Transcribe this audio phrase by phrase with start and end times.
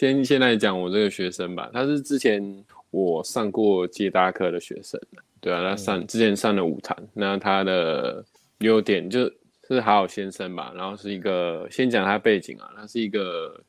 [0.00, 2.42] 先先来讲我这个学生吧，他是之前
[2.90, 4.98] 我上过接搭课的学生，
[5.42, 8.24] 对啊，他上、嗯、之前上了舞团，那他的
[8.60, 9.30] 优点就
[9.68, 13.62] 是好好先生吧，然后是一个先讲他背景啊，他是一个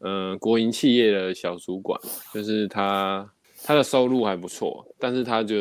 [0.00, 1.98] 嗯、呃、国营企业的小主管，
[2.34, 3.26] 就是他
[3.62, 5.56] 他的收入还不错，但是他就。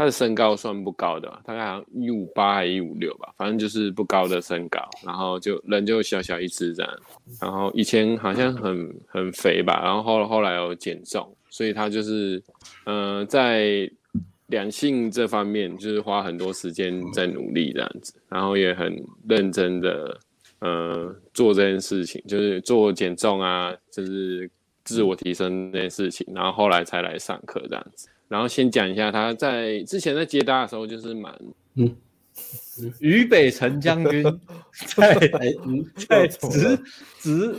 [0.00, 6.90] 他的身高算不高的，大概好像一五八还一五六吧，反正就是不高的身高，然后就人就小小一只这样，
[7.38, 12.42] 然后以前好像很很肥吧，然后后后来有减重，所以他就是
[12.86, 13.90] 嗯、呃、在
[14.46, 18.96] 两性这方面就是花很多时间在努力这样子，然后也很
[19.28, 20.18] 认真的
[20.60, 24.50] 呃做这件事情，就是做减重啊，就是
[24.82, 28.08] 自我提升这件事情，然后后来才来上课这样子。
[28.30, 31.36] 然后先讲一下他在之前在接搭的时候就是蛮
[31.74, 31.96] 嗯，
[33.00, 34.24] 渝北辰将军
[34.96, 35.14] 在
[36.08, 36.78] 在直
[37.18, 37.56] 直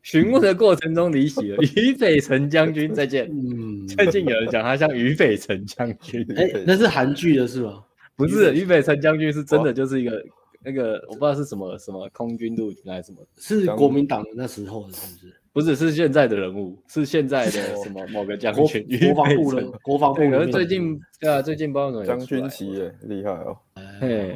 [0.00, 1.58] 询问的过程中离席了。
[1.76, 3.28] 渝北辰将军再见。
[3.30, 7.84] 嗯，最近有人讲他像渝北辰将军，哎，那是韩剧的是吗？
[8.16, 10.24] 不是，渝北辰将军是真的就是一个
[10.64, 15.34] 那个我不知道是什么什么空军陆军还是什么，是国民党的那时候的是不是？
[15.54, 18.84] 不只，是现在的人物，是现在的什么某个将军？
[19.14, 20.28] 国防部的 国防部。
[20.28, 23.56] 可是最近对啊，最近不知道怎么将军旗耶，厉害哦。
[24.00, 24.34] 嘿，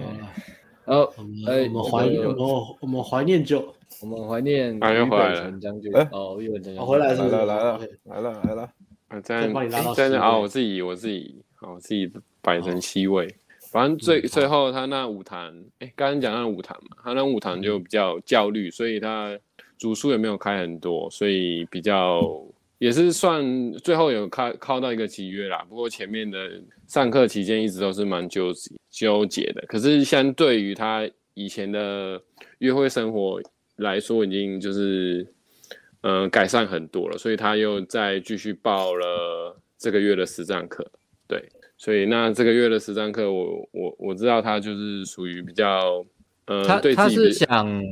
[0.85, 1.23] 好，我
[1.73, 5.93] 们怀念，我我们怀念就我们怀念于北辰将军。
[6.13, 8.63] 哦，于北辰将军回来了，来了，来了，来了。
[9.09, 9.53] 啊，这样
[9.97, 12.09] 这样啊，我自己我自己好，我自己
[12.41, 13.35] 摆成七位。
[13.73, 15.37] 反正最最后他那舞台，
[15.81, 19.37] 哎，刚刚讲那舞台嘛，他那舞台就比较焦虑，所以他。
[19.79, 22.21] 组数也没有开很多，所以比较
[22.79, 25.65] 也是算最后有开靠到一个集约啦。
[25.69, 29.65] 不过前面的上课期间一直都是蛮纠结纠结的。
[29.67, 32.21] 可是相对于他以前的
[32.59, 33.41] 约会生活
[33.77, 35.27] 来说，已经就是
[36.03, 37.17] 嗯、呃、改善很多了。
[37.17, 40.89] 所以他又再继续报了这个月的实战课。
[41.27, 46.05] 对，所以那这个月的实战课，我我我知道他就是属于比较
[46.47, 47.83] 呃，他对自己他是想。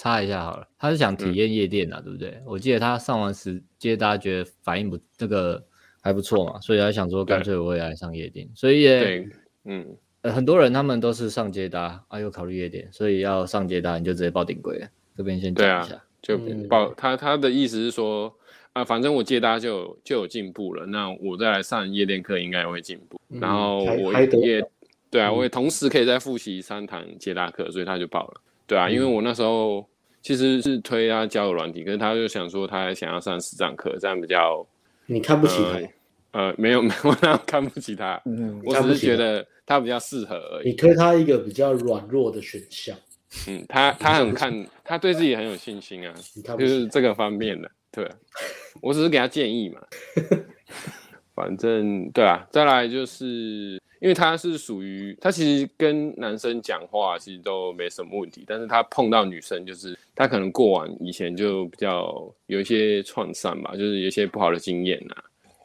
[0.00, 2.40] 插一下好了，他是想体验夜店啊，嗯、对不对？
[2.46, 5.62] 我记得他上完时接大家觉得反应不这个
[6.00, 9.28] 还不错嘛，所以他想说干脆我也来上夜店，所以也
[9.66, 9.86] 嗯、
[10.22, 14.80] 呃，很多人他们都是上接搭啊，又考虑夜店，所以要上接搭你就直接报顶规，
[15.14, 18.34] 这边先讲一下，啊、就报、嗯、他他的意思是说
[18.72, 24.66] 啊，反正我接搭就有就有进步了，那我再来上夜店课应该也会进步，嗯、然后我也
[25.10, 28.40] 对啊，我也同时可以再复习三堂接搭课，所以他就报了。
[28.66, 29.84] 对啊，因为我那时候
[30.22, 34.66] 其实是推他交友软体，可是他就想说他还想要上实战课，这样比较
[35.06, 35.78] 你看不起他？
[36.38, 40.68] 呃，呃，没有没有，那看不起他，嗯，我只是觉得他比较适合而已。
[40.68, 42.96] 你推他一个比较软弱的选项。
[43.48, 46.14] 嗯，他他很看，他对自己很有信心啊，
[46.58, 47.70] 就是这个方面的。
[47.90, 48.08] 对，
[48.80, 49.80] 我只是给他建议嘛。
[51.34, 53.80] 反正对啊，再来就是。
[54.00, 65.14] 因为他是属于他其实跟男生讲话其实都没什么问题，但是他碰到女生就是他可能过往以前就比较有一些创伤吧，就是有一些不好的经验呐。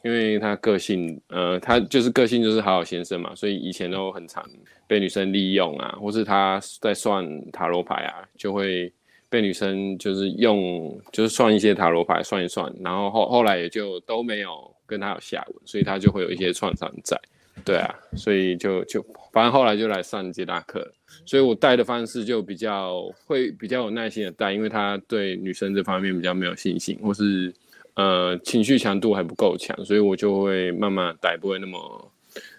[0.04, 4.44] 因为他个性，呃，他就是个性就是好好先生嘛，所以以前都很常
[4.86, 8.92] 被女生利用啊，或是他在算塔罗牌啊，就会
[9.28, 17.20] 被女生就是用就是算一些塔罗牌算一算，然后后后来也就都没有跟他有下文，所以他就会有一些创伤在。
[17.64, 20.86] 对啊，所以就就反正后来就来上接大课，
[21.24, 27.52] 所以我带的方式就比较会比较有耐心的带，因为他对女生这方面比较没有信心，或是
[27.94, 32.12] 呃情绪强度还不够强，所以我就会慢慢带，不会那么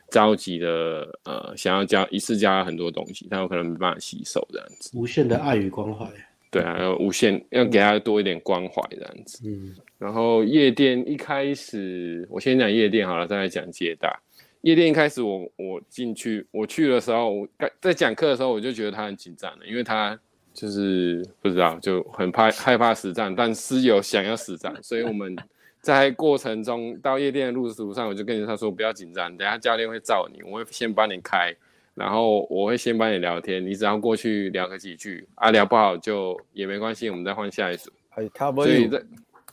[0.09, 4.91] 着急的呃想要加一次加很多东西，他有可能没办法吸收这样子。
[4.97, 6.05] 无限的爱与关怀。
[6.49, 9.41] 对啊，要无限要给他多一点关怀这样子。
[9.45, 14.17] 嗯，然后夜店一开始我先讲夜店好了，再来讲接搭。
[14.67, 17.47] 夜店一开始我，我我进去，我去的时候，我
[17.79, 20.19] 在讲课的时候，我就觉得他很紧张了，因为他
[20.53, 25.33] 就是不知道，就很怕害怕实战，但是有想要实战，所以我们
[25.79, 31.55] 在过程中到夜店的路途上，我就跟他说不要紧张，等下教练会罩你，我会先帮你开，
[31.95, 37.89] 然后我会先帮你聊天，你只要过去聊个几句啊，聊不好就也没关系，我们再换下一组，
[38.65, 39.01] 所以在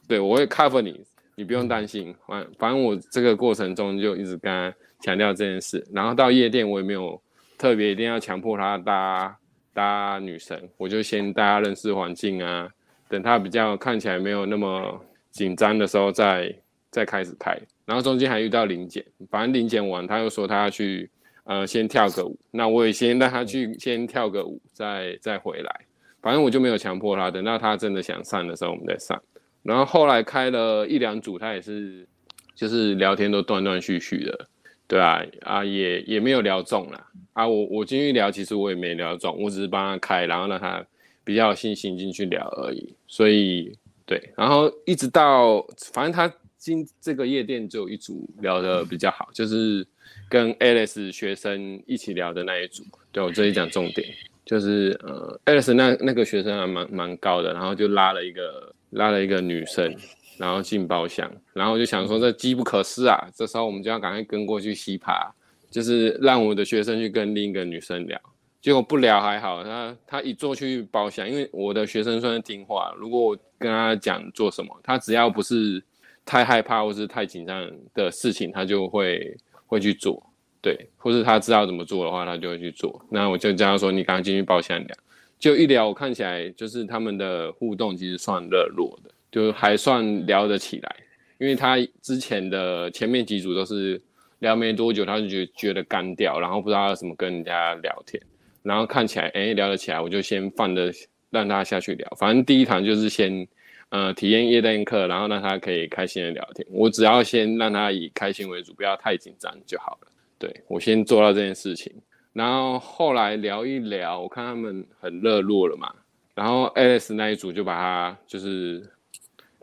[0.08, 1.04] 对我会 cover 你，
[1.36, 4.74] 你不用担心，反反正我这个过程中就一直跟他。
[5.04, 7.20] 强调这件事，然后到夜店我也没有
[7.58, 9.36] 特别一定要强迫他搭
[9.74, 12.66] 搭女神，我就先带他认识环境啊，
[13.06, 14.98] 等他比较看起来没有那么
[15.30, 16.50] 紧张的时候再
[16.90, 21.10] 再开始拍，然后中间还遇到临检，反正临检完他又说他要去
[21.44, 25.80] 呃先跳个舞，那我也先让他去先跳个舞再再回来，
[26.22, 29.22] 反正我就没有强迫他，等到他真的想上的时候我们再上，
[29.62, 32.08] 然后后来开了一两组，他也是
[32.54, 34.48] 就是聊天都断断续续的，
[34.86, 40.84] 对啊啊也也没有聊中啦啊，我我进去聊，其实我也没聊中，我只是帮他开，然后让他
[41.24, 43.76] 比较有信心进去聊而已，所以
[44.06, 45.60] 对，然后一直到
[45.92, 49.86] 反正他今这个夜店就有一组聊得比较好，就是
[50.28, 54.06] 跟 Alice 学生一起聊的那一组，对，我这里讲重点。
[54.44, 59.96] 就是呃，Alice 那那个学生还蛮蛮高的，然后就拉了一个拉了一个女生，
[60.38, 65.32] 然后进包厢，然后就想说这机不可失啊，这时候我们就要赶快跟过去吸爬，
[65.70, 68.20] 就是让我的学生去跟另一个女生聊，
[68.60, 75.82] 结果不聊还好，他他一坐去包厢，因为我的学生算是听话，如果我跟他讲做什么，他只要不是
[76.24, 79.36] 太害怕或是太紧张的事情，他就会
[79.66, 80.22] 会去做。
[80.60, 83.04] 对，或是他知道怎么做的话，他就会去做。
[83.10, 84.96] 那我就这样说：“你赶快进去包厢聊。”
[85.38, 90.96] 就一聊，我看起来就是他们的互动其实算热络的，就还算聊得起来。
[91.38, 94.00] 因为他之前的前面几组都是
[94.38, 98.22] 聊没多久，他就觉觉得干掉，然后不知道要怎么跟人家聊天。
[98.62, 100.92] 然后看起来哎聊得起来，我就先放着
[101.30, 102.08] 让他下去聊。
[102.16, 103.46] 反正第一堂就是先
[103.88, 106.64] 呃体验夜店课，然后让他可以开心的聊天。
[106.70, 110.08] 我只要先让他以开心为主，不要太紧张就好了。
[110.38, 111.92] 对，我先做到这件事情，
[112.32, 115.92] 然后后来聊一聊，我看他们很热络了嘛，
[116.34, 118.82] 然后 Alice 那一组就把他就是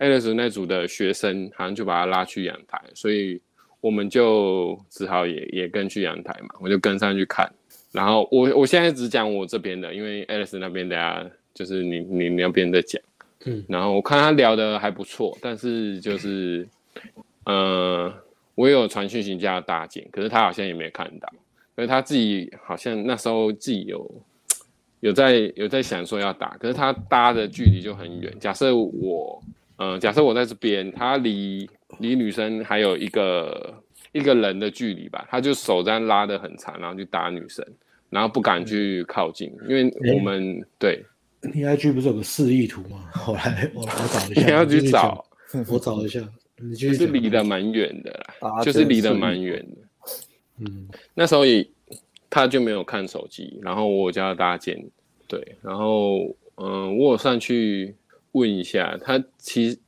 [0.01, 3.39] Alice 那组的学生好像就把他拉去阳台，所以
[3.79, 7.49] 我们就只好也也跟去阳台嘛，我就跟上去看，
[7.93, 13.01] 然后我我现在只讲我这边的，因为 Alice 那边等下就是你你那边在讲，
[13.45, 16.67] 嗯，然后我看他聊的还不错，但是就是
[17.45, 18.13] 呃。
[18.53, 24.21] 我也有传讯息叫他搭建，可是他好像也没看到，因为他自己好像那时候自己有
[24.99, 28.31] 有在有在想说要打，可是他搭的距离就很远。
[28.39, 31.67] 假设我，嗯、呃，假设我在这边，他离
[31.97, 33.73] 离女生还有一个
[34.11, 37.65] 一个人的距离吧，他就手这样拉的很长，然后去打女生，
[38.11, 41.03] 然后不敢去靠近，因为我们、欸、对。
[41.41, 43.09] 你 IG 不是有个示意图吗？
[43.27, 44.41] 我来我来找一下。
[44.45, 45.25] 你要去找，
[45.67, 46.19] 我找一下。
[46.77, 49.77] 就是离得蛮远的啦，就是离得蛮远的。
[50.59, 51.67] 嗯，那时候也
[52.29, 54.79] 他就没有看手机，然后我叫他搭建，
[55.27, 56.19] 对，然后
[56.57, 57.95] 嗯，我有上去
[58.33, 59.79] 问一下他，其实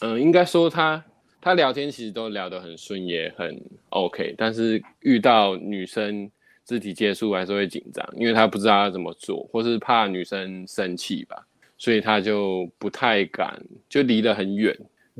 [0.00, 1.04] 嗯，应该说他
[1.40, 3.60] 他聊天其实都聊得很顺，也很
[3.90, 6.30] OK，但是遇到女生
[6.64, 11.46] 肢体接触还是会紧张，因为他不知道要怎么做，或是怕女生生气吧，
[11.78, 14.76] 所以他就不太敢，就离得很远。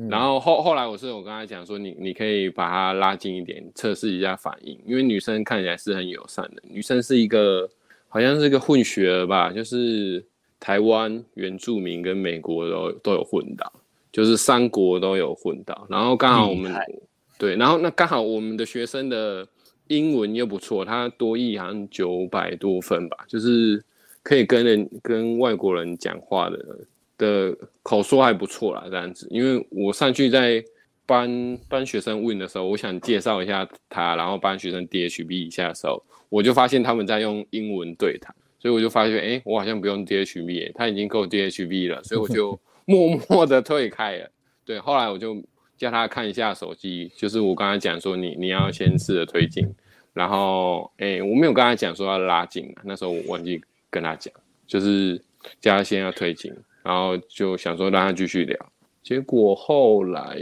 [0.09, 7.69] 然后后后来我是我跟他讲说，你你可以把他拉近一点，测试一下反应，因为女生看起来是很友善的，女生是一个
[8.09, 10.25] 好像是一个混血儿吧，就是
[10.63, 13.69] 台湾原住民跟美国都都有混到，
[14.13, 16.73] 就是三国都有混到，然后刚好我们
[17.37, 19.45] 对，然后那刚好我们的学生的
[19.87, 23.83] 英文又不错，他多译好像九百多分吧，就是
[24.23, 26.57] 可以跟人跟外国人讲话的。
[27.15, 30.61] 的口说还不错啦，这样子，因为我上去在
[31.05, 44.31] 帮帮学生问的时候，我想介绍一下他，然后帮学生 DHB 一下的时候，我就发现他们在用英文对谈，所以我就发现，哎，我好像不用 DHB，他已经够 DHB 了，所以我就 默默的退开了。
[44.63, 45.43] 对，后来我就
[45.75, 49.67] 叫他看一下手机，就是我刚才讲说你你要先试着推进，
[50.13, 54.33] 然后，哎，我没有跟他讲说要拉近，那时候我忘记跟他讲，
[54.65, 55.21] 就是
[55.59, 56.55] 叫他先要推进。
[56.83, 58.57] 然后就想说让他继续聊，
[59.01, 60.37] 结果后来，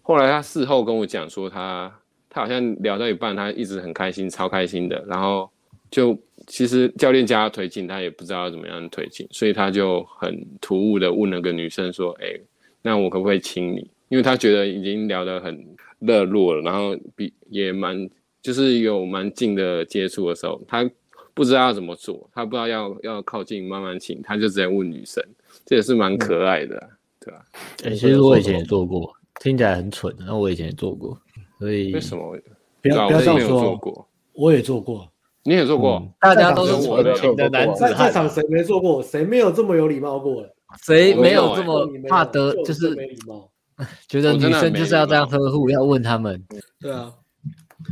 [0.00, 1.92] 后来他事后跟我讲说他，
[2.30, 5.04] 他他好像聊到一半，他一直很开心，超开心的。
[5.06, 5.50] 然后
[5.90, 6.18] 就
[6.48, 12.34] 其实教练叫他推进，他也不知道怎么样推进，所以他就很突兀的问了个女生说：“哎，
[12.82, 15.64] 那我可不可以亲你？”因为他觉得已经聊得很
[15.98, 18.08] 热络了，然后比也蛮
[18.40, 20.90] 就是有蛮近的接触的时候，他
[21.34, 25.22] 不知道要怎么做，他不知道要要靠近慢慢亲，他就直接问女生。
[25.66, 27.44] 这也是蛮可爱的，嗯、对吧？
[27.84, 31.20] 哎、欸，其实我以前也做过，听起来很蠢，然后我以前也做过，
[31.58, 32.34] 所以为什么？
[32.80, 33.60] 不要不要这样说。
[33.60, 35.12] 做过，我也做过，
[35.44, 37.96] 你也做过，嗯、大家都是纯情的男子汉。
[37.96, 39.02] 在场谁没做过？
[39.02, 40.44] 谁没有这么有礼貌过？
[40.82, 42.52] 谁没有这么怕得？
[42.64, 43.50] 就是没礼貌，
[44.08, 46.44] 觉得女生就是要这样呵护，要问他们。
[46.80, 47.12] 对啊。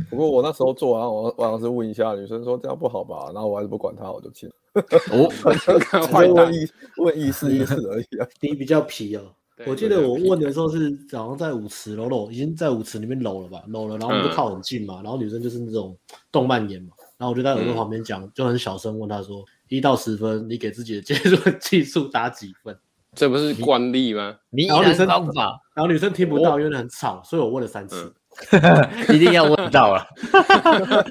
[0.09, 4.47] 不过我那时候做完，我我好像是问一下女生说这样不好吧，然后我还是不管她，我就亲。
[5.11, 5.31] 哦，
[6.35, 8.27] 问意问意思意思而已啊。
[8.41, 9.21] 你比较皮哦。
[9.65, 15.97] 我记得我问的时候是早上在舞池搂搂，已经在舞池里面搂了吧，搂了，然后我们就靠很近嘛，然后女生就是那种
[16.31, 22.77] 动漫眼嘛，然后我就在耳朵旁边讲，就很小声问他说，一到十分，你给自己的 接触技术打几分？
[23.15, 24.35] 这不是惯例吗？
[24.67, 28.13] 然后女生方法，然后女生听不到，因为很吵，所以我问了三次，
[29.11, 30.05] 一定要问到了，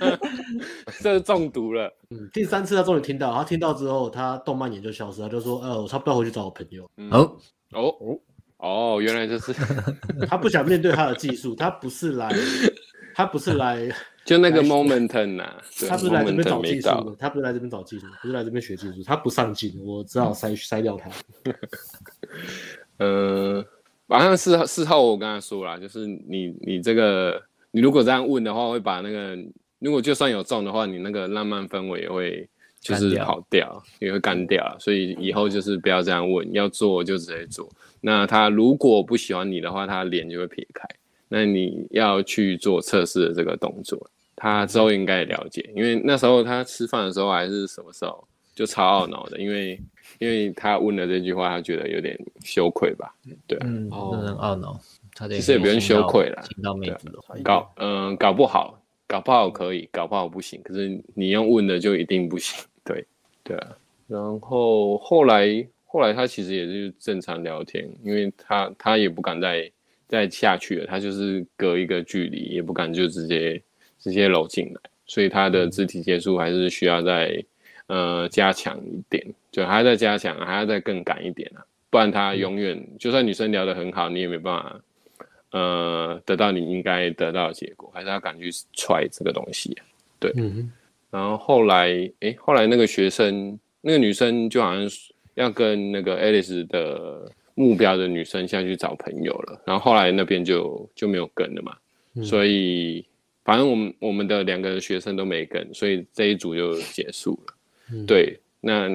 [1.02, 1.92] 这是中毒了。
[2.10, 7.36] 嗯，第三次他终于听到，他听到之后，他动漫眼就消失了，他就说：“呃，我差不多回去找我朋友。”哦
[7.72, 7.92] 哦
[8.58, 9.52] 哦，原来就是
[10.28, 12.30] 他不想面对他的技术，他不是来，
[13.16, 13.90] 他不是来。
[14.26, 15.54] 就那个 moment 呐，
[15.88, 21.10] 他不是来这边找技术的，他不是来这边找技术，不是来这边学技术，他不上进，我只好筛筛掉他。
[22.98, 23.64] 嗯，
[24.06, 27.40] 马上事事后我跟他说了，就是你你这个
[27.70, 29.38] 你如果这样问的话，会把那个
[29.78, 32.48] 如果就算有中的话，你那个浪漫氛围也会
[32.80, 37.68] 就是跑掉，也会干掉，所以以后就是不要这样问，要做就直接做。
[38.00, 40.84] 那他如果不喜欢你的话，他脸就会撇开，
[41.28, 44.10] 那你要去做测试的这个动作。
[44.36, 48.22] 他之后应该也了解，因为那时候他吃饭的时候还是什么时候，
[48.54, 49.80] 就超懊恼的，因为
[50.18, 52.14] 因为他问了这句话，他觉得有点
[52.44, 53.14] 羞愧吧？
[53.46, 54.78] 对啊，嗯，真的很懊恼，
[55.14, 63.06] 他其实也不用羞愧了，听到妹子的话，搞嗯搞不好，搞不好可以，搞不好不行，可是你用问的就一定不行， 对
[63.42, 63.76] 对啊，
[64.06, 69.72] 然后后来后来他其实也是正常聊天，因为他他也不敢再
[70.06, 73.62] 再下去了，他就是隔一个距离，也不敢就直接。
[73.98, 77.44] 直接搂进来，所以他的肢体接触还是需要再
[77.88, 84.80] 呃加强一点，就还要再加强，还要再更赶一点啊，不然他永远就算女生聊得很好，你也没办法
[85.50, 89.82] 呃得到你应该得到的结果，还是要敢去踹这个东西啊，
[90.20, 90.70] 对，嗯，
[91.10, 94.88] 然后后来诶、欸，后来那个学生那个女生就好像
[95.34, 101.76] 要跟那个 Alice 的目标的女生下去找朋友了，然后后来那边就就没有跟了嘛，
[102.14, 103.04] 嗯、所以。
[103.46, 107.54] 反正我们我们的两个学生都没跟，所以这一组就结束了。
[107.92, 108.90] 嗯、对，那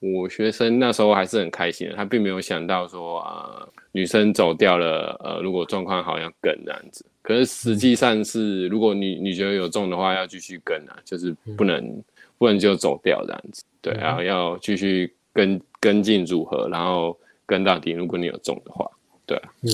[0.00, 7.06] 我学生那时候还是很开心的，他并没有想到说啊、呃，女生走掉了，呃，如果状况好要跟这样子。
[7.22, 12.04] 可是实际上是，如果你你觉得有中的话，要继续跟啊，就是不能、嗯、
[12.36, 13.64] 不能就走掉这样子。
[13.80, 17.92] 对，然后要继续跟跟进组合，然后跟到底。
[17.92, 18.90] 如果你有中的话，
[19.24, 19.40] 对。
[19.62, 19.70] 嗯。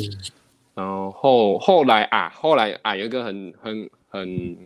[0.74, 3.90] 然后后后来啊，后来啊，有一个很很。
[4.10, 4.56] 很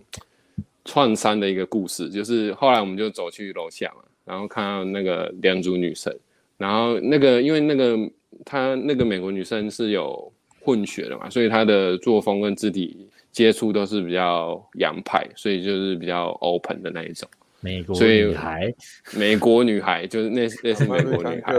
[0.85, 6.13] 创伤的一个故事，就是后来我们就走去楼下嘛，然后看到那个两组女生，
[6.59, 7.97] 然后那个因为那个
[8.45, 17.29] 她那个美国女生是有混血的嘛，所以她的作风跟肢体接触都是比较洋派，所以就是比较 open 的那一种。
[17.61, 18.75] 美国女孩，
[19.17, 21.55] 美国女孩就是那那是美国女孩，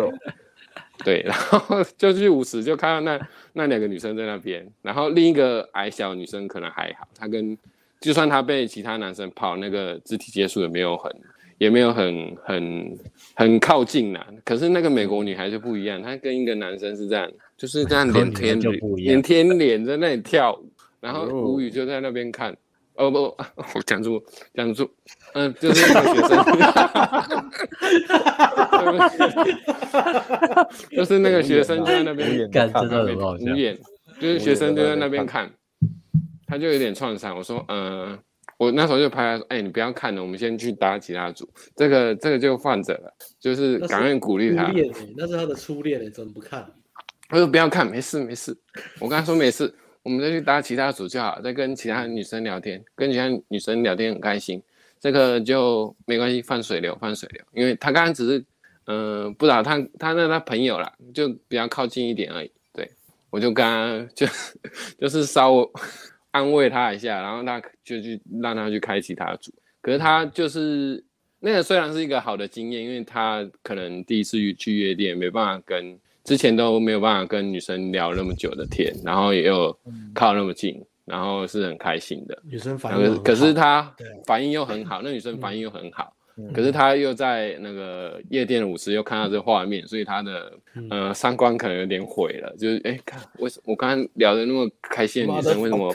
[1.04, 7.58] 对，然后就去舞池就看到那那两个女生在那边，然后另一个矮小女生可能还好，她跟
[8.05, 11.12] 就算他被其他男生泡，那个肢体接触也没有很，
[11.57, 12.97] 也没有很很
[13.33, 14.24] 很靠近呐。
[14.43, 18.59] 可是那个美国女孩就不一样，她跟一个男生是这样，就是这样连天
[18.97, 20.69] 连天脸在那里跳舞，
[21.01, 22.55] 然后吴宇就在那边看。
[22.93, 23.24] 哦不，
[23.75, 24.89] 我讲住讲住，
[25.33, 26.45] 嗯， 就是那个学生，
[30.91, 33.77] 就是那个学生就在那边看，真的很好笑，无眼，
[34.21, 35.51] 就是学生就在那边看。
[36.48, 38.20] 他就有点创伤，我说，嗯、呃，
[38.58, 44.72] 我那时候就拍他说，哎、欸，你不要看了，我们先去搭其他组，这个这个就放着了，就是赶快鼓励他。
[45.18, 46.66] 那是他的初恋，你怎么不看？
[47.28, 48.56] 他说不要看，没事没事。
[49.00, 49.74] 我跟他说没事，
[50.04, 54.62] 我们再去搭其他组就好，再跟其他女生聊天，跟其他女生聊天很开心，
[55.00, 58.40] 这个就没关系，放水流放水流，因为他刚刚只是，
[58.86, 62.52] 嗯、呃，不知道他他那他朋友啦，就比较靠近一点而已。
[62.72, 62.88] 对，
[63.32, 64.28] 我就跟他就
[65.00, 65.70] 就是稍微。
[66.36, 69.54] 安慰他一下，然后他就去让他去开其他组。
[69.82, 71.01] 可是他就是
[71.39, 79.74] 那个虽然是一个好的经验，因为他可能第一次去夜店，没办法跟之前都没有办法跟女生聊那么久的天，然后也有
[80.13, 82.38] 靠那么近，然后是很开心的。
[82.44, 86.13] 女生反应，可是他反应又很好，那女生反应又很好。
[86.54, 90.51] 可是他又在那个夜店的舞池又看到这个画面，所以他的
[90.89, 92.54] 呃三观可能有点毁了。
[92.58, 95.94] 就是哎，看为什么我刚刚聊的那么开心的女生，为什么？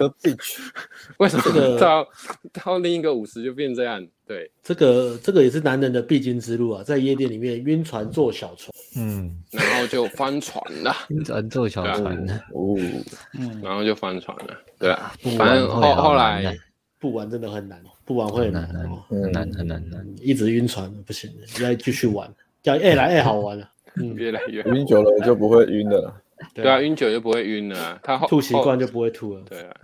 [1.18, 2.08] 为什么到
[2.52, 4.06] 到另一个舞池就变这样？
[4.26, 12.16] 对，这个这个也是男人的必经之路啊，在夜店里面晕船坐小船，嗯，然后就翻船了， 晕船坐小船，
[12.54, 12.78] 哦，
[13.62, 16.56] 然后就翻船了，对啊，反正后后来
[16.98, 17.82] 不玩真的很难。
[18.10, 18.66] 不玩会很难，
[19.08, 21.30] 很难很难难，一直晕船不行，
[21.62, 22.28] 要继续玩，
[22.64, 23.70] 要越来越好玩了。
[23.94, 26.12] 嗯，越来越晕久了就不会晕了。
[26.52, 28.00] 对啊，晕久就不会晕了。
[28.02, 29.44] 他吐习惯就不会吐了。
[29.48, 29.76] 对啊，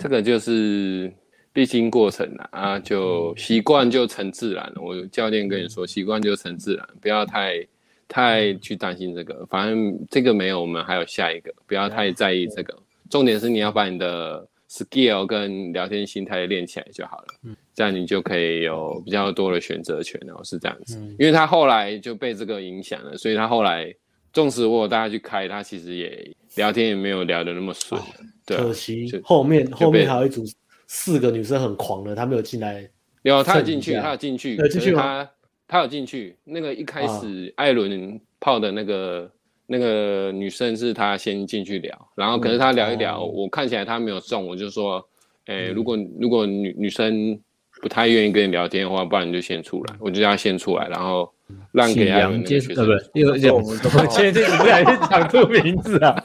[0.00, 1.12] 这个就是
[1.52, 4.80] 必经过程了啊，就习惯就成自然了。
[4.80, 7.66] 我教练跟你说，习惯就成自然，不要太
[8.08, 12.74] 太去担心这个，反正这个没有，我们还有下一个，不要太在意这个。
[13.10, 20.96] 重点是你要把你的 skill 跟聊天心态练起来就好了，嗯，这样你就可以有比较多的选择权，然后是这样子。
[21.18, 23.94] 因为他后来就被这个影响了，所以他后来
[24.32, 28.00] 纵使我有带他去开，他其实也聊天也没有聊得那么顺。
[28.46, 30.42] 对，可惜后面后面还有一组
[30.86, 32.88] 四个女生很狂的，她没有进来。
[33.24, 35.30] 有，他有进去，他有进去，进去他
[35.68, 36.34] 他有进去。
[36.44, 39.30] 那个一开始艾伦泡的那个
[39.72, 45.02] 那个女生是她先进去聊，然后可是她聊一聊，我看起来她没有中，我就说，
[45.46, 47.40] 哎，如果如果女女生
[47.80, 51.32] 不太愿意跟你聊天的话，不然你就先出来，我就叫她先出来，然后
[51.72, 52.74] 让给艾伦接受。
[52.74, 53.78] 呃，不是，因为我们
[54.10, 56.22] 现在不小心讲出名字啊，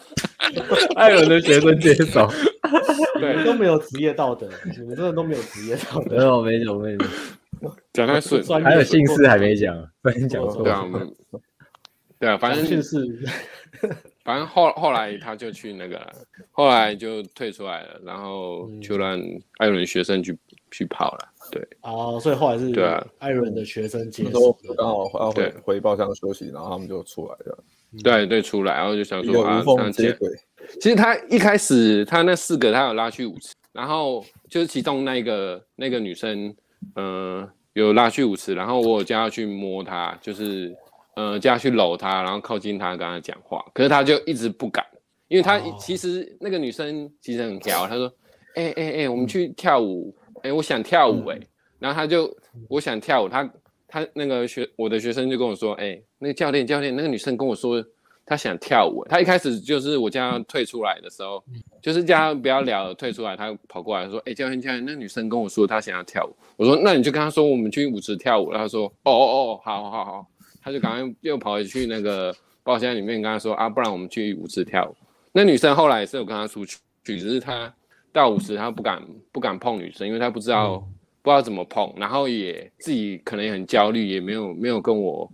[0.98, 2.30] 艾伦的学生接手。
[3.20, 6.18] 对，都没有职业道德，你们真的都没有职业道德。
[6.18, 6.98] 没有，没有，没有。
[7.94, 10.62] 讲太顺，还有姓氏还没讲，不然讲错。
[10.64, 10.86] 对啊，
[12.20, 13.06] 对啊，反正就是，
[14.26, 16.02] 反正后后来他就去那个，
[16.52, 19.20] 后来就退出来了，然后就让
[19.58, 20.38] 艾伦学生去
[20.72, 21.30] 去跑了。
[21.52, 27.64] 对，哦，所以后来是，对啊，艾伦的学生接手，刚好要回回包厢休息，然后他们就出来了。
[28.04, 30.18] 对对，出来，然后就想说啊，这样接
[30.82, 36.54] 其实他一开始他那四个他有拉去五次，然后就是其中那个那个女生，
[36.96, 40.76] 嗯、呃，有拉去五次，然后我有叫她去摸她，就是
[41.18, 44.86] 呃叫她去搂她，然后靠近她跟她讲话，可是她就一直不敢，
[45.28, 48.10] 因为她其实那个女生其实很挑，她说，
[48.56, 51.40] 哎哎哎，我们去跳舞，哎，我想跳舞，哎，
[51.80, 52.34] 然后她就
[52.70, 53.52] 我想跳舞，她
[53.88, 57.84] 她那个学我的学生就跟我说，哎，那个教练教练，那个女生跟我说。
[58.30, 61.42] 他想跳舞，他一开始就是我叫他退出来的时候，
[61.82, 63.38] 就是叫他不要聊了，退出来。
[63.38, 70.26] 他跑过来说：“哎、欸，教练教练，那女生跟我说她想要跳舞。”我说：“那你就跟她说我们去舞池跳舞。”然后他说：“哦哦哦，好好好。”
[70.68, 74.94] 他就赶快又跑回去那个包厢里面跟他说：“啊，不然我们去舞池跳舞。”
[75.32, 77.74] 那女生后来也是有跟他出去，只是他
[78.12, 79.02] 到舞池他不敢
[79.32, 80.78] 不敢碰女生，因为他不知道
[81.22, 85.32] 不知道怎么碰，然后也自己可能也很焦虑，也没有没有跟我。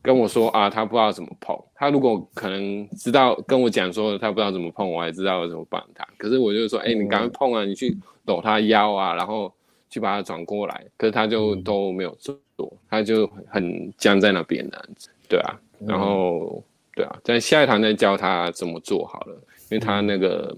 [0.00, 1.58] 跟我说啊，他不知道怎么碰。
[1.74, 6.06] 他如果可能知道跟我讲说他不知道怎么碰，我还知道怎么帮他。
[6.16, 9.52] 可是我就说，哎、欸，你赶快碰啊，你去搂他腰啊，然后
[9.90, 10.86] 去把他转过来。
[10.96, 12.38] 可是他就都没有做，
[12.88, 14.88] 他就很僵在那边的。
[15.28, 19.34] 对啊，然后对啊，在下一堂再教他怎么做好了，
[19.70, 20.56] 因为他那个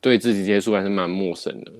[0.00, 1.72] 对肢体接触还是蛮陌生的。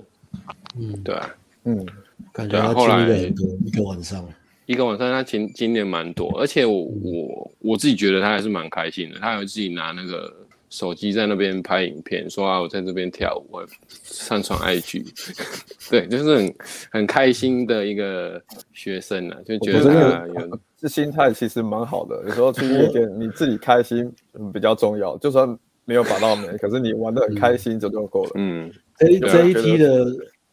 [0.77, 1.85] 嗯，对啊，嗯，
[2.31, 4.27] 感觉后来一个晚上。
[4.65, 9.19] 一个晚上，他经经验蛮多，而且我我我自己觉得他还是蛮开心的。
[9.19, 10.33] 他有自己拿那个
[10.73, 15.05] 手机在那边拍影片，说啊，我在这边跳舞，我上传 IG，
[15.87, 16.55] 对，就是很
[16.91, 18.41] 很开心的一个
[18.73, 20.27] 学生啊，就觉得
[20.75, 22.23] 这心态其实蛮好的。
[22.25, 24.11] 有时候去夜店，你自己开心
[24.51, 25.47] 比较重要，就算
[25.85, 28.31] 没有把到门，可是你玩的很开心，这就够了。
[28.33, 30.07] 嗯，这这一批的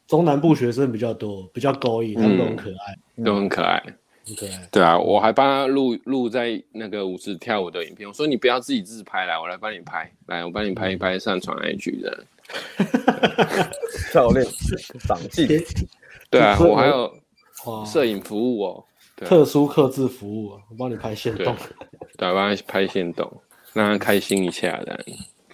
[0.07, 3.83] 中南部学生比较多，比较勾引，他们都很可爱，嗯、都很可爱。
[4.71, 8.09] 对啊，我还帮他录录在那个舞池跳舞的影片。
[8.09, 12.25] 我说你不要自己自拍来，我来帮你拍，来我帮你拍一拍上传 IG 的。
[14.13, 14.47] 教练
[15.01, 15.49] 长进，
[16.31, 17.13] 对啊， 我还有
[17.85, 18.85] 摄影服务哦，
[19.17, 21.57] 特殊客制服务，我帮你拍线动，
[22.17, 23.33] 对，帮他拍线动，
[23.73, 25.05] 让他开心一下的。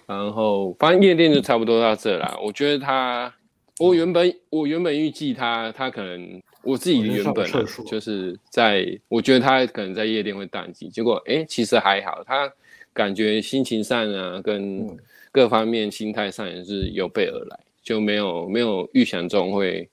[0.07, 2.39] 然后反正夜店就差不多到这了。
[2.43, 3.33] 我觉得他，
[3.79, 6.43] 我原本我原本预计他他可能。
[6.67, 7.49] 我自己原本
[7.87, 12.53] 就是在，我觉得他可能在夜店会淡季，结果哎，其实还好，他
[12.93, 14.85] 感觉心情上啊，跟
[15.31, 19.89] 各方面心态上也是有备而来，就没有没有预想中会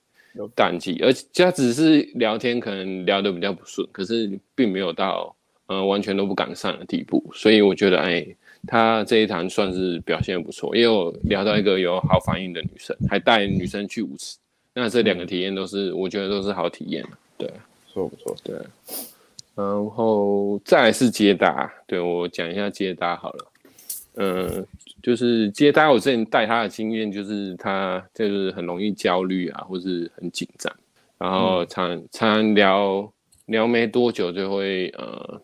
[0.54, 5.34] 淡季，而且他只是聊天可能聊得比较不顺，可是并没有到
[5.66, 8.26] 呃完全都不敢上的地步，所以我觉得哎，
[8.66, 14.38] 他这一堂算是表现不错，也有聊到一个有好反应的女生，还带女生去舞池。
[14.74, 17.04] 那这两个体验都是，我觉得都是好体验，
[17.38, 18.56] 对，不错不错，对。
[19.54, 23.52] 然后再来是接搭，对，我讲一下接搭好了。
[24.16, 24.66] 嗯，
[25.00, 30.74] 就是接搭，我之前带他的经验就是他就是很容易焦虑啊，或是很紧张，
[31.18, 33.12] 然后常常常聊
[33.46, 35.40] 聊没多久就会呃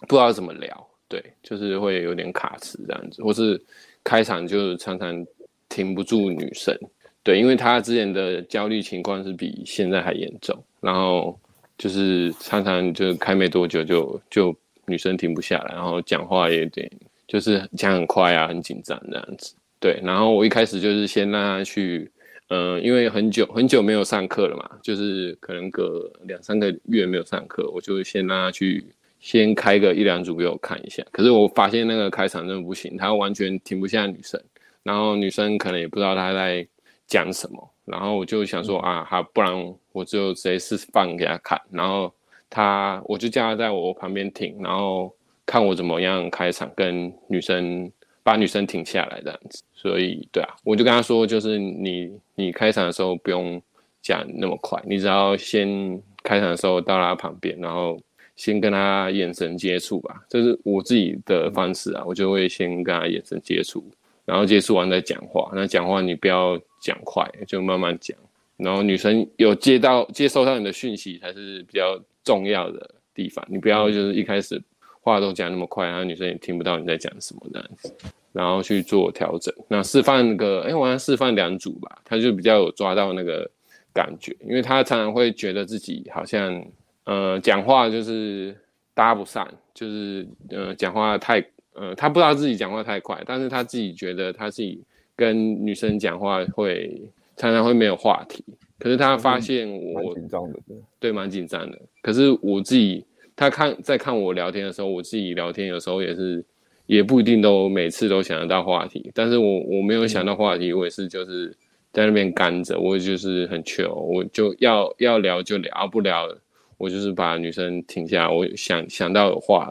[0.00, 3.58] 不知道怎么聊，对，就是会有点卡词这样子，或是
[4.02, 5.26] 开场就常常
[5.70, 6.78] 停不住女生。
[7.24, 11.36] 对，因为他之前的焦虑情况是比现在还严重，然后
[11.78, 14.54] 就是常常就开没多久就就
[14.86, 16.88] 女生停不下来，然后讲话也有点
[17.26, 19.54] 就是讲很快啊，很紧张这样子。
[19.80, 22.10] 对，然后我一开始就是先让他去，
[22.48, 28.84] 嗯、因为很久很久没有上课了嘛，就是可能隔两三个月没有上课，我就先让他去
[29.18, 31.02] 先开个一两组给我看一下。
[31.10, 34.38] 可是我发现那个开场真的不行，他完全停不下女生，
[34.82, 36.66] 然后女生可能也不知道他在
[37.14, 39.54] 讲什么，然后我就想说啊，好，不然
[39.92, 42.12] 我就直接示范给他看，然后
[42.50, 45.14] 他我就叫他在我旁边停，然后
[45.46, 47.88] 看我怎么样开场跟女生
[48.24, 49.62] 把女生停下来这样子。
[49.72, 53.62] 所以对啊，我就跟他说，就是你你开场的时候不用
[54.02, 57.98] 讲那么快，你只要先开场的时候到他旁边，然后。
[58.36, 63.80] 先跟他眼神接触吧，这是我自己的方式啊，我就会先跟他眼神接触，
[64.24, 65.52] 然后接触完再讲话。
[65.54, 68.14] 那讲话你不要讲快，就慢慢讲。
[68.58, 74.62] 然后女生有接到、接收到你的讯息才是比较重要的地方，你不要就是一开始
[75.00, 77.90] 话都讲那么快，然后女生也听不到你在讲什么这样子，
[78.32, 79.52] 然后去做调整。
[79.68, 83.50] 那示范个，哎，我要示范两组吧，他就比较有抓到那个
[83.92, 86.62] 感觉，因为他常常会觉得自己好像。
[87.06, 88.56] 呃，讲话就是
[88.94, 91.38] 搭不上，就是呃，讲话太
[91.74, 94.82] 呃，他不知道自己讲话太快，但是他自己觉得他自己
[95.16, 97.00] 跟女生讲话会
[97.36, 98.44] 常常会没有话题，
[98.78, 100.58] 可是他发现我紧张的，
[100.98, 101.78] 对，蛮紧张的。
[102.02, 106.44] 可是我自己，他看在看我聊天的时候，我自己聊天有时候也是，
[106.86, 111.56] 也不一定都每次都想得到话题，但是我我没有想到话题，我也是就是
[111.92, 116.28] 在那边干着，我就是很 chill，我就要要聊就聊，不聊。
[116.76, 119.70] 我就是把女生停下，我想想到有话，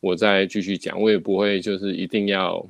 [0.00, 2.64] 我再继续讲，我也不会就是一定要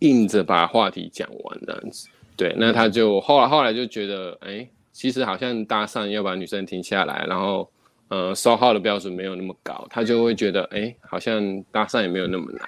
[0.00, 2.08] 硬着把话题讲完这样子。
[2.36, 7.68] 对，那他就后来后来就觉得，哎、欸，其实好像搭讪要把女生停下来，然后
[8.08, 12.60] 呃，收号的标准没有那么高，他就会觉得，哎、欸，好像搭讪也没有那么难。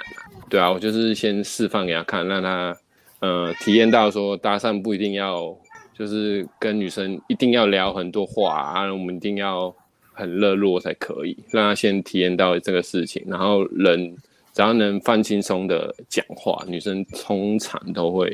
[0.49, 2.77] 对啊，我就是先示范给他看，让他
[3.21, 5.57] 呃体验到说搭讪不一定要
[5.95, 9.75] 就是跟女生一定要聊很多话啊，我们一定要。
[10.19, 14.17] 很热络才可以让他先体验到这个事情，然后人
[14.59, 18.29] 只要能放轻松的讲话，女生通常都会，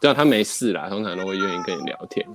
[0.00, 2.26] 只要她没事啦，通常都会愿意跟你聊天，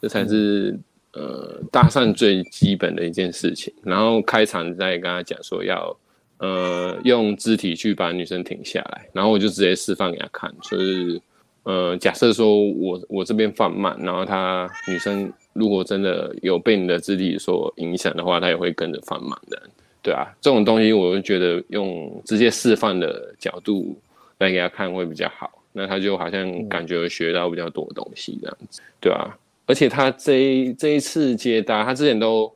[0.00, 0.78] 这才是
[1.12, 3.74] 呃搭讪最基本的一件事情。
[3.82, 5.96] 然后开场再跟她讲说要
[6.38, 11.20] 呃用肢体去把女生停下来，然后我就直接示范给她看，就是
[11.64, 15.32] 呃假设说我我这边放慢，然后她女生。
[15.54, 19.60] 如果真的有被你的肢体所影响的话，她也会跟着放慢的，
[20.02, 23.98] 对啊，这种东西我就觉得用直接示范的角度
[24.38, 32.50] 来给他看会比较好，那他就好像感觉学到比较多东西这样子，对啊，而且他这一这一次接搭，他之前都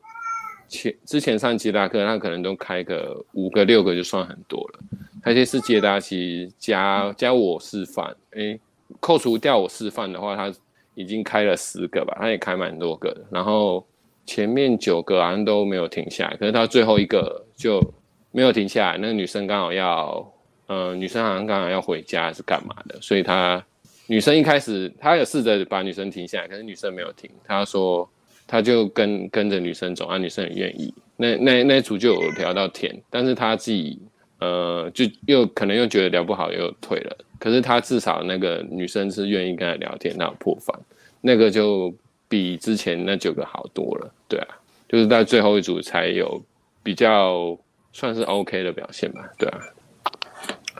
[0.68, 4.80] 前之前上接搭课，他可能都开个五个六个就算很多了，
[5.22, 8.58] 他这次接搭其实加加我示范，哎、
[9.00, 10.52] 扣除掉我示范的话，他。
[10.94, 13.82] 已经开了十个吧，他也开蛮多个的，然后
[14.26, 17.82] 前面九个好像都没有停下，可是他最后一个就
[18.30, 18.98] 没有停下来。
[18.98, 20.32] 那个女生刚好要，
[20.66, 23.64] 呃，女生好像刚好要回家是干嘛的，所以他
[24.06, 28.08] 女生一开始他有试着把女生停下来，可是女生没有停，他说
[28.46, 30.92] 他就跟跟着女生走，啊，女生很愿意。
[31.16, 33.98] 那那那组就有聊到天，但是他自己
[34.38, 37.16] 呃就又可能又觉得聊不好又退了。
[37.38, 40.80] 可是他至少那个女生是愿意跟他聊天，那有破防，
[41.20, 41.92] 那个就
[42.32, 44.48] 比之前那九个好多了，对啊，
[44.88, 46.42] 就是在最后一组才有
[46.82, 47.54] 比较
[47.92, 49.60] 算是 OK 的表现吧，对啊，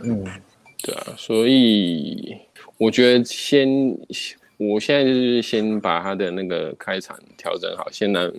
[0.03, 0.25] 嗯，
[0.83, 2.35] 对啊，所以
[2.79, 3.69] 我觉得先，
[4.57, 8.33] 我现在就是先把他的那个开场调整好，先能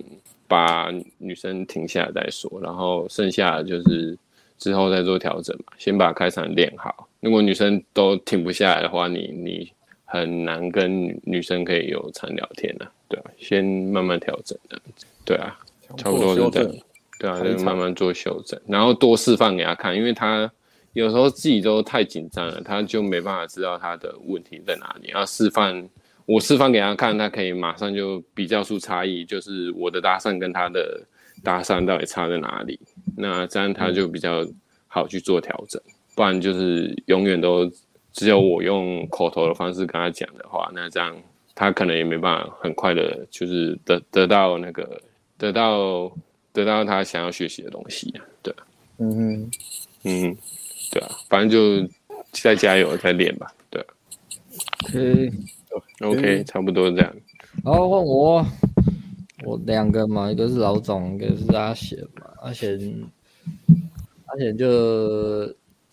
[0.48, 4.18] 把女生停下来再说，然后剩下的就是
[4.58, 7.08] 之后再做调整嘛，先把开场练好。
[7.20, 9.72] 如果女生都停不下来的话，你你
[10.04, 14.82] 很难跟女生可以有常聊天的，对啊，先慢慢调整的，
[15.24, 15.60] 对啊，
[15.98, 16.76] 差不多是这样，
[17.20, 20.52] 对啊，就慢慢做修正，然后多示范给他看，因为他
[20.94, 25.12] 有时候自己都太紧张了，他就没办法知道他的问题在哪里。
[25.12, 25.88] 要示范，
[26.26, 31.04] 我示范给他看，他可以马上就比较出差异，就是我的搭讪跟他的
[31.44, 32.80] 搭讪到底差在哪里，
[33.16, 34.44] 那这样他就比较
[34.88, 35.80] 好去做调整。
[36.16, 37.72] 不然就是永远都
[38.12, 41.16] 只有我用口头的方式跟他讲的话，那这样
[41.56, 45.02] 他可能也没办法很快的，就是得得到那个
[45.38, 46.12] 得到
[46.52, 48.54] 得到他想要学习的东西啊，对，
[48.98, 49.52] 嗯哼。
[50.06, 50.36] 嗯，
[50.92, 51.90] 对啊，反正就
[52.32, 53.86] 再加油再练吧，对
[54.90, 55.32] ，OK。
[56.02, 57.16] OK，差不多这样。
[57.64, 58.46] 然后换我，
[59.46, 62.78] 我两个嘛，一个是老总，一个是阿贤嘛，阿贤
[64.26, 64.68] 阿贤就。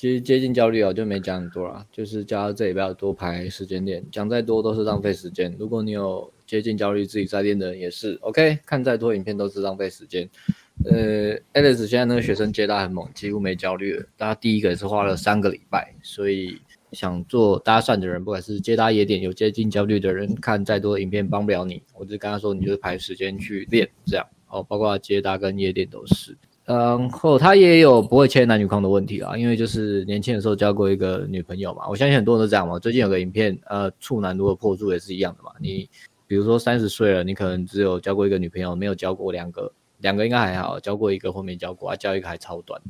[0.01, 5.55] 其实接近焦虑啊，就没讲很多啦，就是叫他这里不要多排时间练，讲再多都是浪费时间。
[5.59, 10.27] 如果你有接近焦虑自己在练的人也是，OK，看再多影片都是浪费时间。
[10.87, 14.07] 呃，Alice 现在那个学生接单很猛，几乎没焦虑了。
[14.17, 16.59] 他第一个也是花了三个礼拜，所以
[16.93, 21.83] 想做搭讪的人，不管是接搭夜店有接近焦虑的人，看再多影片帮不了你。
[21.93, 24.27] 我就跟他说，你就排时间去练这样。
[24.49, 26.35] 哦，包括接搭跟夜店都是。
[26.72, 32.78] 然后他也有不会切男女框的问题啊，因为就是年轻的时候交过一个女朋友嘛，我相信很多人都这样嘛。
[32.78, 35.50] 最近有个影片，呃，处男如何破处也是一样的嘛。
[35.59, 35.90] 你
[36.28, 42.80] 比如说三十岁了，你可能只有交过一个女朋友，没有交过两个，两个应该还好，交过一个或没交过，啊，交一个还超短，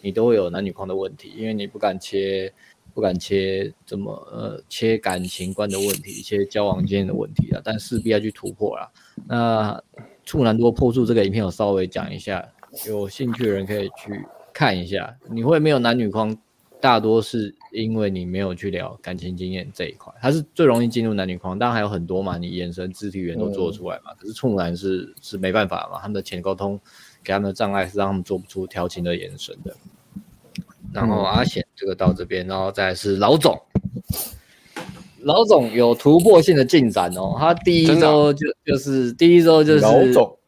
[0.00, 2.50] 你都会有男女框的问题，因为你不敢切，
[2.94, 8.90] 不敢切怎么呃切感情观的问题，切交往间的问题啊，但势必要去突破啦。
[9.28, 9.82] 那
[10.24, 12.42] 处男如何破处这个影片我稍微讲一下。
[12.86, 15.16] 有兴趣的人可以去看一下。
[15.30, 16.36] 你会没有男女框，
[16.80, 21.58] 大多是因为你没有去聊感情经验这一块，它是最容易进入男女框。
[21.58, 24.12] 当然还有很多嘛，你眼神、肢体语言都做出来嘛。
[24.18, 26.78] 可是处男是是没办法嘛，他们的潜沟通
[27.24, 29.74] 给他们的障碍是让他们做不出调情的眼神的。
[30.92, 33.60] 然后阿显这个到这边，然后再是老总，
[35.20, 37.36] 老总有突破性的进展哦。
[37.38, 40.38] 他第一周就就是第一周就是老总。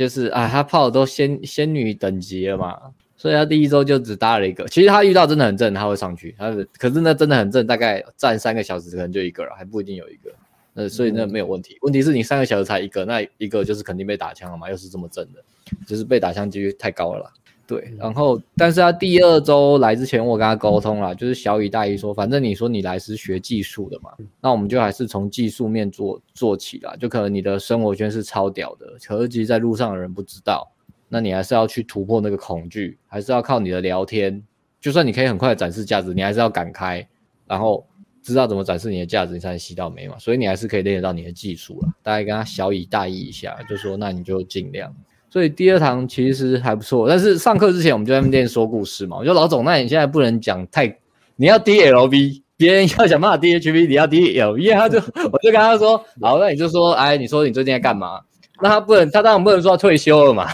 [0.00, 2.74] 就是啊，他泡的都仙仙女等级了嘛，
[3.18, 4.66] 所以他第一周就只搭了一个。
[4.68, 6.34] 其实他遇到真的很正，他会上去。
[6.38, 10.30] 他是，可是那真的很正，大概站三个小时可能就一个了，还不一定有一个。
[10.72, 11.76] 那，所以那没有问题。
[11.82, 15.44] 问题是你三个小时才一个，那一个就是肯定被打枪了嘛，又是这么正的，
[15.86, 17.30] 就是被打枪几率太高了啦。
[17.70, 26.96] 对，然后，但是他第二周来之前，我跟他沟通了，就是小以大意说，反正你说你来是学技术的嘛，那我们就还是从技术面做做起啦。
[26.98, 30.68] 就可能你的生活圈是超屌的，可是其实在路上的人不知道，
[31.08, 34.42] 那你还是要去突破那个恐惧，还是要靠你的聊天。
[34.80, 37.06] 就算你可以很快的展示价值，你还是要敢开，
[37.46, 37.86] 然后
[38.20, 40.18] 知道怎么展示你的价值，你才能吸到妹嘛。
[40.18, 41.88] 所以你还是可以练得到你的技术了。
[42.02, 44.92] 大概跟他小以大意一下，就说那你就尽量。
[45.30, 49.16] 所以第二堂其实还不错，但是上课之前我们就在那边说故事嘛。
[49.18, 50.98] 我说老总，那你现在不能讲太，
[51.36, 54.98] 你要 DLV，别人要想办法 DHV，你要为他就
[55.32, 58.20] 我就跟他说，好，那你就说，哎，你说你最近在干嘛？
[58.62, 60.48] 那他不能，他当然不能说他退休了嘛。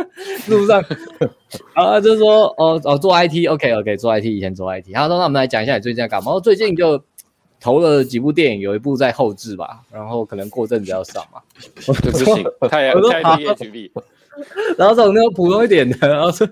[0.48, 0.82] 路上，
[1.74, 4.86] 然后他就说，哦哦，做 IT，OK OK，做 IT，以前做 IT。
[4.94, 6.32] 他说，那我们来讲一下你最近在干嘛？
[6.32, 7.00] 我最近就
[7.60, 11.40] 投了几部电影，有一部在后置吧，然后可能过阵子要上嘛，
[12.02, 13.90] 就不行，太太 DHV。
[14.78, 16.48] 然后从那个普通一点的，然后说，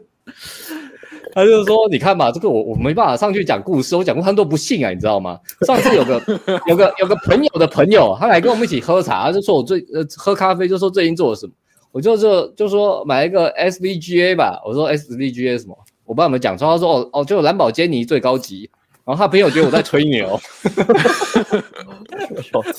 [1.33, 5.39] 他就说：“你看嘛，这个我我没办法上去讲故事，我讲过他们都不信啊，你知道吗？
[5.67, 6.21] 上次有个
[6.67, 11.53] 有个有个朋友的朋友，他来跟我们一起喝茶，他就说我最呃喝咖啡，就说最近做了什么，
[11.93, 18.69] 我就就就说买一个 SVGA 吧，我说 SVGA 什么，我不知道有没有讲错，他说哦哦，就蓝宝坚尼最高级。”
[19.03, 20.39] 然后他朋友觉得我在吹牛，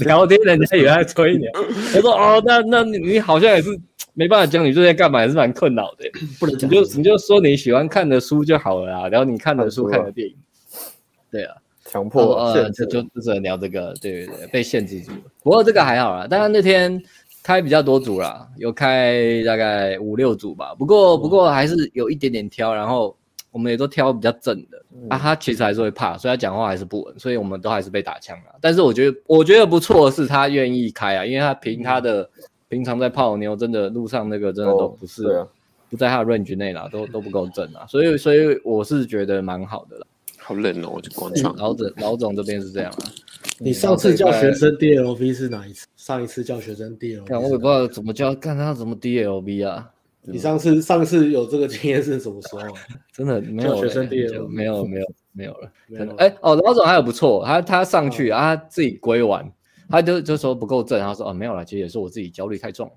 [0.05, 1.49] 聊天人家以为在吹牛。
[1.91, 3.69] 他说：“哦，那那你你好像也是
[4.13, 6.09] 没办法讲你最近干嘛，也是蛮困扰的。
[6.39, 10.35] 不能讲，你就你就说你喜欢看的书就好了啦，然后你看的书看的电影。
[11.31, 15.21] 对啊，强迫呃，就就只能聊这个，对对对，被限制住了。
[15.43, 17.01] 不过这个还好啦，当然那天
[17.41, 20.75] 开比较多组啦，有开大概五六组吧。
[20.75, 23.15] 不过不过还是有一点点挑，然后。
[23.51, 28.55] ”我们也都挑比较正的、嗯、啊，他其实还是会怕，所以他讲话还是不稳，所以我们都还是被打枪了。
[28.61, 32.29] 但是我觉得，我觉得不错的是他愿意开啊，因为他凭他的
[32.71, 35.47] 平常在泡妞，真的路上那个真的都不是，哦啊、
[35.89, 40.07] 不在他的 range 内啦，都都不够正啊，所以所以我是觉得蛮好的啦。
[40.39, 41.53] 好冷哦，我就广场。
[41.57, 43.03] 老总老总这边是这样啊。
[43.59, 45.85] 你上次叫学生 DLV 是哪一次？
[45.97, 49.91] 上一次叫学生 DLV，我也不知道怎么叫，看他怎么 DLV 啊。
[50.23, 52.61] 你上次上次有这个经验是什么时候？
[53.11, 55.69] 真的没有、欸、学生 D L 没有没有没有了。
[55.89, 59.51] 真的哎、欸、哦，老总还有不错，他他上去啊，他自己归完，
[59.91, 62.91] 他就就说不够正，他说哦没有了，其实也是我自己焦虑太重。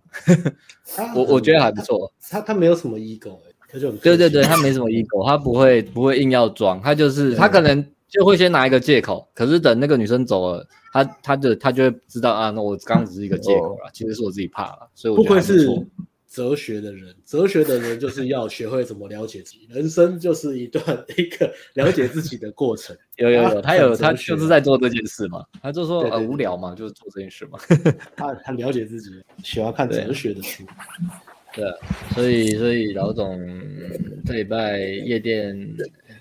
[1.14, 15.84] 我我觉得还不错，他他没有什么 ego 哎，他就对对对，他没什么 ego，他不会不会硬要装，他就是他可能就会先拿一个借口，可是等那个女生走了，他他就他就会知道啊，那我刚刚只是一个借口了，其实是我自己怕了，所以我觉得还不错。
[16.34, 19.68] 哲学的人，哲学的人就是要学会怎么了解自己。
[19.70, 20.82] 人生就是一段
[21.16, 22.96] 一个了解自己的过程。
[23.18, 27.58] 有有有，他有他就是在做这件事嘛，他就说呃无聊嘛，就是做这件事嘛。
[28.16, 29.10] 他他了解自己，
[29.44, 30.64] 喜欢看哲学的书。
[31.54, 31.64] 对，
[32.12, 33.40] 所以所以老总
[34.26, 35.56] 这礼拜夜店。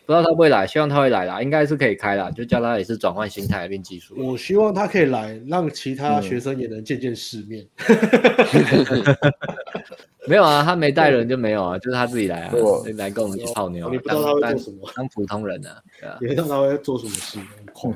[0.06, 4.16] 不知道他会不会来，希望他会来啦，应该是可以开啦，就叫他也是转换心态练技术。
[4.18, 7.66] 我希望他可以来，让其他学生也能见见世面。
[10.28, 12.54] 没有啊，他没带人就没有啊， 就是他自己来啊，
[12.98, 13.90] 来跟我们一起泡妞。
[13.90, 14.90] 你不知道他会做什么？
[14.96, 16.18] 当普通人啊，对啊。
[16.22, 17.40] 你不知道他会做什么事？
[17.74, 17.94] 狂，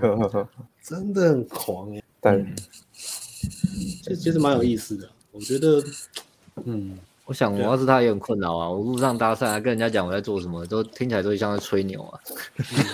[0.81, 1.89] 真的很狂
[2.21, 2.45] 但
[4.01, 5.81] 其实其实蛮有意思的，我觉得，
[6.65, 8.69] 嗯，我想，我要是他也很困扰啊。
[8.69, 12.19] 我路上搭讪，啊跟人家讲我在做什么，都听起来都像在吹牛啊，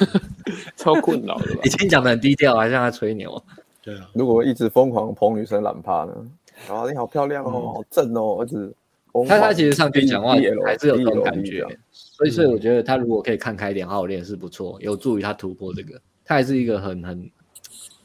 [0.75, 1.53] 超困扰的。
[1.63, 3.41] 已经讲的很低调，还像在吹牛。
[3.81, 6.13] 对啊，如果一直疯狂捧女生懒趴呢？
[6.67, 8.73] 啊，你好漂亮哦，嗯、好正哦，儿子。
[9.27, 10.33] 他他其实上去讲话
[10.65, 16.01] 还是有这种感觉，所以所以我觉得他如果可以看开一点，好好练是不错，有助于他突破这个。
[16.25, 17.31] 他还是一个很很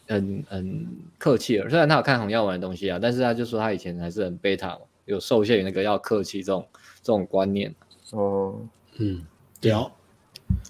[0.07, 0.87] 很很
[1.17, 6.69] 客气的，虽然他有看红药丸的东西啊，但是他就说他以前还是很贝塔，有受限于那个要客气这种
[7.03, 7.75] 这种观念。
[8.13, 8.61] 哦，
[8.99, 9.25] 嗯，
[9.61, 9.91] 屌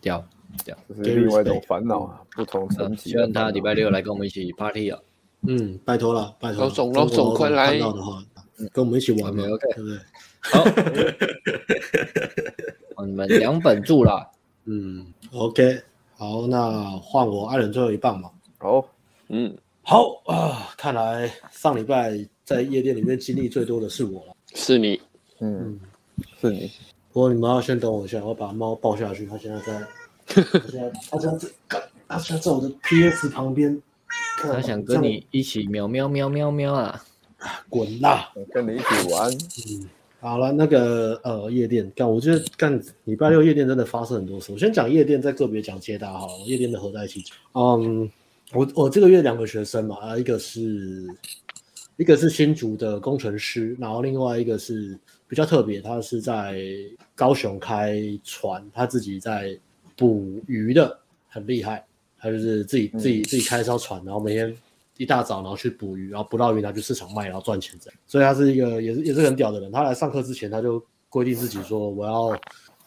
[0.00, 0.24] 屌
[0.64, 3.10] 屌，这是另外一种烦恼啊，不同层级。
[3.10, 4.98] 希望他礼拜六来跟我们一起 party 啊。
[5.42, 6.64] 嗯，拜托了，拜托。
[6.64, 7.72] 老总，老总，快来！
[7.72, 8.24] 看到的话，
[8.72, 9.98] 跟我们一起玩，OK，对不对？
[12.94, 14.30] 好， 你们两本住了。
[14.64, 15.80] 嗯，OK，
[16.16, 18.30] 好，那换我爱人最后一棒嘛。
[18.58, 18.84] 好，
[19.28, 24.34] 嗯，好啊，看来上礼拜在夜店里面经历最多的是我了。
[24.54, 24.98] 是你，
[25.40, 25.78] 嗯，
[26.40, 26.70] 是你。
[27.12, 29.26] 不过你们要先等我一下，我把猫抱下去。
[29.26, 29.86] 它现在在，
[30.58, 31.48] 它现在，它现在在，
[32.08, 33.78] 它现在在我的 PS 旁边。
[34.38, 37.04] 它想跟你一起喵喵喵喵喵啊！
[37.68, 38.32] 滚啦！
[38.54, 39.30] 跟你一起玩。
[39.30, 39.86] 嗯。
[40.20, 44.50] 好了，那个呃，夜店干，我觉得干礼拜六夜店真的发生很多事。
[44.52, 46.38] 我先讲夜店，再个别讲接搭好了。
[46.46, 47.22] 夜店的合在一起。
[47.52, 48.10] 嗯，
[48.54, 51.06] 我我这个月两个学生嘛，啊，一个是
[51.98, 56.64] 一个是新竹的工程师，然后另外一个是比较特别，他是在
[57.14, 59.54] 高雄开船，他自己在
[59.94, 61.84] 捕鱼的，很厉害。
[62.18, 64.56] 他就是自己自己自己开一艘船，然后每天。
[64.96, 67.96] 一大早，然后去捕鱼，然后捕到鱼拿去市场卖，然后赚钱这样。
[68.04, 69.70] 所以他是一个也是也是很屌的人。
[69.70, 72.36] 他来上课之前，他就规定自己说，我要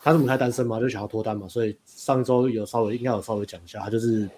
[0.02, 1.47] 他是母胎单身嘛，就想要脱单嘛。
[1.47, 4.30] 所以上周有稍微应该有稍微讲一下，他就是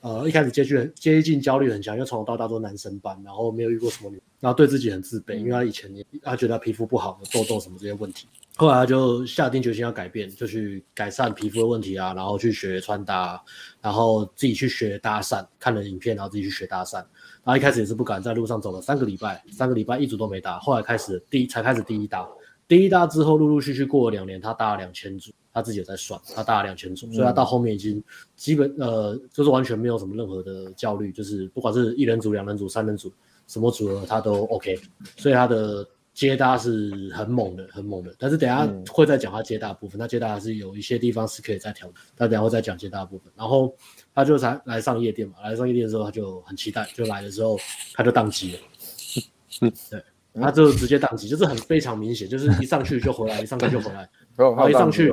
[0.00, 8.26] 呃一开始接近接近焦虑很强，因为从小到大都男生班，然后没有遇过什么女，然后对自己很自卑，因为他以前也他觉得他皮肤不好，有痘痘什么这些问题。
[8.56, 13.42] 后来他就下定决心要改变，就去改善皮肤的问题啊，然后去学穿搭，
[13.80, 16.96] 然后自己去学搭讪，看了影片，然后自己去学搭讪。
[17.42, 20.58] 然后一开始也是不敢，在路上走了三个礼拜，三个礼拜一组都没搭。
[20.58, 22.28] 后来开始第一才开始第一搭，
[22.68, 28.02] 第一搭之后陆陆续续过了两年，他搭了两千组，他自己也在算，他搭了两千组，所以他到后面已经
[28.36, 33.12] 基本呃就是完全没有什么任何的焦虑，就是不管是一人组、两人组、三人组，
[33.46, 34.78] 什么组合他都 OK，
[35.16, 35.86] 所以他的。
[36.12, 38.12] 接搭是很猛的，很猛的。
[38.18, 41.94] 但是等下会再讲他接搭部分，他、嗯、接搭还是有一些地方是可以再调的。
[42.16, 43.32] 他等下会再讲接搭部分。
[43.36, 43.72] 然后
[44.12, 47.56] 他就才来上夜店嘛，来上夜店的时候他就很期待，就来的时候
[47.94, 48.58] 他就宕机了。
[49.62, 55.10] 嗯， 对，他就直接宕机，就是很非常明显，就是一上去就回来，一上去就回来，然后一上去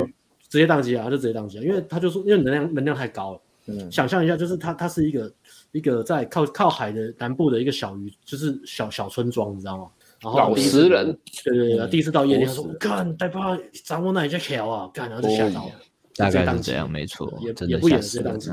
[0.48, 3.40] 直接宕机啊，就直接宕机啊，因为他就说，因为能量能量太高了。
[3.66, 5.32] 嗯，想象一下，就是他他是一个
[5.72, 9.90] 一个在靠靠海的南部的一个小渔，就是小小村庄，你知道吗？
[10.22, 14.90] 然后老实人，对对对，第一次到夜店，他说：“干，带爸掌握那一家桥啊？
[14.92, 15.72] 干，然后就吓到了，
[16.16, 18.50] 大概是这样，没错，也也不演直接宕机，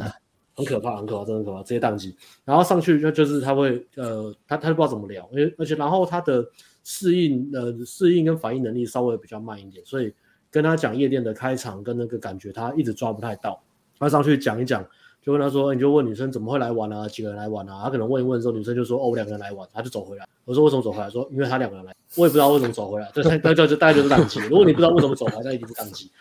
[0.53, 2.15] 很可怕，很可怕，真的很可怕，直接宕机。
[2.43, 6.45] 然后上去就就是他会呃，他他就不知道怎么聊，因为而且然后他的
[6.83, 10.13] 适应呃适应跟反应能力稍微比较慢一点，所以
[10.55, 13.61] 跟他讲夜店的开场跟那个感觉，他一直抓不太到。
[13.99, 14.85] 他上去讲一讲。”
[15.25, 17.07] 就问他说，你就问女生怎么会来玩啊？
[17.07, 17.81] 几个人来玩啊？
[17.85, 20.27] 他可能问一问之后，女生就说，哦，我两个人来玩，他就走回来。
[20.45, 21.09] 我说为什么走回来？
[21.09, 23.09] 说因为他两个人来，我也不知道为什么走回来。
[23.11, 24.39] 就大概就大概就是宕机。
[24.41, 26.11] 如果你不知道为什么走回来，那一定是宕机。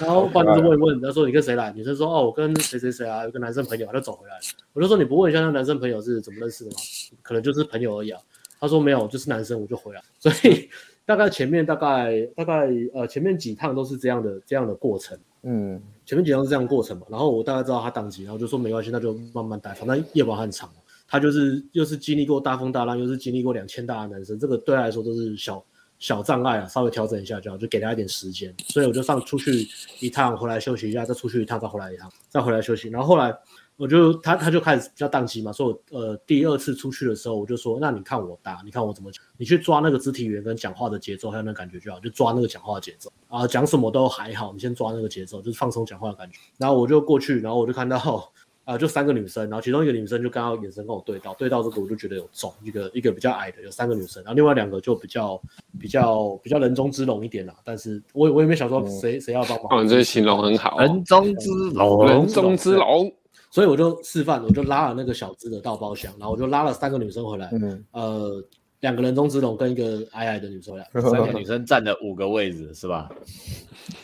[0.00, 1.70] 然后不然就问一问，他说你跟谁来？
[1.72, 4.40] 女生说哦，我跟谁谁谁啊，有个男生朋友，他就走回来。
[4.72, 6.76] 我就说你不问一下那男生朋友是怎么认识的吗？
[7.20, 8.18] 可能就是朋友而已啊。
[8.58, 10.00] 他说没有，就是男生，我就回来。
[10.18, 10.70] 所以
[11.06, 15.18] 大概前面大概大概呃前面几趟都是这样的这样的过程。
[15.42, 15.80] 嗯。
[16.06, 20.70] 前面几趟是这样的过程嘛，然后我大概知道他档期，然后就说没关系，那就慢慢带，反正夜跑很长。
[21.08, 25.64] 他就是又是经历过大风大浪，又是经历过两千大的男生，这个对他来说都是小
[25.98, 28.54] 小障碍啊，稍微调整一下就好，就给他一点时间。
[28.66, 29.66] 所以我就上出去
[30.00, 32.88] 一趟，回来休息一下，再出去一趟，再回来一趟，再回来休息。
[32.88, 33.34] 然后后来。
[33.76, 46.38] 我就他他就开始比较宕机嘛，所以我呃第二次出去的时候，我就说，那你看我搭，你看我怎么讲，你去抓那个肢体语言跟讲话的节奏，还有那个感觉就好，就抓那个讲话的节奏啊，讲什么都还好，你先抓那个节奏，就是放松讲话的感觉。
[46.56, 55.42] 然后我就过去，然后我就看到啊、呃，就三个女生，然后其中一个女生就刚好眼神跟我对到，对到这个我就觉得有中，一个一个比较矮的有三个女生，然后另外两个就比较
[55.80, 59.80] 比较比较人中之龙一点啦，但是我我也没想说谁谁、嗯、要帮忙。
[59.80, 63.12] 哦，这形容很好，人中之龙，人中之龙。
[63.54, 68.44] 所以我就示范，我就拉了那个小资的到包厢，然后我就拉了三个女生回来，嗯、呃，
[68.80, 73.08] 两个人中之龙跟一个矮矮的女生回来， 三个女生占了五个位置是吧？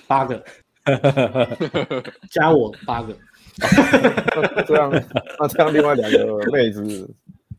[0.07, 0.41] 八个，
[2.31, 3.13] 加我八个，
[4.69, 4.89] 这样
[5.41, 7.13] 那这样另外两个妹子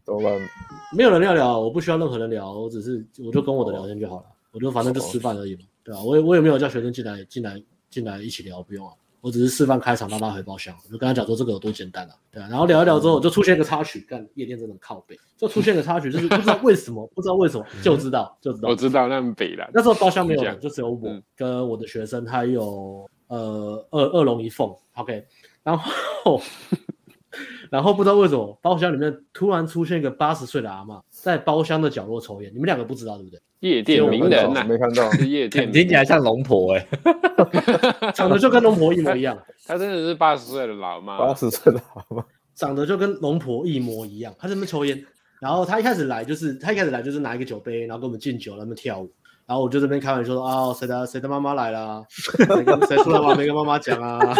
[0.05, 0.49] 怎么办？
[0.95, 5.63] 没有人要聊，我不需要任何人聊，我只是我就跟我的聊天就好了，我就反正就示范而已嘛。
[5.83, 6.01] 对吧？
[6.01, 8.93] 我也我也没有叫学生进来进来进来一起聊，不用啊。
[9.21, 12.47] 我只是示范开场，让他回包厢，我就跟他讲说这个有多简单啊，对啊。
[12.49, 18.69] 然后聊一聊之后，就出现一个插曲，干夜店真的靠北，就出现个插曲，就是不知道为什么，不知道为什么， 就知道就知道。
[18.69, 19.69] 我知道那么北了。
[19.73, 25.23] 那时候包厢没有人，就只有我跟我的学生，还有呃二二龙一凤，OK。
[25.63, 26.41] 然后
[27.71, 33.39] 然后不知道为什么包厢里面突然出现一个八十岁的阿妈，在包厢的角落抽烟，你们两个不知道对不对？
[33.61, 36.87] 夜店名人没看到，是 夜店，听起来像龙婆哎，
[38.13, 39.37] 长得就跟龙婆一模一样。
[39.67, 42.25] 她真的是八十岁的老妈，八十岁的老妈，
[42.55, 44.33] 长得就跟龙婆一模一样。
[44.39, 44.99] 她在那边抽烟，
[45.39, 49.11] 然后她一开始来就是她一开始来就是拿一个酒杯，然后跟我们敬酒，在那边跳舞。
[49.45, 52.03] 然后我就这边开玩笑说啊，谁的谁的妈妈来了？
[52.09, 54.33] 谁跟谁出来玩没跟妈妈讲啊？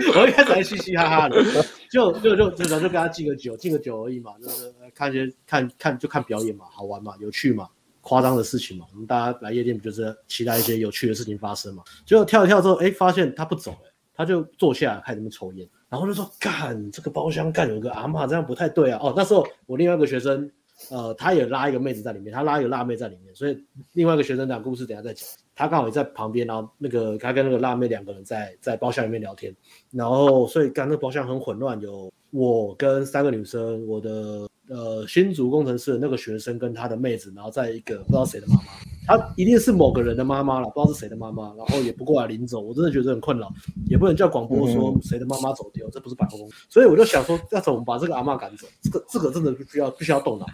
[0.20, 1.42] 我一开始还嘻嘻哈哈的，
[1.90, 7.68] 就就就就就跟他敬个酒，敬个酒而已嘛，就是看些看看就看表演嘛，好玩嘛，有趣嘛。
[8.04, 11.84] 夸张的事情嘛，我们大家来夜店不就是期待一些有趣的事情发生嘛？
[12.04, 20.50] 结果跳一跳之后，哎，发现他不走了，他就坐下来开始抽烟，然后就说：“干这个包厢干有个阿嬷，这样不太对啊！”哦，那时候我另外一个学生，
[20.90, 25.26] 呃，他也拉一个妹子在里面，他拉一个辣妹在里面，所以另外一个学生讲故事，等下再讲。
[25.54, 29.54] 他刚好也在旁边，然后那个他跟那个辣妹两个人在在包厢里面聊天，
[29.90, 34.48] 然后所以刚那个包厢很混乱，有我跟三个女生，我的。
[34.68, 38.62] 呃，新竹工程师的那个学生跟他的妹子，然后在一个不知道谁的妈妈，
[39.06, 43.52] 他一定是某个人的妈妈了，不知道是谁的妈妈，然后也不过来领走，我真的觉得很困扰，
[43.86, 48.66] 也不能叫广播说谁的妈妈走丢，这不是百货公司，所以我就想说，要怎么把这个阿嬷赶走？
[48.80, 50.46] 这个这个真的必须要必须要动脑，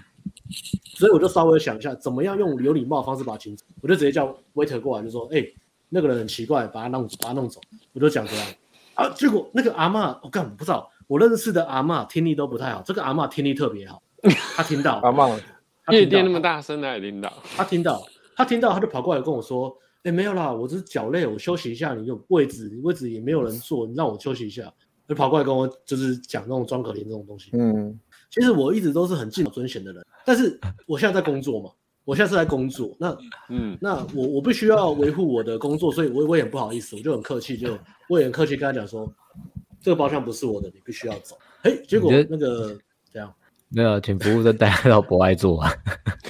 [0.95, 5.47] 所以我就稍微想一下，怎么样用有礼貌的方式把他请走，我就直接叫 waiter 过来，就说，哎、
[5.89, 7.61] 那个人很奇怪，把他弄把他弄走，
[7.93, 8.47] 我就讲这样，
[8.95, 14.03] 啊，结果那个阿嬷，我干我不知道，我认识的阿嬷听力都不太好，这个阿嬷听力特别好。
[14.57, 15.39] 他听到阿嬷，
[15.91, 17.33] 夜店那么大声，他也听到。
[17.57, 18.03] 他听到，
[18.37, 21.95] 他听到，他就跑过来跟我说：“哎，没有啦，我只是脚累，我休息一下。
[21.95, 24.73] 你有位置，位置也没有人坐，你让我休息一下。”
[25.09, 27.51] 就跑过来跟我就是讲那种装可怜这种东西。
[27.55, 27.99] 嗯，
[28.31, 31.71] 其实我一直都是很敬老尊贤的人，但是我现在在工作嘛，
[32.05, 32.95] 我现在是在工作。
[32.99, 33.17] 那
[33.49, 37.77] 嗯，那我我必须要维护我的工作，所以我我也很不好意思，我就很客气，就
[38.09, 39.11] 我也很客气跟他讲说，
[39.81, 41.37] 这个包厢不是我的，你必须要走。
[41.63, 42.77] 哎，结果那个
[43.13, 43.33] 这样。
[43.71, 45.71] 没有，请服务生带他到博爱做啊！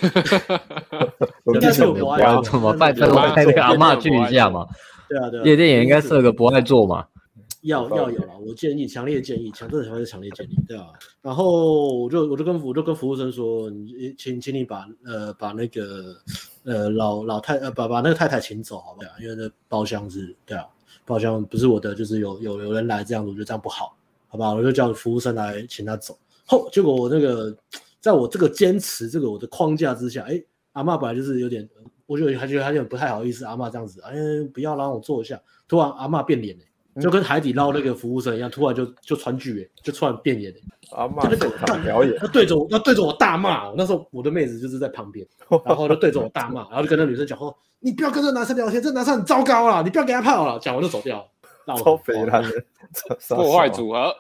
[1.55, 2.93] 应该是有博爱座，怎么办？
[2.93, 4.67] 带那个阿妈去一下嘛。
[5.09, 5.45] 对啊，对啊。
[5.45, 7.05] 夜店也应该设个博爱做嘛。
[7.63, 10.87] 要要有了，我建议，强烈建议，强真的强烈强烈建议，对啊。
[11.21, 16.17] 然后我就我就跟我就跟服务生说，你请请你把呃把那个
[16.65, 19.09] 呃老老太呃把把那个太太请走，好不好？
[19.21, 20.65] 因为那包厢是，对啊，
[21.05, 23.97] 包厢不是我的，就是有有有人来这样子，我觉得这样不好，
[24.29, 24.55] 好不好？
[24.55, 26.17] 我就叫服务生来请他走。
[26.47, 27.55] 后结果我那个，
[28.01, 30.41] 在我这个坚持这个我的框架之下，哎，
[30.73, 31.69] 阿嬷本来就是有点，
[32.07, 34.15] 我就还觉得还有点不太好意思，阿嬷这样子，哎，
[34.55, 35.41] 不要让我坐一下。
[35.67, 36.65] 突然阿嬷变脸了，
[37.01, 40.59] 就跟海底捞那个服务生一样，突然就就川剧哎，就突然变脸了。
[40.93, 43.71] 阿嬷现场表演，他对着我，他对着我大骂。
[43.77, 45.27] 那时候我的妹子就是在旁边，
[45.65, 51.19] 然后就对着我大骂，然后就跟那女生讲说：“你不要跟这男生聊天，这男生很糟糕啦，你不要给他泡了。”讲完就走掉
[51.67, 52.51] 了，超肥男的
[53.29, 54.15] 破坏组合。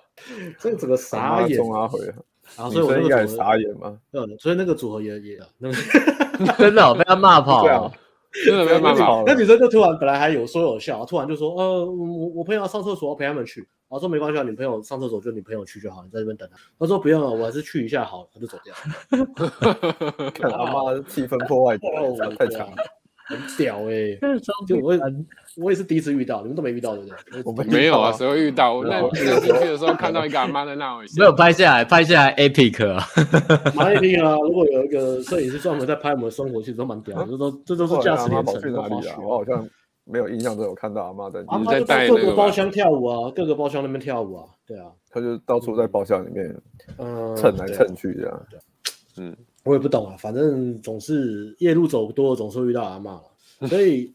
[0.60, 1.58] 这个整个傻眼，
[2.56, 5.74] 然后所以我那个傻眼嘛，嗯，所以那个组合也也 那个
[6.58, 7.92] 真的被他骂跑了，
[8.44, 9.22] 真的没有办法。
[9.26, 13.60] 那女生就突然本来还有说有笑，突然就说，呃，我我朋友要上厕所，我陪他们去。
[13.88, 16.58] 然后说没关系，啊女朋友上厕所就女朋友去就好，你在这边等他。
[16.78, 20.30] 他说不用了，我还是去一下好，他就走掉了。
[20.32, 21.78] 看他妈气氛破坏，
[22.36, 22.76] 太强了。
[23.28, 24.18] 很屌哎、欸！
[24.66, 25.00] 就我也
[25.56, 27.04] 我也是第一次遇到，你们都没遇到对
[27.42, 27.70] 不对？
[27.70, 28.74] 没有啊，谁会遇到？
[28.74, 33.04] 我那进去的时候看到一个阿妈在那，没有拍下来，拍下来 epic 啊，
[33.76, 34.36] 蛮 epic 啊！
[34.42, 37.26] 如果有一个摄影师专门在拍我们的生活，其实都蛮屌的。
[37.26, 38.60] 这都这都是驾驶连城。
[38.62, 39.18] 去哪里啊？
[39.20, 39.68] 我好像
[40.04, 41.44] 没有印象中有看到阿妈在。
[41.48, 44.86] 阿妈在各个包厢跳舞啊，各个包厢那边跳舞啊，对啊。
[45.10, 46.54] 他就到处在包厢里面，
[46.98, 48.46] 嗯，蹭来蹭去这样。
[49.18, 49.36] 嗯。
[49.68, 53.20] 我也不懂啊，反正总是夜路走多了，总是会遇到阿嬷，
[53.68, 54.14] 所以，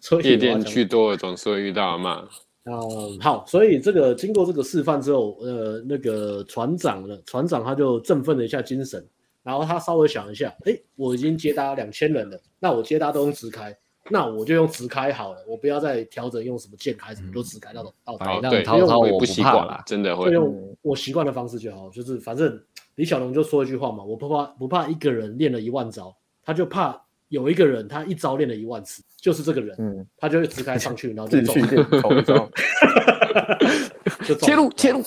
[0.00, 2.24] 所以夜店去多了，总是会遇到阿嬷。
[2.64, 9.06] 嗯，好，所以这个经过这个示范之后，呃，那个船长呢，船长他就振奋了一下精神，
[9.42, 13.76] 然后他稍微想一下，哎，我已经接搭两千人了，那我接搭都用直开，
[14.10, 17.92] 那我就用直开好了，我不要再调整用什么键开什么，都直开那种。
[18.04, 18.16] 哦，
[18.50, 22.60] 对，因为我不习惯了，真的会用我习惯的方式就好，就是反正。
[22.96, 26.98] 李小龙就说一句话嘛，我不怕不怕一个人练了一万招，他就怕
[27.28, 31.42] 有一个人他一招练了一万次，就是这个人，嗯，他就会直开上去，然后就
[32.22, 32.50] 走，
[34.24, 35.02] 就切入 切入，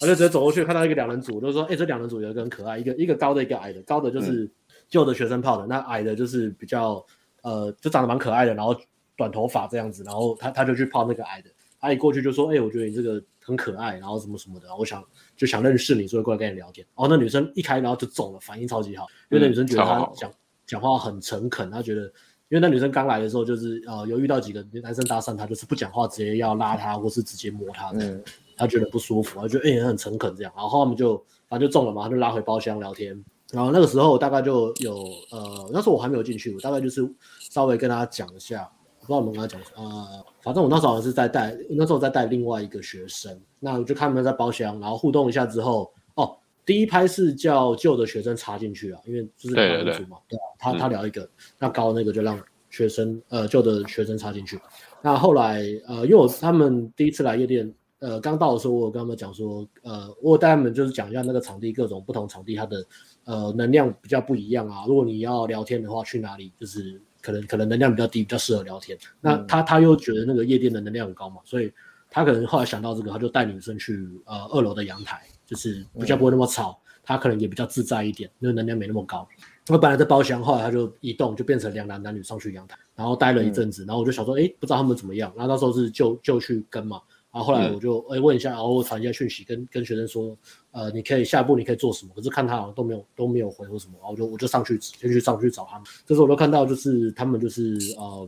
[0.00, 4.50] 他就直接走过去，看到一个两人组，就说，哎、欸，这两人组有一个很可爱，一个一个高的，一个矮的，高的就是
[4.88, 7.06] 旧的学生泡的，那矮的就是比较
[7.46, 8.74] 呃，就长得蛮可爱的，然后
[9.16, 15.00] 短头发这样子，然后他他就去泡那个矮的，他一过去就说，哎、欸，我觉得你这个很可爱，然后什么什么的，我想
[15.36, 16.84] 就想认识你，所以过来跟你聊天。
[16.96, 20.28] 然后那女生一开，然后就中了，反应超级好，因为那女生觉得他讲
[20.66, 22.02] 讲话很诚恳，她觉得，
[22.48, 28.24] 因为那女生刚来的时候就是呃有遇到几个男生搭讪她，就是不讲话，直接要拉她或是直接摸她的，嗯、
[28.56, 31.16] 她觉得不舒服，她觉得哎、欸、很诚恳这样，然后他们就
[31.48, 33.24] 反正就中了嘛，他就拉回包厢聊天。
[33.52, 34.96] 然后那个时候大概就有
[35.30, 37.08] 呃，那时候我还没有进去，我大概就是
[37.56, 46.36] 稍微跟大家讲一下，不知道我们跟他讲呃，反正我那时候好像是在带，那时候在带另外一个学生，那我就看他们在包厢，然后互动一下之后，哦，
[46.66, 51.28] 第一拍是叫旧的学生插进去啊，因为就是两个组嘛，对，他他聊一个，嗯、
[51.60, 52.38] 那高那个就让
[52.68, 54.60] 学生呃旧的学生插进去，
[55.00, 57.72] 那后来呃，因为我他们第一次来夜店。
[57.98, 62.84] 呃，刚到的时候，我有跟他们讲说，呃，我带他们就是讲一下那个场地，各种不同场地它的
[63.24, 64.84] 呃能量比较不一样啊。
[64.86, 68.96] 如果你要聊天的话，去哪里就是可能可能能量比较低，比较适合聊天。
[69.20, 71.72] 那他他又觉得那个夜店的能量很高嘛，所以
[72.08, 79.26] 他可能后来想到这个，他就带女生去呃二楼的阳台，就是比较不会那么吵，他可能也比较自在一点，因为能量没那么高。
[79.68, 85.32] 我本来在包厢，后来他就移动，就变成两男男女上去阳台，然后待了一阵子，然后我就想说，哎，不知道他们怎么样。
[85.34, 87.00] 然后到时候是就就去跟嘛。
[87.36, 90.34] 然后后来我就哎问一下，然后传一下讯息跟跟学生说，
[90.72, 92.12] 呃，你可以下一步你可以做什么？
[92.16, 95.86] 可是看他好像都没有都没有回或什么，然后我就我就上去先去上去找他们。
[96.06, 98.26] 这时候我都看到就是他们就是呃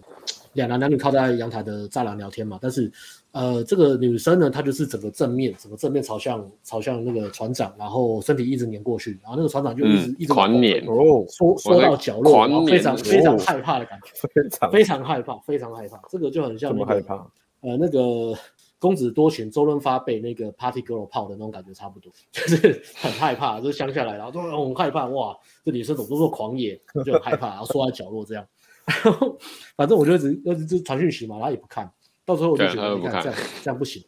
[0.53, 2.93] 两男两女靠在阳台的栅栏聊天嘛，但是
[3.33, 17.15] 呃这个女生呢，她就是整个正面整个正面朝向朝向那个船长，然后身体一直黏过去，然后那个船长就一直、嗯、一直狂黏哦缩缩到角落，然后非常非常害怕的感觉， 非常非常害怕非常害怕，这个就很像那个害怕
[17.63, 18.39] 呃那个。
[18.79, 28.47] 公子多情，周润发被那个 Party Girl 泡的那种感觉差不多，就是很害怕，就乡下来，然后说很害怕，哇，这女生怎么都说狂野，就很害怕，然后缩在角落这样。
[28.87, 29.39] 然后
[29.77, 31.91] 反正我就一直一直传讯息嘛，他也不看，
[32.25, 34.03] 到时候我就觉得你看这样这样不行，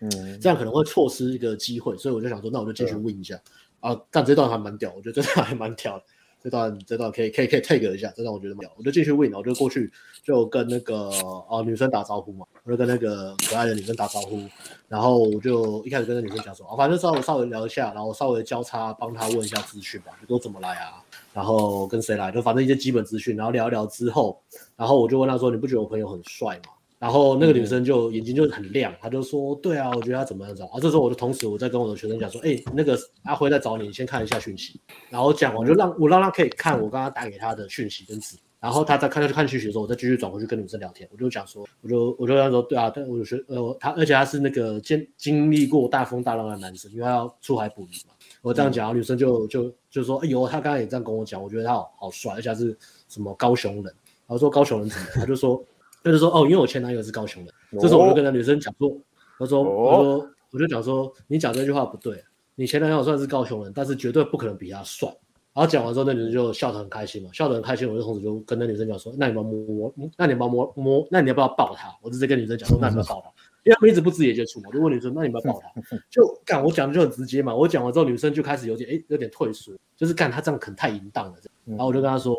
[0.00, 3.38] 嗯，这样可能会错失一个机会，所以我就想说，那我就进去问一下
[3.80, 4.00] 啊。
[4.10, 6.04] 但这段还蛮屌，我觉得这段还蛮屌的。
[6.48, 9.92] 这段这段可以可以可以 take 一下，这段我觉得蛮屌，我就继续问我就过去
[10.22, 11.10] 就跟那个
[11.46, 14.40] 啊女生打招呼嘛，我就跟那个可爱的女生打招呼，
[14.88, 24.40] 然后我就一开始跟那女生讲说，啊，反正稍微稍微聊一下，然后稍微交叉帮她问一下资讯吧，就都怎么来啊，然后跟谁来，就反正一些基本资讯，然后聊一聊之后，
[24.74, 26.72] 然后我就问她说，你不觉得我朋友很帅吗？
[26.98, 38.36] 然后那个女生就眼睛就很亮，她就说：“对啊，我觉得他怎么样找啊？”这时候我就同时我在跟我的学生讲说：“哎，那个阿辉在找你，你先看一下讯息。”然后讲完就让我让他可以看我刚刚打给他的讯息跟字。
[38.60, 41.08] 然后他再看下去看讯息的时候，我再继续转回去跟女生聊天。
[41.12, 52.76] 我就讲说，我就我就跟他说：“对啊，但我学呃他，而且他是那个经经历过大风大浪的男生，因为他要出海捕鱼嘛。”我这样讲，女生就就就说：“哎呦，他刚刚也这样跟我讲，我觉得他好好帅，而且他是
[53.08, 53.84] 什么高雄人。”
[54.26, 55.06] 然后说高雄人怎么？
[55.14, 55.64] 他就说。
[56.12, 57.52] 他就说哦，因为我前男友是高雄人。
[57.72, 58.96] 哦、这时候我就跟那女生讲说，
[59.38, 62.22] 他说，哦、我说，我就讲说，你讲这句话不对，
[62.54, 65.08] 你前男友算是高雄人，但是绝对不可能比他帅。
[65.54, 67.90] 然后讲完之后，那女生就笑得很开心嘛，笑得很开心。
[67.90, 71.92] 我就同时就跟那女生讲说，那你要摸摸，那你要摸摸摸，那你要不要抱他？
[72.00, 73.28] 我直接跟女生讲说，那你要抱他？
[73.64, 75.68] 因为他们一直不直接接触嘛，我就问女生，那你要不要抱他？
[76.08, 77.52] 就干，我讲的就很直接嘛。
[77.52, 81.34] 我讲完之后，女生就开始有点哎，有点退缩，就是干他这样可能太淫荡了。
[81.64, 82.36] 然后我就跟他说，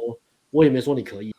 [0.50, 1.36] 我也没说你可以。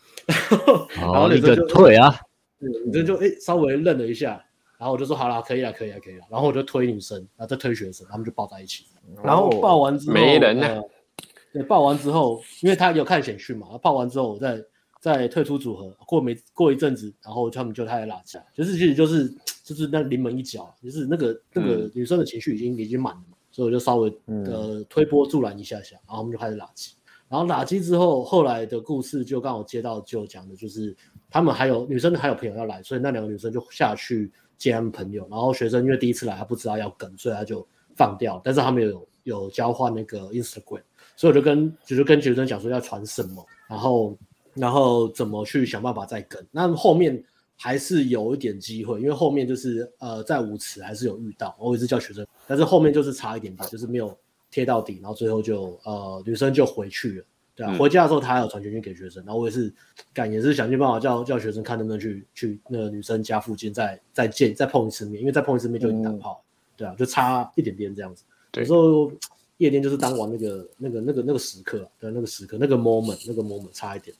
[0.96, 2.14] 然后女生就退啊。
[2.58, 4.42] 女生就哎、欸、稍微愣了一下，
[4.78, 6.24] 然后我就说好了，可以了，可以了，可以了。
[6.30, 8.84] 然后我就推女生，然后再推学生，他们就抱在一起。
[9.24, 10.82] 然后抱完之后，没人呢、呃。
[11.52, 14.62] 对，抱完之后，因为他有看显讯嘛，抱完之后我再
[15.00, 15.90] 再退出组合。
[16.06, 19.28] 过没过一阵子，然后他们就开始拉架，就是其实就是
[19.64, 26.92] 就是那临门一脚，就是那个那个女生的情绪已经、嗯、已经满了嘛，所以我就稍微呃推波助澜一下下，然后他们就开始拉架。
[27.30, 30.94] 然后打击之后，后来的故事就刚好接到就讲的，就是
[31.30, 35.24] 他们还有女生还有朋友要来，所以那两个女生就下去接他们朋友。
[35.30, 37.64] 然后学生因为第一次来，他不知道要跟，所以他就
[37.94, 38.40] 放掉。
[38.42, 40.82] 但是他们有有交换那个 Instagram，
[41.14, 44.18] 所以我就跟就是跟学生讲说要传什么，然后
[44.54, 46.44] 然后怎么去想办法再跟。
[46.50, 47.22] 那后面
[47.56, 54.18] 还是有一点机会，因为后面就是呃在舞池还是有遇到，我也是叫学生，但是后面就是差一点点，就是没有。
[54.50, 57.24] 贴到底，然后最后就呃女生就回去了，
[57.54, 59.72] 对啊，嗯、回家的时候他还有传简讯给学生，然后我也是
[60.12, 68.24] 赶也是想尽办法叫叫学生看能不能去去那个女生家附近再再见再碰一次面，因为再碰一次面就已经打炮，嗯、对啊，就差一点点这样子。
[68.50, 69.12] 对有时候
[69.58, 74.16] 夜店就是当晚那个那个那个那个时刻，对，那个时刻那个 moment 那个 moment 差一点，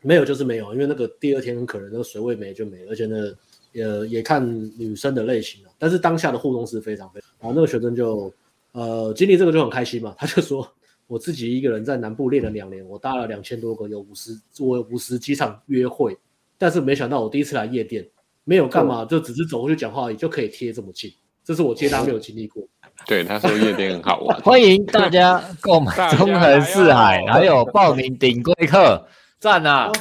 [0.00, 3.32] 没有就是没有，因为那个第二天很可能那个水位没就没，而且呢
[3.70, 4.44] 也也看
[4.78, 8.32] 女生的类型了，但是当下的互动是非常非常，然后那个学生就。
[8.72, 10.58] 呃，经历这个就很开心嘛，他就说，
[11.06, 16.16] 我我自己一个人在南部练了两年，我搭了两千多个，有五十我有五十几场约会，
[16.56, 18.08] 但是没想到我第一次来夜店，
[18.44, 21.12] 没有干嘛，就只是走过去讲话而已，就可以贴这么近，
[21.44, 22.66] 这是我接单没有经历过。
[23.06, 29.06] 对，他说夜店很好玩，欢迎大家购买中横四海，还有报名顶规客，
[29.38, 29.92] 赞啊！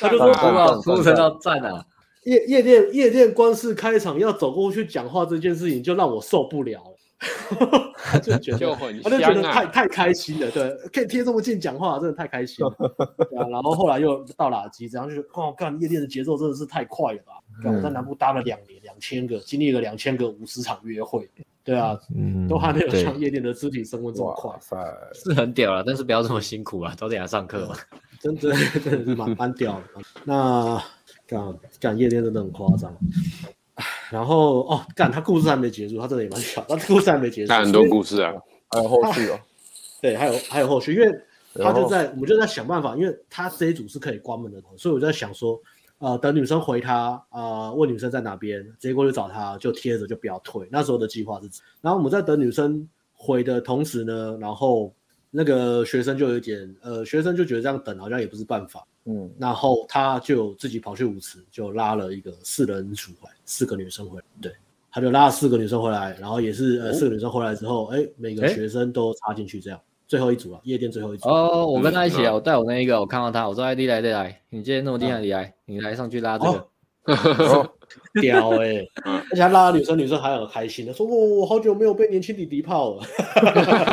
[0.00, 1.84] 他就说不要出成到赞啊！
[2.24, 6.82] 夜夜店夜店光是开场要走过去讲话这件事情，就让我受不了
[7.60, 12.74] 了，就觉得就很他就觉得太太开心了，对，可以贴这么近讲话，真的太开心了。
[13.30, 17.32] 对啊， 然后后来又到垃圾，然后就哦，干夜店的节奏真的是太快了吧！
[17.64, 21.28] 我在南部搭了两年，两千个，经历了两千个五十场约会。
[21.62, 24.54] 对啊，嗯，都还没有像夜店的肢体升温这么快，
[25.14, 27.74] 是很屌了，但是不要这么辛苦啊，早点来上课嘛，
[28.20, 29.84] 真的真的是蛮蛮屌的。
[30.24, 30.82] 那
[31.26, 32.94] 干干夜店真的很夸张，
[34.10, 38.32] 然后哦干他故事还没结束，他真的也蛮巧，他故事还没结束，他很多故事啊，
[38.70, 39.38] 还有后续哦，
[40.02, 41.12] 对，还有还有后续，因为
[41.54, 45.60] 他就在我们就在想办法，因为他这一组是可以关门的，所以我就在想说。
[45.98, 50.68] 呃，等女生回他，呃，问女生在哪边，直接过去找他，就贴着就不要退。
[50.70, 51.48] 那时候的计划是，
[51.80, 54.92] 然后我们在等女生回的同时呢，然后
[55.30, 64.52] 那个学生就有点，呃，学生就觉得这样等好像也不是办法，嗯，然后他就自己跑去舞池，就拉了一个四人组回来，四个女生回来，对，
[64.90, 69.80] 他就拉了四个女生回来，然后也是呃四个女生回来之后，哎，每个学生都插进去这样。
[70.06, 71.26] 最后一组啊，夜店最后一组。
[71.28, 76.68] 哦，我跟他一起啊，我带我那一个，我看到他，我说 ID 来，来，你今天那么厉害，你来，你来上去拉这个，
[78.20, 83.02] 屌哎， 而且他拉女生，女生还很开心的说，我我好久没有被年轻弟弟泡了，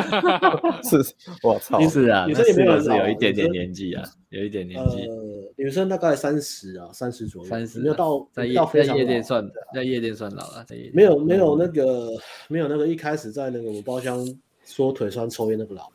[0.82, 0.96] 是，
[1.42, 5.14] 我操，其实啊，女生也没有是有一点点年纪啊，有一点年纪，呃，
[5.56, 12.10] 女生大概三十啊，三十左右，三十没有到在夜在夜店算的，在夜店算老了，在夜店没有没有那个
[12.48, 14.24] 没有那个一开始在那个我包厢。
[14.64, 15.90] 说腿酸抽烟那个老，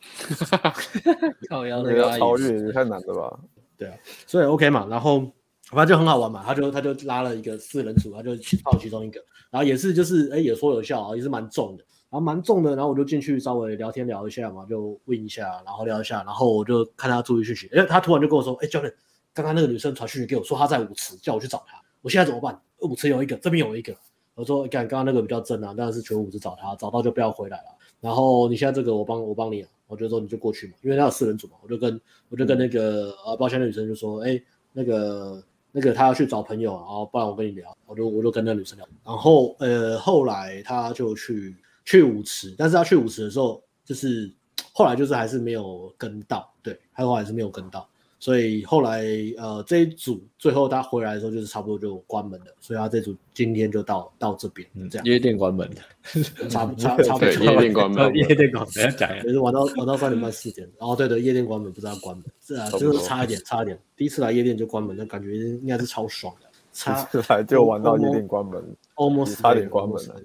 [1.49, 3.39] 靠腰那个超越也太难了吧？
[3.77, 3.95] 对啊，
[4.27, 5.25] 所以 OK 嘛，然后
[5.71, 18.93] 反正就很好玩嘛，他就他就拉了一个四人组，他就去泡其中一个，然后也是就是哎也说有效啊，也是蛮重的，然后蛮重的，然后我就进去稍微聊天聊一下嘛，就问一下，然后聊一下，然后我就看他注意讯息，哎他突然就跟我说，哎教练，
[19.33, 22.59] 刚刚那个女生传讯息给我说她在舞池，叫我去找她，我现在怎么办？
[22.79, 23.95] 舞池有一个，这边有一个，
[24.35, 27.65] 我说干刚刚那个比较正啊，当然是全舞池找她，找到就不要回来了。
[27.99, 31.99] 然后你现在这个我帮我帮你啊，我就说你就过去嘛，因为他有四人组嘛，我就跟
[32.29, 34.41] 我就跟那个呃包厢的女生就说，哎，
[34.73, 41.55] 那个那个他要去找朋友，然后不然我跟你聊，我就我就跟那女生聊，然后呃后来他就去
[41.85, 44.31] 去舞池，但是他去舞池的时候，就是
[44.73, 47.87] 后来就是还是没有跟到，对，他后来还是没有跟到。
[48.19, 49.05] 所以后来，
[49.37, 52.47] 呃，这一组最后他回来的时候，就是差不多就关门了。
[52.59, 55.05] 所以他这组今天就到到这边，这样。
[55.05, 57.29] 夜店关门 的，差不差差不多。
[57.29, 59.15] 夜店关门， 夜店关门，不要讲。
[59.17, 60.67] 也是玩到玩到三点半四点。
[60.79, 63.77] 哦，对对，夜店关门不知道关门，是啊，就是差一点，差一点。
[63.95, 66.47] 第一次来夜店就关门，那感觉应该是超爽的。
[66.73, 68.63] 差来就玩到夜店关门
[68.95, 70.15] ，almost 差点关门了。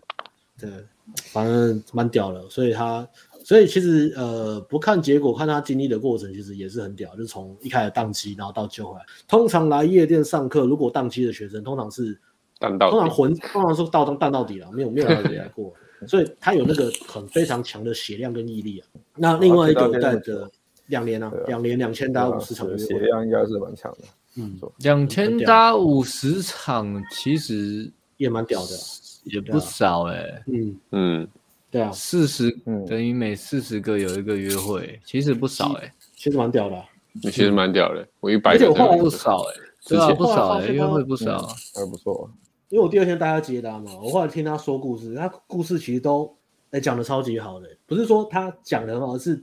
[0.59, 0.71] 对，
[1.31, 3.07] 反正蛮屌的，所以他。
[3.45, 7.15] 所以其实呃，不看结果，看他经历的过程，其实也是很屌。
[7.17, 9.05] 就是从一开始当机，然后到救回来。
[9.27, 12.19] 通常来夜店上课，如果当机的学生，通常是
[12.59, 15.73] 当到，通常魂，通常是到当当到底了，没有没有人来过。
[16.07, 18.87] 所以他有那个很非常强的血量跟毅力啊。
[19.17, 20.51] 那另外一个带着
[20.87, 23.99] 两年啊，两年两千打五十场，血量应该是蛮强的。
[24.37, 28.73] 嗯，两千打五十场其实也蛮屌的，
[29.25, 30.43] 也不少哎。
[30.47, 31.29] 嗯嗯。
[31.73, 36.77] 对啊，四十嗯等于每四十个有一个约会，其实不少哎，其实蛮屌的，
[37.23, 38.07] 其实蛮屌的。
[38.21, 39.55] 我一百个不少哎，
[39.89, 41.41] 对啊，不少哎，约会不少，
[41.75, 42.31] 还不错。
[42.69, 46.37] 因为我第二天带他接单嘛，我后来听他说故事，他故事其实都
[46.73, 49.43] 哎讲的超级好的，不是说他讲的很好，而是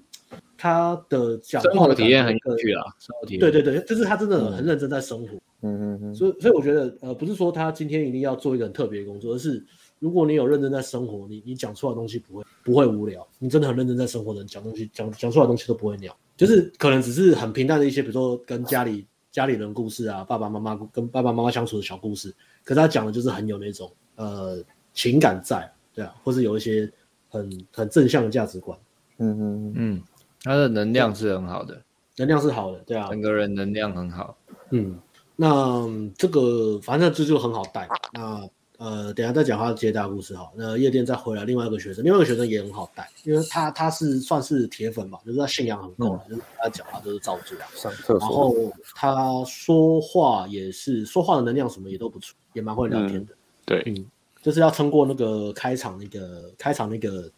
[0.56, 3.40] 他的讲生活体验很有趣啊，生活体验。
[3.40, 5.36] 对对对，就是他真的很认真在生活。
[5.64, 6.14] 嗯嗯嗯。
[6.14, 9.66] 所以所以我觉得呃，不是说他今天一定要做一个很特别的工作，而是。
[10.00, 13.28] 如果你有认真在生活，你你讲出来的东西不会不会无聊。
[13.38, 16.16] 你真的很认真在生活的人讲东西，讲讲出来的东西都不会鸟。
[16.38, 22.34] 就是可能只是很平淡的一些，比如说跟家里家里人故事啊，爸爸妈妈跟爸爸妈妈相处的小故事。
[22.64, 26.90] 可是他讲的就是很有那种呃情感在，对啊，或是有一些
[27.30, 28.78] 很很正向的价值观。
[29.18, 30.02] 嗯嗯嗯，
[30.44, 31.82] 他的能量是很好的，
[32.16, 34.38] 能量是好的，对啊，整个人能量很好。
[34.70, 34.98] 嗯，
[35.36, 35.86] 那
[36.18, 37.86] 这个反正这就很好带。
[38.14, 38.50] 那。
[38.80, 40.50] 呃，等下再讲他的接搭故事哈。
[40.56, 47.58] 那夜店再回来，另外一个学生，另外一个学生也很好带，因为他他是算是铁粉吧，就是他信仰很够，嗯、就是他讲话都是照做。
[47.76, 48.20] 上厕所。
[48.20, 48.56] 然后
[48.96, 53.34] 他说话也是说话的能量什么也都不错，也蛮会聊天的。
[53.34, 54.06] 嗯、对，嗯，
[54.42, 57.30] 就是要撑过那个开场那个开场那个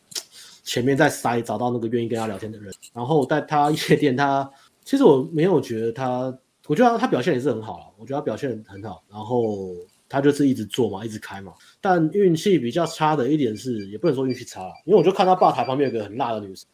[0.63, 2.71] 前面再塞，找到那个愿意跟他聊天的人。
[2.93, 4.47] 然后在他夜店，他
[4.85, 6.31] 其实我没有觉得他，
[6.67, 9.03] 我觉得他表现也是很好了，我觉得他表现很好。
[9.09, 9.73] 然后
[10.11, 11.53] 他就是一直做嘛，一直开嘛。
[11.79, 16.67] 但运气比较差的一点是，也不能说运气差了，因为我就看他吧台旁边有个很辣的女生，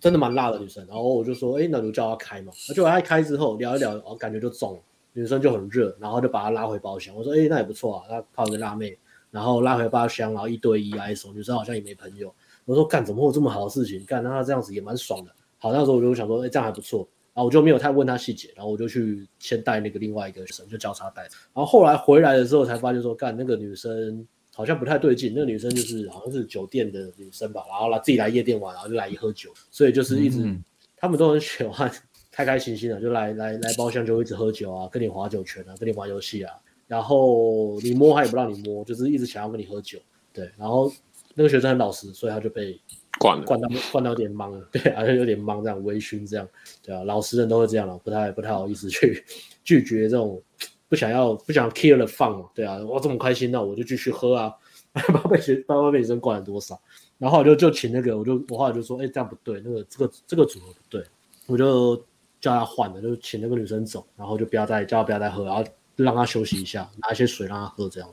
[0.00, 0.84] 真的蛮辣的女生。
[0.88, 2.52] 然后我就说，哎，那就叫她开嘛。
[2.68, 4.80] 而且我一开之后聊一聊，感觉就中了，
[5.12, 7.14] 女生就很热，然后就把她拉回包厢。
[7.14, 8.98] 我说，哎，那也不错啊，他泡个辣妹。
[9.30, 12.34] 然后拉回包厢，然后一对一挨手，女生好像也没朋友。
[12.66, 14.04] 我说干，怎么会有这么好的事情？
[14.04, 15.32] 干，那他这样子也蛮爽的。
[15.56, 17.08] 好，那时候我就想说，哎，这样还不错。
[17.34, 21.22] 然后我就没有太问他细节，然后我就去先带那个另外一个学生，就交叉带。
[21.22, 25.32] 然后后来回来的时候才发现说，干那个女生好像不太对劲。
[25.34, 30.62] 那个女生就是好像是酒店的女生吧，然后来自己来夜店玩，然后就来一喝酒，所以就是一直、嗯、
[30.96, 31.90] 他们都很喜欢，
[32.30, 36.54] 开开心心的就来来来包厢就一直喝酒啊，跟你划酒拳啊，跟你玩游戏啊。
[36.86, 39.98] 然后你摸他也不让你摸，就是一直想要跟你喝酒，
[40.34, 40.50] 对。
[40.58, 40.92] 然后
[41.34, 42.78] 那个学生很老实，所以他就被
[43.22, 46.48] 灌到灌到有点懵， 对，好像有点懵这样，微醺这样，
[46.82, 47.04] 对啊。
[47.04, 49.24] 老实人都会这样了，不太不太好意思去
[49.64, 50.42] 拒绝这种
[50.88, 52.78] 不想要不想 kill 的放嘛对啊。
[52.84, 54.52] 我这么开心，那我就继续喝啊。
[54.92, 56.78] 不知道被学不知道被女生灌了多少，
[57.18, 61.02] 然后我就就请那个，我就我后来就说，哎，这样不对，那个这个这个组合不对，
[61.46, 61.96] 我就
[62.40, 65.64] 叫他换了，就请那个女生走，然后就不要再叫他不要再喝，然后。
[65.94, 68.10] 让他休息一下，拿一些水让他喝，这样。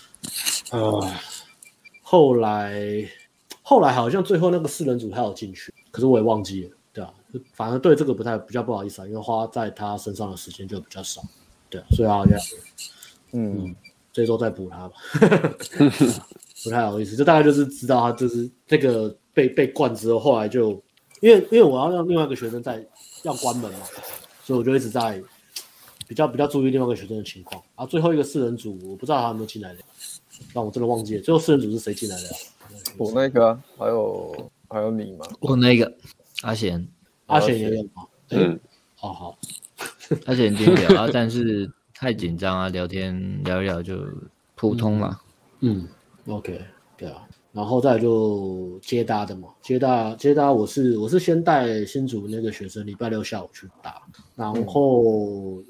[0.72, 1.02] 呃，
[2.02, 3.08] 后来
[3.70, 7.14] 后来好像最后那个四人组他有进去，可是我也忘记了，对啊，
[7.54, 11.22] 反而对这个不太比较不好意思啊，因为花在他身上的时间就比较少，
[11.70, 12.36] 对啊，所以好像
[13.32, 13.76] 嗯，嗯，
[14.12, 14.96] 这周再补他吧，
[16.64, 20.72] 不太好意思，就大概就是知道他就是这个被被灌之后，后来就
[21.22, 22.84] 因为因为我要让另外一个学生在
[23.22, 23.86] 要关门嘛，
[24.44, 25.22] 所以我就一直在。
[26.08, 29.80] 比较比较注意另外一个学生的情况啊，最后一个四人组我不知道他有没有进来的，
[30.52, 32.36] 但我真的忘记了最后四人组是谁进来的、啊？
[32.98, 35.26] 我那个、啊，还有还有你吗？
[35.40, 35.92] 我那个
[36.42, 36.88] 阿贤，
[37.28, 38.06] 阿贤也有吗？
[38.30, 38.60] 嗯，
[38.96, 39.38] 好好，
[40.28, 43.98] 阿贤进聊啊，但是太紧张啊，聊天聊一聊就
[44.56, 45.20] 普通嘛。
[45.62, 45.88] 嗯，
[46.26, 46.62] 嗯，OK，
[46.98, 54.02] 对啊，然后再就接搭的嘛，接搭接搭，我是我是先带新组那个学生礼拜六下午去打，
[54.36, 55.04] 然后。
[55.04, 55.66] 嗯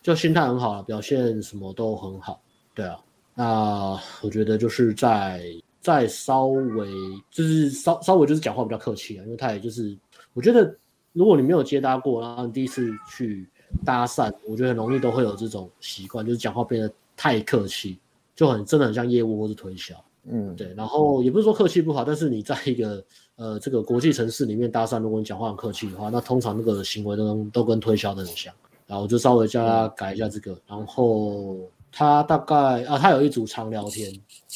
[0.00, 2.40] 就心态很好了，表现什么都很好，
[2.72, 2.96] 对啊。
[3.34, 5.42] 那我觉得就是在
[5.86, 6.88] 在稍微
[7.30, 9.96] 就是稍稍微就是讲话比较客气啊，因为他也就是
[10.34, 10.76] 我觉得
[11.12, 13.48] 如果你没有接搭过，然后你第一次去
[13.84, 18.00] 搭讪，我觉得很容易都会有这种习惯，就是讲话变得太客气，
[18.34, 20.74] 就很真的很像业务或是推销，嗯，对。
[20.76, 23.04] 然后也不是说客气不好，但是你在一个
[23.36, 28.52] 呃这个国际城市里面搭讪，如果你讲话很客气的话，那通常那个行为都都跟推销的很像。
[28.88, 31.56] 然后我就稍微叫他改一下这个，然后
[31.98, 34.12] 他大概啊，他有一组常聊天，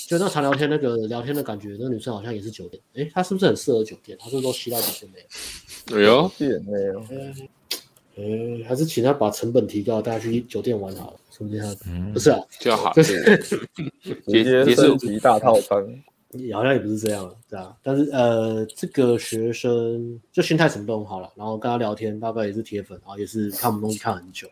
[0.07, 4.19] 就那常聊天那个聊天的感觉，那个女生好像也是酒店，诶，她是不是很适合酒店？
[4.21, 5.11] 她是不是都吸到酒店
[5.91, 6.31] 没有？
[6.39, 7.33] 没有，没有。
[8.17, 11.63] 诶，还是请他把成本提高，大家去酒店玩好了，是不是？
[11.87, 13.25] 嗯，不是啊，就好，就是
[14.29, 15.79] 直接升级大套餐。
[16.53, 24.47] 好像也不是这样，对啊，但是呃，这个学生就心态什么都很好了，然后跟他聊天，大概也是铁粉，然后也是看我们东西看很久，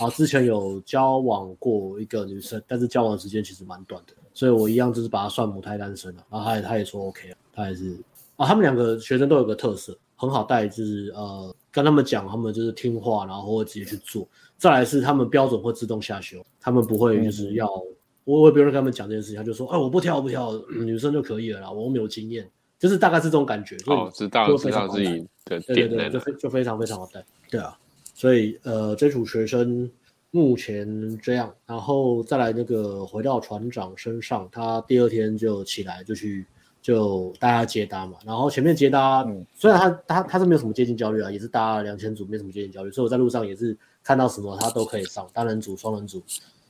[0.00, 7.96] 然后之前有交往过一个女生，但是交往的时间其实蛮短的，所以我一样就是把她算母胎单身了，然后她也她也说 OK 啊，他也是
[8.36, 14.26] 啊，他们两个学生都有个特色，很好带，就是呃跟他们讲，他们就是听话，然后会直接去做，
[14.56, 17.66] 再来是他们标准会自动下修，他们不会就是要。
[17.66, 17.94] 嗯
[18.24, 21.70] 我也不用跟他们讲这件事情，他就说：“哎，我不挑，我不挑，女生就可以了啦。
[21.70, 22.48] 我没有经验，
[22.78, 23.76] 就是大概是这种感觉。
[23.86, 27.24] 哦，知道，知道自己的点，对对对，就非就非常非常好带。
[27.50, 27.76] 对啊，
[28.20, 29.90] 所以呃，这组学生
[30.30, 36.44] 目前这样，然后再来那个回到船长身上，他第二天就起来就去
[36.82, 38.18] 就大家接搭嘛。
[38.26, 46.22] 然后前面接搭，嗯、虽然他他他是没有什么接近焦虑啊，也是搭两千组，没什么接近焦虑，所以我在路上也是看到什么他都可以上，单人组、双人组、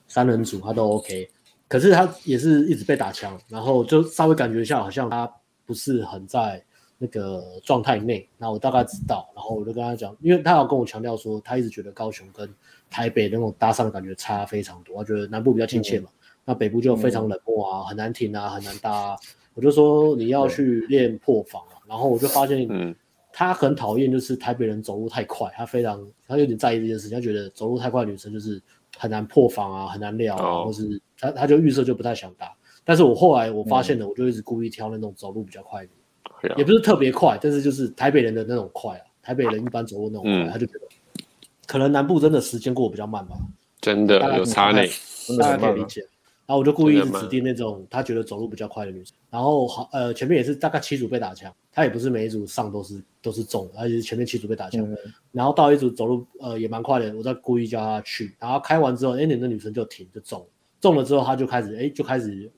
[0.07, 1.29] 三人组他都 OK。
[1.67, 5.29] 可是他也是一直被打枪，然后就稍微感觉一下，好像他
[5.67, 6.65] 不是很在
[7.03, 8.29] 那个状态内。
[8.39, 12.49] 那我大概知道，然后我就跟他讲，因为他有跟我强调说，他一直觉得高雄跟
[12.91, 19.17] 台北那种搭讪的感觉差非常多，他觉得南部比较亲切嘛，嗯、那北部就非常冷漠啊，很难停啊，很难搭啊。
[19.55, 22.95] 我就说你要去练破防啊，然后我就发现，
[23.33, 28.63] 他很讨厌就是台北人走路太快，他非常他有点在意这件事情，他觉得走路太快的女生就是。
[28.99, 30.67] 很难破防啊，很难撩啊，oh.
[30.67, 32.53] 或是他他就预设就不太想搭。
[32.85, 35.93] 但是我后来我发现了，我就一直故意挑那种走路比较快的
[36.43, 36.59] ，mm.
[36.59, 39.05] 也不是特别快，但是就是台北人的那种快啊。
[39.23, 40.51] 台北人一般走路那种快，mm.
[40.51, 40.81] 他就觉得
[41.67, 43.37] 可能南部真的时间过得比较慢吧。
[43.81, 44.83] 真的有差呢，
[45.39, 46.05] 大家可以理解。
[46.47, 54.99] 然后我就故意一直指定那种他觉得走路比较快的女生，然后好呃前面也是大概七组被打枪，他也不是每一组上都是都是中，而且是前面七组被打枪，嗯、
[55.31, 60.45] 然后到一组走路呃也蛮快的，我再故意叫他去，然后开完之后，哎，那女生就停就中，
[60.81, 62.51] 中了之后他就开始哎就开始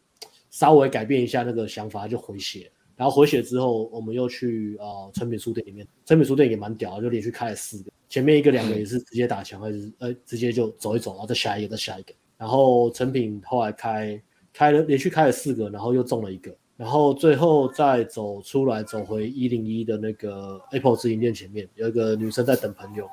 [0.51, 12.13] 稍微改变一下那个想法，就回血，然后回血之后我们又去呃诚品书店里面，诚品书店也蛮屌，就连续开了四个，前面一个两个也是直接打枪，还是呃直接就走一走，然后再下一个再下一个。
[12.37, 14.21] 然后成品后来开
[14.53, 23.09] 开了连续开了四个，然后又中了一个，然后最后再走出来走回一零一的那个 Apple 直营店前面，有一个女生在等朋友，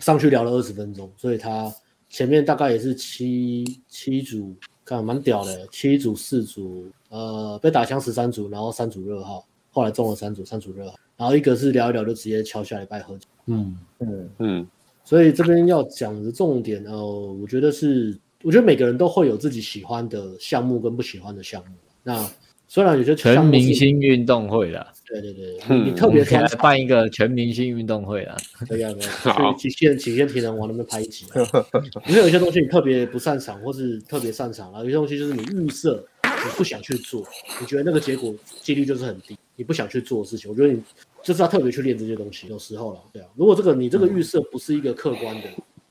[0.00, 1.72] 上去聊了二十分钟，所以她
[2.08, 4.54] 前面大概也是七七组，
[4.84, 14.66] 看蛮屌的，七组四组，呃被打枪十三组，然后三组热号，后来中了三组，三组热号，然后一个是聊一聊就直接敲下来拜喝酒，嗯嗯嗯，
[15.04, 18.18] 所以这边要讲的重点呃，我觉得是。
[18.44, 21.76] 我觉得每个人都会有自己喜欢的项目跟不喜欢的项目。
[22.02, 22.28] 那
[22.66, 28.36] 虽然有些全明星运动会啦，对对对，嗯、你特别专来办一个全明星运动会啦，
[28.68, 28.92] 可以啊，
[29.22, 31.24] 可以极限极限体能王能不能拍一集？
[32.08, 36.04] 因为有些东西你特别不擅长，或是特别擅长，然后有些东西就是你预设
[36.44, 37.24] 你不想去做，
[37.60, 40.50] 你觉得那个结果几率就是很低，你不想去做的事情。
[40.50, 40.82] 我觉得你
[41.22, 42.46] 就是要特别去练这些东西。
[42.48, 45.48] 有时候了，对啊，如果这个你这个预设不是一个客观的，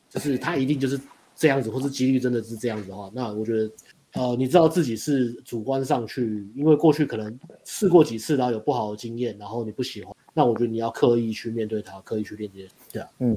[0.10, 1.00] 就是它一定就是。
[1.34, 3.72] 这样子，或是几率真的是这样子的话，那我觉得，
[4.12, 13.36] 呃，你知道自己是主观上去，因为过去可能试过几次，然后有不好的经验，然后你不喜欢，那我觉得你要刻意去面对它，刻意去练这些，对啊，嗯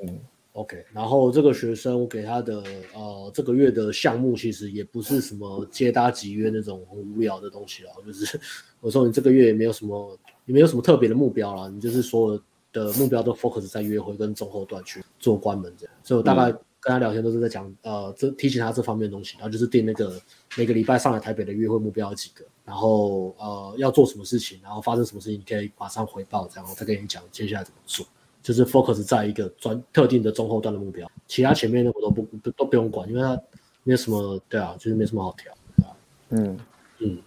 [0.54, 0.84] ，OK。
[0.92, 8.40] 然后这个学生我给他的呃这个月的项目其实也不是什么接搭集约那种很无聊的东西了，就是
[8.80, 12.42] 我说你这个月也没有什么，也没有什么特别的目标了，你就是所有
[12.72, 16.50] 的目标都 focus 在约会跟中后段去做关门这样，所以我大概。
[16.50, 20.20] 嗯跟他聊天都是在讲，呃，这提醒他这方面的东西，然后就是定那个
[20.54, 28.04] 每个礼拜上来台北的约会目标有几个，然后呃要做什么事情，然后发生什么事情，你可以马上回报，这样我再跟你讲接下来怎么做，
[28.44, 33.34] 就是 focus 在一个专特定的中后段的目标，其他前面的我都不都都不用管，因为它
[33.82, 35.90] 没有什么，对啊，就是没什么好调，对啊，
[36.28, 36.58] 嗯
[37.00, 37.18] 嗯，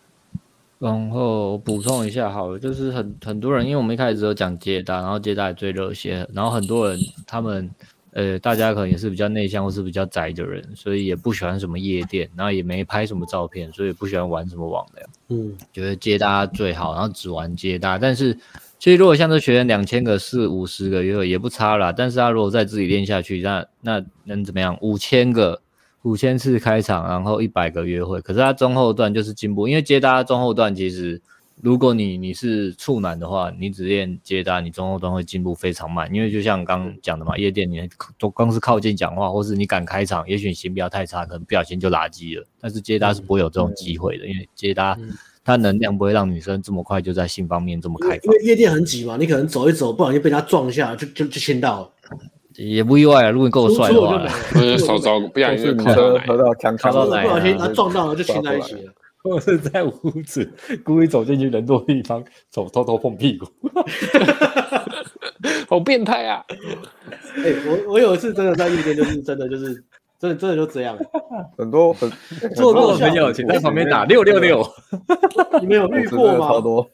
[0.80, 7.70] 然后补充一下好了，就是很很多人，因为我们一开始只有讲接搭，然后接搭也最热血，然后很多人他们。
[8.14, 15.08] 呃，大家可能也是比较内向或是比较宅的人，所以也不喜欢什么夜店，然后也没拍什么照片，所以也不喜欢玩什么网聊。
[15.28, 18.00] 嗯，觉得接搭最好，然后只玩接搭。
[18.00, 18.36] 但是
[18.80, 21.92] 其实如果像这学员两千个四五十个约会也不差啦。
[21.92, 24.78] 但是他如果再自己练下去，那那能怎么样？
[24.82, 25.62] 五千个
[26.04, 31.22] 五千次开场，然后一百个约会，可是他中后段就是进步，因为接搭中后段其实。
[31.60, 42.46] 如果你你是处男的话，你只练接搭，你中后段会进步非常慢，因为就像刚讲的嘛，夜店你都光是靠近讲话，或是你敢开场，也许你心不要太差，可能不小心就垃圾了。
[42.62, 44.96] 但是接搭是不会有这种机会的，因为接搭
[45.48, 48.20] 它能量不会让女生这么快就在性方面这么开放。
[48.24, 51.90] 因为夜店很挤嘛，你可能走一走，不小心被他撞一下，就就就亲到了，
[52.58, 53.30] 也不意外啊。
[53.30, 54.28] 如果你够帅的话，
[54.78, 58.92] 少少不小心靠到靠到强靠到不小心他撞到了就亲在一起了。
[59.24, 59.92] 或是在屋
[60.26, 60.50] 子
[60.84, 63.46] 故意走进去人多的地方，走偷偷碰屁股，
[65.68, 66.46] 好变态啊！
[67.38, 69.84] 哎、欸，我我有一次真的在夜店，就是真的就是
[70.20, 70.98] 真的真的就这样，
[71.58, 72.10] 很多很
[72.56, 74.66] 做过的朋友请在旁边打六六六，
[75.62, 76.48] 你们有遇过吗？
[76.48, 76.90] 超多，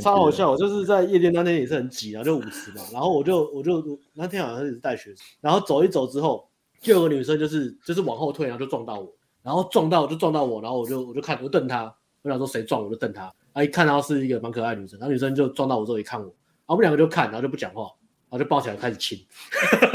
[0.00, 3.82] 超好笑，我就是在夜店那天也是很挤，然后就舞池嘛，然后我就我就
[4.14, 6.48] 那天好像是带学生，然后走一走之后，
[6.80, 9.12] 就有个女生就是就是往后退，然后就撞到我。
[9.42, 16.32] 然后撞到就撞到我，然后我就我就看我就瞪她，我想说谁撞我就瞪他，啊一看到是一个蛮可爱的女生，然后女生就撞到我之后一看我，然
[16.66, 17.82] 后我们两个就看，然后就不讲话，
[18.30, 19.18] 然后就抱起来开始亲，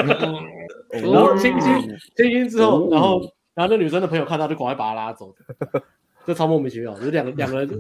[0.92, 3.20] 然后亲亲亲亲之后，然后
[3.54, 5.34] 然后那女生的朋友看到就赶快把她拉走，
[6.26, 7.76] 就超莫名其妙，就两个 两个人就，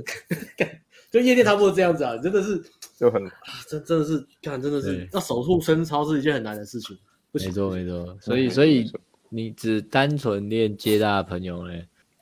[1.12, 2.62] 就夜店差不多这样子啊，真的是
[2.98, 3.22] 就很，
[3.70, 6.98] 真真的是看真的是要守护贞操是一件很难的事情，
[7.32, 8.92] 没错没错，所以所以。
[9.30, 11.74] 你只单纯练接大的朋友呢，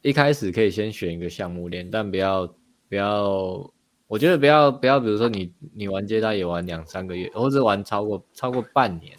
[0.01, 2.47] 一开始可以先选一个项目练，但不要
[2.89, 3.71] 不要，
[4.07, 9.13] 我觉得不要不要，比如说你你玩接待也玩两三个月，或者玩超过超过半年，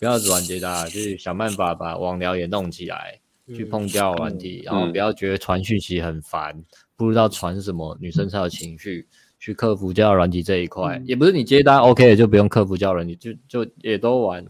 [0.00, 6.64] 不要只玩接搭，就是想办法把网聊也弄起来，嗯、去碰交友软体，然后不要觉得传讯息很烦，嗯、
[6.96, 9.06] 不知道传什么，女生才有情绪，
[9.38, 14.44] 去克服交友软体这一块，嗯、也不是你接单 OK 就不用克服交友软体，就就也都玩，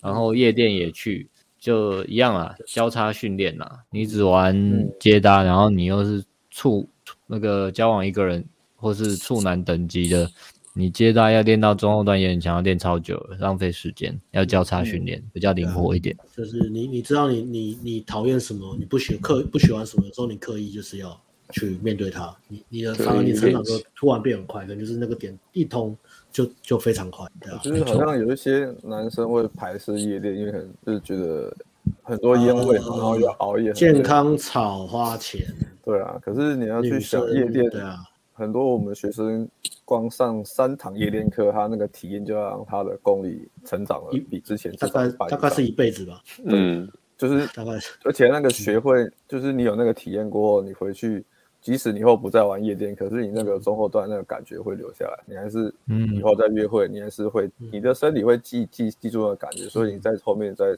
[0.00, 1.28] 然后夜店也去。
[1.58, 3.64] 就一样啊，交叉训练呐。
[3.88, 4.52] 你只玩
[4.98, 6.88] 接单，嗯、然后你又是处
[7.24, 8.44] 那个交往一个人
[8.74, 10.28] 或是处男等级的，
[10.74, 16.16] 你接单要练到中后段也很强，要练超久，浪费时间，要交叉训练，比较灵活一点。
[16.34, 21.20] 就是你你知道你你你讨厌什么，你不喜刻不喜欢什么，有时候你刻意就是要
[21.50, 25.94] 去面对它，你你的反而你成长就突然变很快，可能就是那个点一通
[26.32, 27.60] 就就非常快，对啊。
[27.62, 31.54] 就是好像有一些男生会排斥夜店，因为可能就是觉得
[32.02, 35.46] 很多烟味，然后又熬夜，健康草花钱。
[35.84, 37.98] 对啊，可是你要去想夜店，对啊。
[38.34, 39.46] 很多我们学生
[39.92, 46.22] 光上三堂夜店课，他那个体验就要让他的功力成长了，比之前大概大概是一辈子吧。
[46.46, 47.72] 嗯，就是大概，
[48.02, 51.22] 而且那个学会，就是你有那个体验过后，你回去，
[51.60, 55.70] 即使你以后不再玩夜店，可是你那个中后段那个感觉会留下来，你还是
[56.16, 60.74] 以后再约会，你还是会，你的身体会记记记住那个感觉，所以你在后面在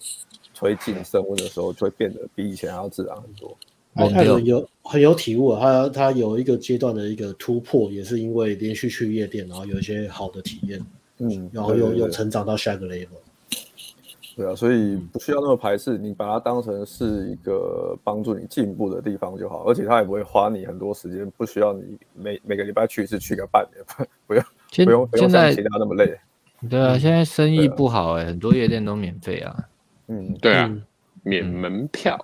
[0.53, 3.57] 推进升温的时候，就会变得比以前还要自然很多。
[3.95, 10.81] 艾伦有很有体悟啊，他他有一个阶段的一个突破，也是因为连续去夜店，然后有一些好的体验，
[11.19, 13.09] 嗯，然后又又成长到下一个 level。
[14.37, 24.45] 对啊，所以不需要那么排斥，你把它当成是一个帮助你进步的地方就好，而且它也不会花你很多时间，不需要你每每个礼拜去一次，去个半年， 不用
[24.85, 26.19] 不用不用像其他那么累。
[26.69, 29.57] 对啊，现在生意不好哎、欸，很多夜店都免费啊。
[30.09, 30.77] 嗯，对啊，
[31.23, 32.19] 免门票。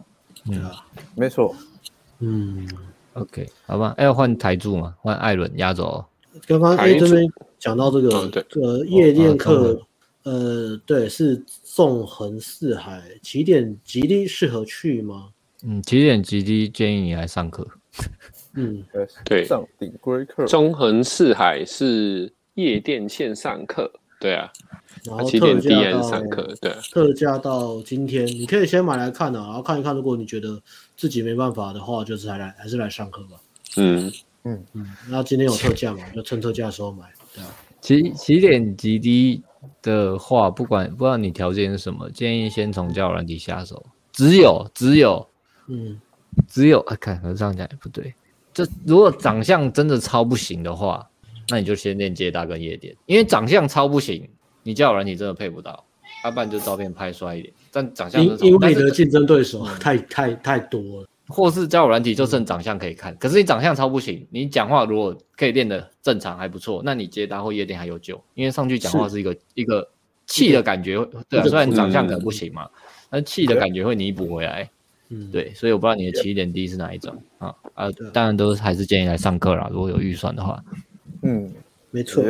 [0.47, 0.85] 对啊，
[1.15, 1.55] 没错。
[2.21, 2.69] 嗯
[3.15, 6.05] ，OK，好吧，要换台柱嘛，换艾伦压轴。
[6.47, 7.27] 刚刚 A 这边
[7.59, 9.73] 讲到这个，哦、这个夜店课，
[10.23, 15.29] 哦、呃，对，是纵横四海，起点极低，适合去吗？
[15.63, 17.67] 嗯，起点极低，建议你来上课。
[18.55, 18.85] 嗯，
[19.25, 20.47] 对，上顶规课。
[20.47, 24.51] 纵横四海是夜店线上课，对啊。
[25.05, 30.61] 然后特价到上课，对，特价到今天，你可以先买来看啊，然后看一看，如果你觉得
[30.97, 33.41] 自己没办法的话，就是还来还是来上课吧。
[33.77, 34.13] 嗯
[34.45, 37.49] 嗯嗯，那今天有特价嘛，就趁特价的时候买，对啊。
[37.81, 39.43] 起起点极低
[39.81, 43.83] 的话，不管不知道你条件是什么，建议先从交友软体下手。
[44.13, 45.27] 只有只有，
[45.69, 45.99] 嗯，
[46.47, 48.13] 只有啊，看我这样讲也不对。
[48.53, 51.09] 这如果长相真的超不行的话，
[51.49, 54.29] 那你就先练接大跟夜店，因为长相超不行。
[54.63, 55.85] 你交友软体真的配不到，
[56.25, 69.21] 要不然就照片拍帅一点，但长相因因为你的竞争对手太太太多了，或是交友软体就剩长相可以看，可是你长相超不行，你讲话如果可以练得正常还不错，那你接单或夜店还有救，因为上去讲话是。
[69.21, 69.89] 一个一个
[70.27, 70.97] 气的感觉，
[71.29, 72.69] 对，虽然长相可能不行嘛，
[73.11, 74.71] 但气的感觉会弥补回来，
[75.09, 80.63] 嗯，对，所以我不知道你的起点低是哪一种啊啊，当然都还是建议来上课啦，如果有预算的话，
[81.23, 81.53] 嗯，
[81.91, 82.23] 没错。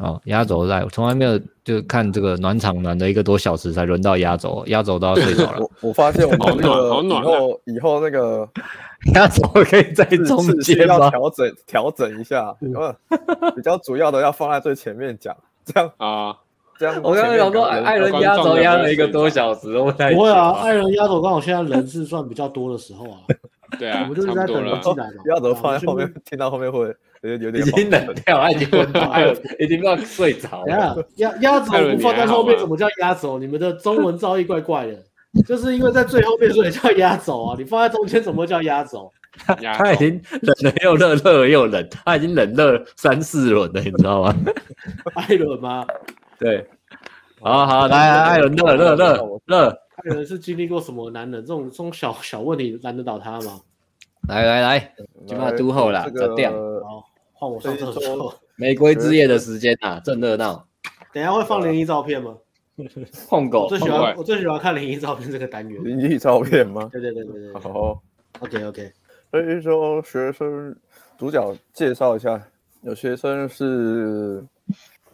[0.00, 5.58] 哦，压轴在，我从来没有就看这个暖场暖了一个多小时才轮到压轴，压轴都要睡着了。
[5.60, 8.48] 我我发现我们那个好暖，以后以后那个
[9.14, 12.56] 压轴可以在中间要调整调整一下，
[13.54, 15.36] 比较主要的要放在最前面讲，
[15.66, 16.34] 这样啊，
[16.78, 16.98] 这样。
[17.02, 23.18] 我刚刚想说，艾伦压轴压了一个多小时，我才不会啊，艾伦压轴刚好现在人是算比较多的时候啊。
[23.78, 25.22] 对啊，我们就是在等他进来嘛。
[25.26, 26.94] 压轴放在后面，听到后面会。
[27.22, 29.14] 有点已经冷掉，他已经昏倒，
[29.58, 31.06] 已经要睡着了。
[31.16, 33.38] 压压轴不放在后面，怎么叫压轴？
[33.38, 34.96] 你们的中文造诣怪怪的，
[35.46, 37.54] 就是因为在最后面所以叫压轴啊。
[37.58, 39.12] 你放在中间怎么会叫压轴？
[39.76, 44.34] 他已经冷了又热，热了又冷，他已经冷热三四轮了，你知道吗？
[45.12, 45.84] 艾伦吗？
[46.38, 46.66] 对，
[47.42, 49.68] 好好来来，艾伦乐乐乐乐。
[49.68, 51.40] 艾伦是经历过什么难的？
[51.40, 53.60] 这种这种小小问题难得倒他吗？
[54.28, 54.94] 来来来，
[55.26, 56.54] 就把督后了，这样。
[57.32, 58.34] 换我上厕所。
[58.56, 60.66] 玫瑰之夜的时间啊，正热闹。
[61.14, 62.36] 等下会放灵异照片吗？
[63.28, 63.62] 碰狗。
[63.62, 65.82] 我最喜欢我最喜欢看灵异照片这个单元。
[65.82, 66.90] 灵异照片吗？
[66.92, 67.60] 对对对对对。
[67.60, 68.02] 好。
[68.40, 68.92] OK OK。
[69.30, 70.76] 所以说学生
[71.18, 72.38] 主角介绍一下，
[72.82, 74.44] 有学生是，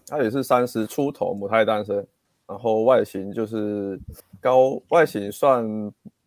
[0.08, 2.06] 他也是三十出头，母胎单身，
[2.48, 3.98] 然后外形就是
[4.40, 5.64] 高，外形算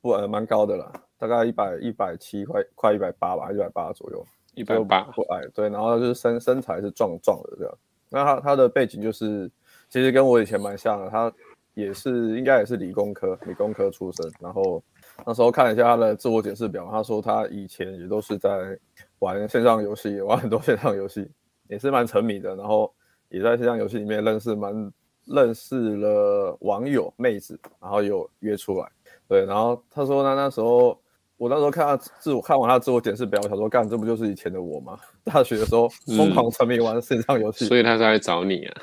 [0.01, 4.25] 不呃蛮高的了，大概一百一百七，快快一百八吧，一百八左右。
[4.55, 7.73] 一百八不矮，对，然后就是身身材是壮壮的这样。
[8.09, 9.49] 那他他的背景就是，
[9.87, 11.31] 其实跟我以前蛮像的，他
[11.75, 14.29] 也是应该也是理工科，理工科出身。
[14.41, 14.83] 然后
[15.25, 18.77] 那时候看了一下他的自我检视表，他说他以前也都是在
[19.19, 21.29] 玩线上游戏，玩很多线上游戏，
[21.69, 22.53] 也是蛮沉迷的。
[22.57, 22.91] 然后
[23.29, 24.91] 也在线上游戏里面认识蛮
[25.29, 28.87] 认识了网友妹子，然后有约出来。
[29.27, 30.99] 对，然后他说他那时候。
[31.39, 34.99] 我那时候看他自我看完他自我检视表，我想说，干，这不就是以前的我吗？
[35.23, 38.81] 大学的时候疯狂沉迷玩线上游戏，所以他才来找你啊。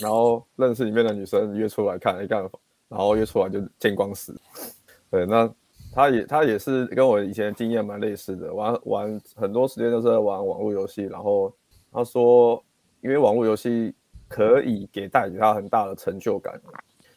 [0.00, 2.40] 然后认识里面的女生约出来看一干，
[2.88, 4.34] 然后约出来就见光死。
[5.10, 5.52] 对，那
[5.92, 11.02] 他也他也是跟我以前经验蛮类似的，玩玩很多时间都是在玩网络游戏。
[11.02, 11.54] 然后
[11.92, 12.64] 他说
[13.02, 13.94] 因为网络游戏
[14.28, 16.60] 可以给带给他很大的成就感。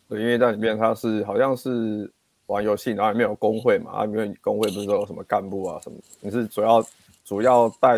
[0.08, 2.12] 对，因为在里面他是好像是
[2.48, 6.84] 玩游戏，然后里面有工会嘛，啊，里面工会不是说有什么干部啊什么，你是主要
[7.24, 7.98] 主要带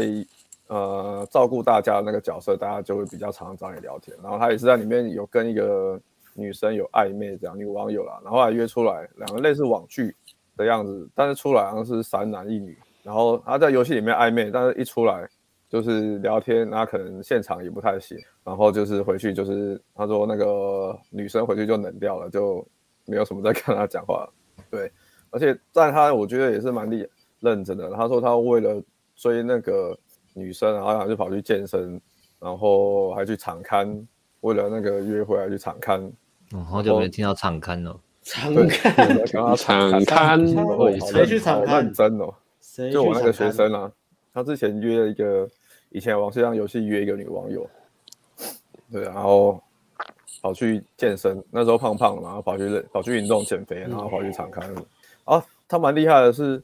[0.68, 4.16] 呃照顾大家的那个角色，大家就会比较常常找你聊天。
[4.22, 6.00] 然后他也是在里面有跟一个
[6.34, 10.16] 女生有暧昧这样，女网友啦，然后还约出来，两个类似网剧
[10.56, 12.78] 的样子，但是出来好像是三男一女。
[13.04, 15.28] 然后他在游戏里面暧昧，但是一出来
[15.74, 18.16] 就是聊天，那可能现场也不太行。
[18.44, 22.64] 然后就是回去就是他说那个女生回去就冷掉了，就
[23.08, 24.30] 没有什么再跟他讲话。
[24.70, 24.92] 对，
[25.32, 27.08] 而且但他我觉得也是蛮厉
[27.40, 27.90] 认真的。
[27.90, 28.80] 他说他为了
[29.16, 29.98] 追那个
[30.36, 32.00] 女生，然后就跑去健身，
[32.40, 34.08] 然后还去场刊，
[34.42, 36.04] 为了那个约会还去场刊。
[36.52, 38.00] 哦，好久没听到场刊了。
[38.22, 39.26] 场刊，
[39.58, 41.68] 场勘，谁去场刊？
[41.68, 42.32] 好认真哦。
[42.92, 43.92] 就我那个学生啊，
[44.32, 45.50] 他之前约了一个
[45.94, 47.70] 以前网上游戏约一个女网友，
[48.92, 49.62] 对，然后
[50.42, 54.64] 跑去健身，那时候胖胖的嘛，然后跑去跑去运动减肥，然后跑去场勘。
[55.24, 56.62] 啊，他蛮厉害的是，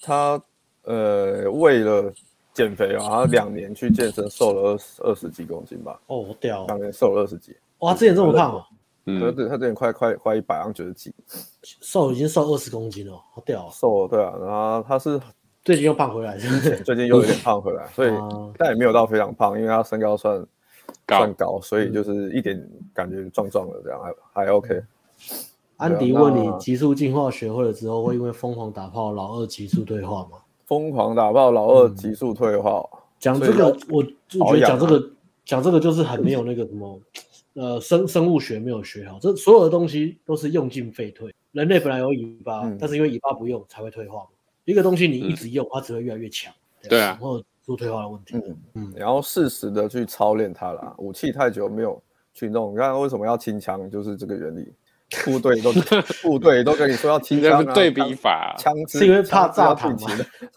[0.00, 0.42] 他
[0.84, 2.10] 呃为了
[2.54, 6.00] 减肥啊，他两年去健身，瘦了二十二十几公斤吧。
[6.06, 6.64] 哦，好屌！
[6.64, 7.54] 两年瘦了二十几。
[7.80, 8.66] 哇，之前这么胖啊？
[9.04, 11.14] 嗯，对，他之前快快快一百，然后九十几，
[11.62, 13.68] 瘦已经瘦二十公斤了，好屌！
[13.70, 15.20] 瘦了，对啊，然后他是。
[15.64, 16.36] 最近又胖回来，
[16.84, 18.10] 最近又有点 胖回来，所以
[18.58, 20.44] 但也没有到非常胖，因为他身高算
[21.06, 22.60] 高算高，所以就是一点
[22.92, 24.00] 感觉壮壮的这样，
[24.32, 24.82] 还还 OK。
[25.76, 30.38] 安迪问你，极速进化学会了之后，会因为疯狂打炮老二极速退化吗？
[30.66, 32.84] 疯狂打炮老二极速退化，
[33.18, 34.04] 讲这个我
[34.40, 35.10] 我觉得讲这个
[35.44, 37.00] 讲这个就是很没有那个什么
[37.54, 41.32] 呃生生物学没有学好，这所有的东西都是用进废退。
[41.52, 44.26] 人类本来有尾巴，但是因为尾巴不用才会退化。
[44.64, 46.52] 一个东西你一直用，嗯、它只会越来越强。
[46.88, 48.36] 对啊，然后做退化的问题。
[48.36, 50.94] 嗯嗯，然后适时的去操练它啦。
[50.98, 52.02] 武器太久没有
[52.34, 53.88] 去弄，你看为什么要清枪？
[53.90, 54.72] 就是这个原理。
[55.26, 55.70] 部队都
[56.22, 60.08] 部队都跟你说要清枪、啊，对比法，枪支是因为怕炸弹吗？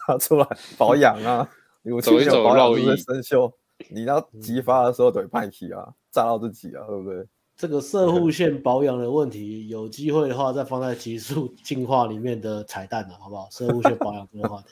[0.08, 0.48] 拿出来
[0.78, 1.46] 保养啊，
[1.84, 3.52] 武器没有保养就会生锈。
[3.90, 7.26] 你要急发的时候得派气啊，炸到自己啊，对不对？
[7.58, 13.48] 这个射护线保养的问题，有机会的话再放在极速进化里面的彩蛋了，好不好？
[13.50, 14.68] 射护线保养这个话题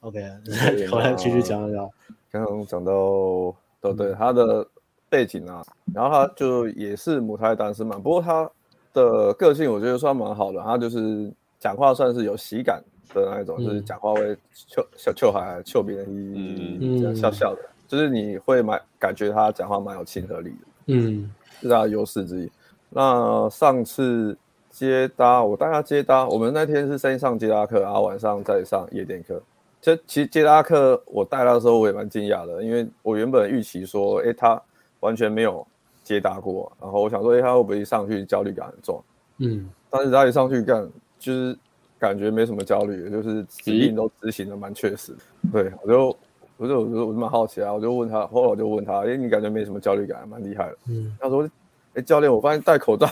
[0.00, 0.20] ，OK，
[0.92, 1.88] 我来继续讲一讲。
[2.30, 2.92] 刚刚讲到，
[3.80, 4.66] 对对，他的
[5.08, 5.64] 背景啊，
[5.94, 8.48] 然后他就也是母胎单身嘛，不过他
[8.92, 12.82] 的个性我觉得算蛮好的，他就是讲话算是有喜感
[13.14, 21.32] 的那种，嗯、就是讲话会笑笑笑还笑别人嗯这样笑笑的，就是你会蛮感觉他讲话蛮有亲和力的，嗯。
[21.60, 22.50] 是他的优势之一。
[22.88, 24.36] 那上次
[24.70, 29.40] 接搭，我带他接搭，我们那天是先上接搭课，然后晚上再上夜店课。
[29.80, 34.60] 其实，其实接搭课我带他的时候，我也蛮惊讶的，因为我原本预期说，哎、欸，他
[35.00, 35.66] 完全没有
[36.02, 39.02] 接搭过，然后我想说，哎、欸，他会不会一上去焦虑感很重？
[39.38, 40.88] 嗯，但是他一上去干，
[41.18, 41.56] 就是
[41.98, 45.14] 感觉没什么焦虑，就是指令都执行的蛮确实。
[45.52, 46.16] 对，我就。
[46.60, 50.76] 不是，我就我就蛮好奇啊，我就问他，后来我就问他，哎，你感觉没什么焦虑感，蛮厉害的。
[50.90, 51.48] 嗯，他说，
[51.94, 53.08] 哎，教练，我发现戴口罩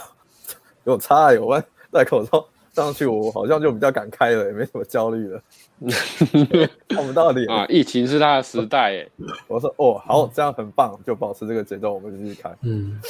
[0.85, 2.45] 有差有关，戴口罩
[2.75, 5.43] 上去我好像就比较敢开了，也没什么焦虑了。
[6.91, 9.09] 看不到脸 啊，疫情是他的时代，哎，
[9.47, 12.55] 我说，哦，好，这样很棒，就保持这个节奏，我们继续开。
[12.61, 13.01] 嗯，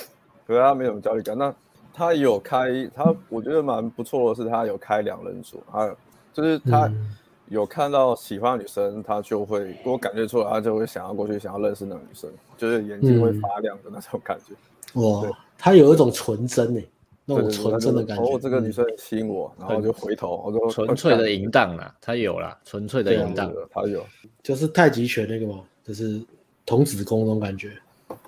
[0.47, 1.53] 可是他没什么焦虑感，那
[1.93, 5.97] 他有开，他我觉得蛮不错的是，他有开两人组，还有
[6.33, 6.87] 就是他。
[6.87, 7.17] 嗯
[7.49, 14.55] 有看到喜欢的女生，他就会给我感觉出来，他就会想要过去，想要认识那个女生，就是眼睛会发亮的那种感觉。
[14.95, 16.89] 嗯、哇，他有一种纯真诶，
[17.25, 18.23] 那种纯真的感觉。
[18.23, 24.05] 哦，这个女生吸引我，然后就回头，我就纯粹的淫荡啦，他有啦，纯粹的淫荡，他有，
[24.43, 26.21] 就是太极拳那个嘛，就是
[26.67, 27.73] 童子功那种感觉。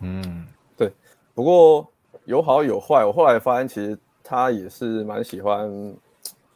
[0.01, 0.91] 嗯，对。
[1.35, 1.87] 不过
[2.25, 5.71] 有好有坏，我后来发现其实他也是蛮喜欢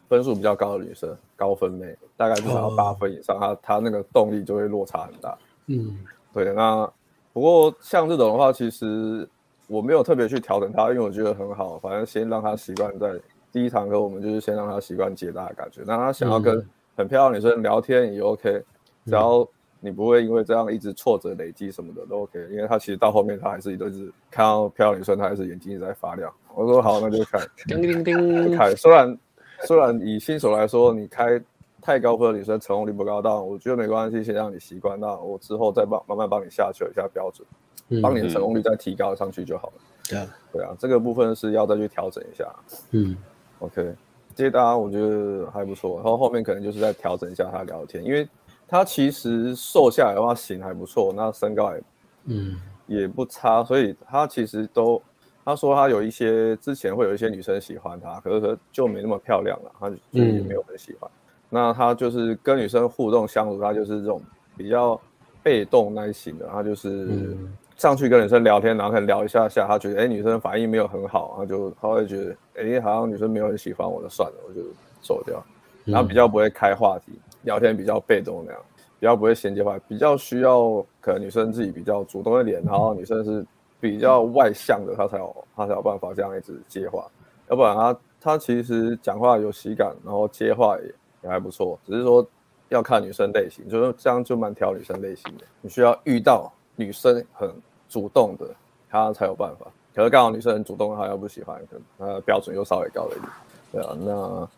[0.08, 1.16] 分数比较高的女生。
[1.36, 5.36] 高分妹大概至少要八分以上，他他那个动力就会落差很大。
[5.66, 5.98] 嗯，
[6.32, 6.52] 对。
[6.52, 6.88] 那
[7.32, 9.28] 不过像这种的话，其实
[9.66, 11.78] 我没有特别去调整他，因为我觉得很好。
[11.78, 13.18] 反正先让他习惯在
[13.50, 15.82] 第一堂课，我们就是先让他习惯接搭的感觉。
[15.86, 16.64] 那他想要跟
[16.96, 18.62] 很漂亮女生聊天也 OK，
[19.06, 19.46] 只要
[19.80, 22.38] 你不会因为这样一直挫折累积什么的都 OK。
[22.50, 26.32] 因为他其实到后面他还是一直看到漂亮女生，他还是眼睛一直在发亮。
[26.54, 28.74] 我说好，那就开，叮叮叮，开。
[28.74, 29.18] 虽然。
[29.66, 31.40] 虽然以新手来说，你开
[31.80, 39.74] 太高分的女生成功率不高，但我觉得没关系，先让你习惯，那我之后再帮慢慢帮你下修一下标准，帮你的成功率再提高上去就好了。
[40.08, 42.48] 对啊、嗯，对啊，这个部分是要再去调整一下。
[42.90, 43.16] 嗯
[43.58, 43.94] ，OK，
[44.34, 48.28] 接搭我觉得还不错，然后后面可能就是再调整一下他聊天，因为
[48.66, 51.82] 他其实瘦下来的话型还不错，那身高也
[52.26, 52.60] 嗯。
[52.86, 55.00] 也不差，所以他其实都
[55.44, 61.10] 他说他有一些之前会有一些女生喜欢他，可是就没那么漂亮了，他就也没有很喜欢。
[61.10, 64.20] 嗯、那他就是跟女生互动相处，他就是这种
[64.56, 64.98] 比较
[65.42, 67.36] 被动那类型的，他就是
[67.76, 74.62] 上去跟女生聊天，然后可能聊一下下，他觉得哎、欸、女生反应没有很好，他就他会觉得哎、欸、好像女生没有很喜欢我的，算了，我就
[75.02, 75.44] 走掉。
[75.84, 77.12] 然后比较不会开话题，
[77.42, 78.60] 聊天比较被动那样。
[79.00, 83.44] 比较不会衔接话，比较需要可能女生自己比较主动一点，然后女生是
[83.84, 87.06] 比较外向的，他才有他才有办法这样一直接话，
[87.50, 90.94] 要不然他他其实讲话有喜感，然后接话也
[91.24, 92.26] 也还不错，只是说
[92.70, 97.52] 要看女生类型，就是这样就蛮挑女生类型的，你需要遇到女生很
[97.86, 98.46] 主动的，
[98.88, 99.66] 他才有办法。
[99.94, 103.30] 可是刚好女生很主动，她又不喜欢，可能她标准又稍微高了一点。
[103.72, 104.48] 对啊，那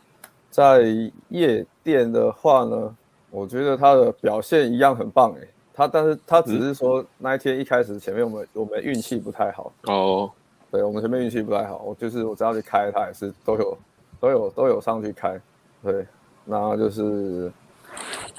[0.50, 2.96] 在夜店的话呢？
[3.28, 10.30] 我觉得他的表现一样很棒诶，他但是他只是说那一天一开始前面我们我们运气不太好哦，
[10.70, 13.78] 对，我们前面运气不太好，我就是我只要去开他也是都有
[14.18, 15.38] 都有都有上去开，
[15.82, 16.06] 对，
[16.44, 17.52] 那就是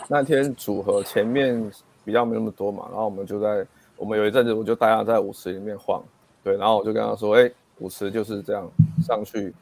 [0.07, 1.71] 那天组合前面
[2.03, 3.65] 比较没那么多嘛，然后我们就在
[3.95, 6.03] 我们有一阵子我就带他在舞池里面晃，
[6.43, 8.67] 对，然后我就跟他说，哎，舞池就是这样
[9.01, 9.53] 上去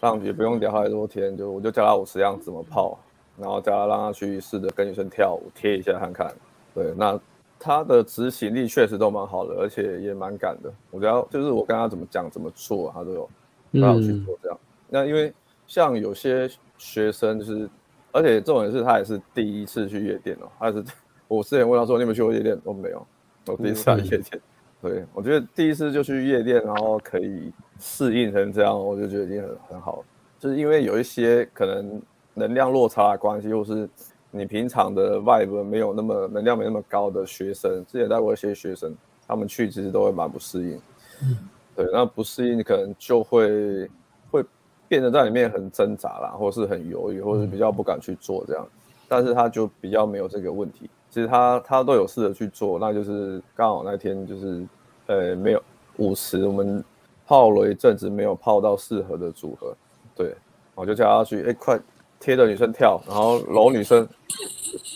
[0.00, 2.98] 上去也不用聊太多天，就我就教他舞池要怎么泡。
[3.36, 6.30] 然后教他让他去试着跟女生跳舞，贴一下看看。
[6.74, 7.18] 对，那
[7.58, 10.72] 他的执行力确实都蛮好的，而且也蛮敢的。
[10.90, 13.30] 我觉得就是我跟他怎么讲怎么做，他都有，
[13.72, 14.58] 都要去做这样。
[14.62, 15.32] 嗯、那因为
[15.66, 17.68] 像有些学生就是，
[18.12, 20.48] 而且重点是他也是第一次去夜店哦。
[20.58, 20.84] 他是
[21.28, 23.06] 我之前问他说你有没有去过夜店，我没有。
[23.46, 24.40] 我第一次来夜店，嗯、
[24.82, 30.04] 对，我觉得第一次就去夜店，然后可以适应成这样，我就觉得已经很很好了。
[30.38, 32.00] 就是因为有一些可能。
[32.32, 33.90] 能量落差的关系，或是
[34.32, 38.96] 你平常的 vibe 没有那么能量没那么高的学生，之前带过一些学生，
[39.26, 40.80] 他们去其实都会蛮不适应。
[41.22, 41.36] 嗯，
[41.74, 43.90] 对，那不适应可能就会
[44.30, 44.44] 会
[44.86, 48.64] 变得在里面很挣扎啦，或是很犹豫，或是比较不敢去做这样。
[49.08, 54.64] 但是他就比较没有这个问题，其实他他都有试着去做，那就是刚好那天就是
[55.06, 55.60] 呃没有
[55.96, 56.84] 舞池，我们
[57.26, 59.76] 泡了一阵子没有泡到适合的组合，
[60.14, 60.36] 对，
[60.76, 61.80] 我就叫他去，哎快。
[62.20, 64.06] 贴着女生跳，然后搂女生，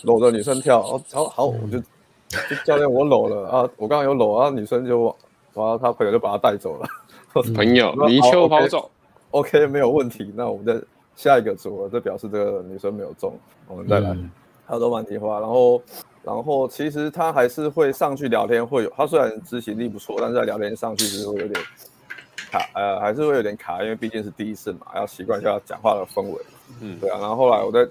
[0.03, 5.03] 搂着女生跳，哦，好好，我就就教练我搂了啊，我刚刚有搂啊，女生就，
[5.53, 6.87] 然后他朋友就把他带走了，
[7.55, 8.91] 朋友泥鳅跑走
[9.31, 10.79] ，OK 没有问题，那我们再
[11.15, 13.33] 下一个组合，这表示这个女生没有中，
[13.67, 14.15] 我们再来，
[14.67, 15.81] 他都蛮听话，然后
[16.23, 21.59] 然后其实他还是会上去聊天，会有他虽然执行力不错，但是在聊天上去其实会有点
[22.51, 26.39] 卡，呃，还是会有点卡，因为毕竟是第一次嘛，要习惯一下讲话的氛围。
[26.81, 27.87] 嗯，对啊，然后后来我在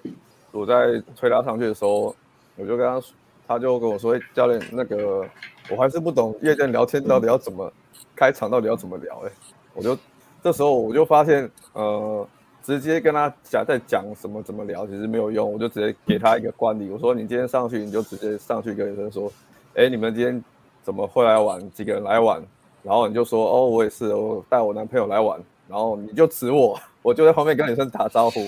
[0.52, 2.14] 我在推他上去的时候，
[2.56, 3.14] 我就跟他说，
[3.46, 5.26] 他就跟我说：“，教练，那个
[5.70, 7.72] 我还是不懂夜店聊天到底要怎么
[8.14, 9.30] 开场，到底要怎么聊？”哎，
[9.74, 9.96] 我就
[10.42, 12.26] 这时候我就发现，呃，
[12.62, 19.32] 直接跟他讲在讲什么怎么聊，其实没有用，我就直接给他一个惯例，我说：“你今天上去，你就直接上去跟女生说，
[19.74, 20.42] 哎，你们今天
[20.82, 21.70] 怎么会来玩？
[21.72, 22.42] 几个人来玩？
[22.82, 25.40] 然后你就说：哦，我也是，我带我男朋友来玩。
[25.66, 28.40] 然后你就指我， 我就在旁边跟女生打招呼。”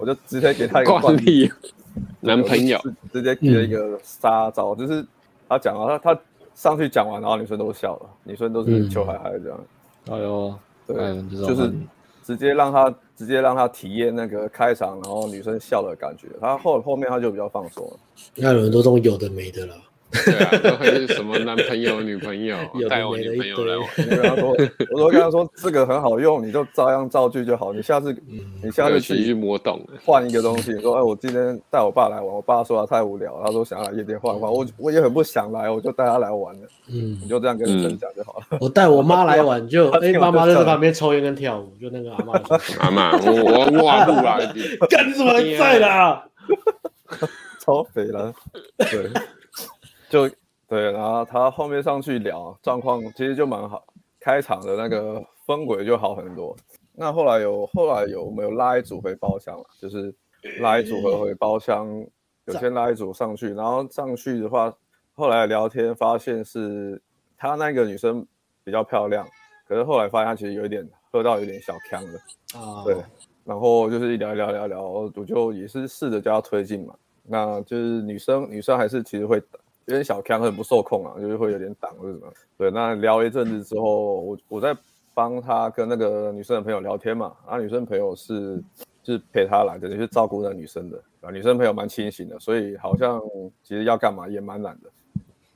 [0.00, 1.52] 我就直接给她一个惯例，
[2.20, 2.80] 男朋友
[3.12, 5.04] 直接给了一个杀招，嗯、就是
[5.46, 6.20] 他讲了，他他
[6.54, 9.60] 上去讲完，然后女生都笑了，女生都是求海海这样。
[10.08, 11.70] 哎呦，对，就是
[12.24, 16.28] 直接让他直接让他体验那个开场，然后女生笑的感觉。
[16.40, 17.98] 他后后面他就比较放松了。
[18.36, 19.74] 那有很多种有的没的了。
[20.10, 22.56] 对啊，都会是什么男朋友、女朋友
[22.90, 23.86] 带我女朋友来玩。
[23.96, 24.50] 我跟他说，
[24.92, 27.72] 我说跟他说这个很好用，你就照样造句就好。
[27.72, 28.14] 你下次，
[28.62, 30.72] 你下次去摸懂，换一个东西。
[30.72, 34.52] 你说，哎，我今天带我爸来玩，我爸说他太无聊，他说想要来夜店换一换。
[34.52, 36.68] 我我也很不想来，我就带他来玩了。
[36.88, 38.58] 嗯，你就这样跟女生讲就好了。
[38.60, 42.32] 我带我妈来玩，就哎，妈妈就在旁边抽烟跟跳舞，就那个阿妈。
[42.80, 44.54] 阿妈，我我挖路来的，
[44.90, 46.24] 干你怎么还在啦？
[47.60, 48.32] 超肥了，
[48.78, 49.08] 对。
[50.10, 50.28] 就
[50.68, 53.82] 对，然后他后面上去聊状况，其实就蛮好，
[54.18, 56.54] 开场的那个氛围就好很多。
[56.92, 59.64] 那后来有后来有没有拉一组回包厢了？
[59.80, 60.12] 就是
[60.58, 61.88] 拉一组合回包厢，
[62.44, 64.72] 有先拉一组上去，然后上去的话，
[65.14, 67.00] 后来聊天发现是
[67.38, 68.26] 他那个女生
[68.64, 69.26] 比较漂亮，
[69.66, 72.18] 可是后来发现他其实有一点喝到有点小呛了
[72.54, 72.84] 啊。
[72.84, 72.96] 对，
[73.44, 76.94] 然后就是一聊一聊聊聊，我就也是试着叫他推进嘛。
[77.22, 79.42] 那就是女生女生还是其实会。
[79.86, 82.32] 有点小锵，很不受控啊，就是会有点挡，或者什么。
[82.56, 84.76] 对，那聊一阵子之后，我我在
[85.14, 88.62] 帮他跟那个女生的朋友聊天嘛，啊，女生朋友是
[89.02, 93.20] 就是陪他来的，就是照顾那女生的，啊，女生朋友蛮清醒的，所以好像
[93.62, 94.90] 其实要干嘛也蛮难的。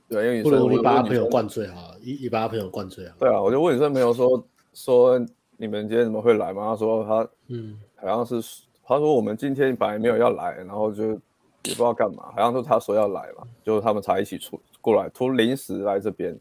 [0.07, 3.15] 对，因为不如你把他朋友灌醉好了，你你把他朋友灌醉啊。
[3.17, 4.43] 对啊，我就问女生朋友说
[4.73, 5.19] 说
[5.57, 6.63] 你们今天怎么会来嘛？
[6.67, 11.17] 他说他嗯，好像是他说我们今天本来没有要来，然后就
[11.65, 16.37] 也不知道干嘛，好像是他说要来嘛，就他们才一起出过来，突临时来这边，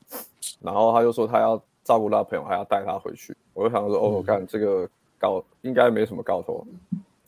[0.60, 3.36] 然后他就说他要照顾他朋友，还要带他回去。
[3.52, 4.88] 我就想说，哦，我干这个
[5.18, 6.66] 搞应该没什么搞头，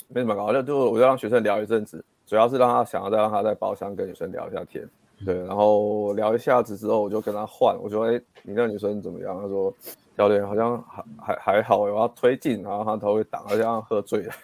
[0.08, 4.88] 没什么搞头，就我就让学生聊一阵子，主要是让他想要再让他在包厢跟女生聊一下天。
[5.24, 7.74] 对，然后聊一下子之后，我就跟他换。
[7.80, 9.72] 我说：“哎，你那女生怎么样？”他说
[10.14, 14.34] ：“教练好像还还还好，我要推进，然后他头会挡，好像喝醉了，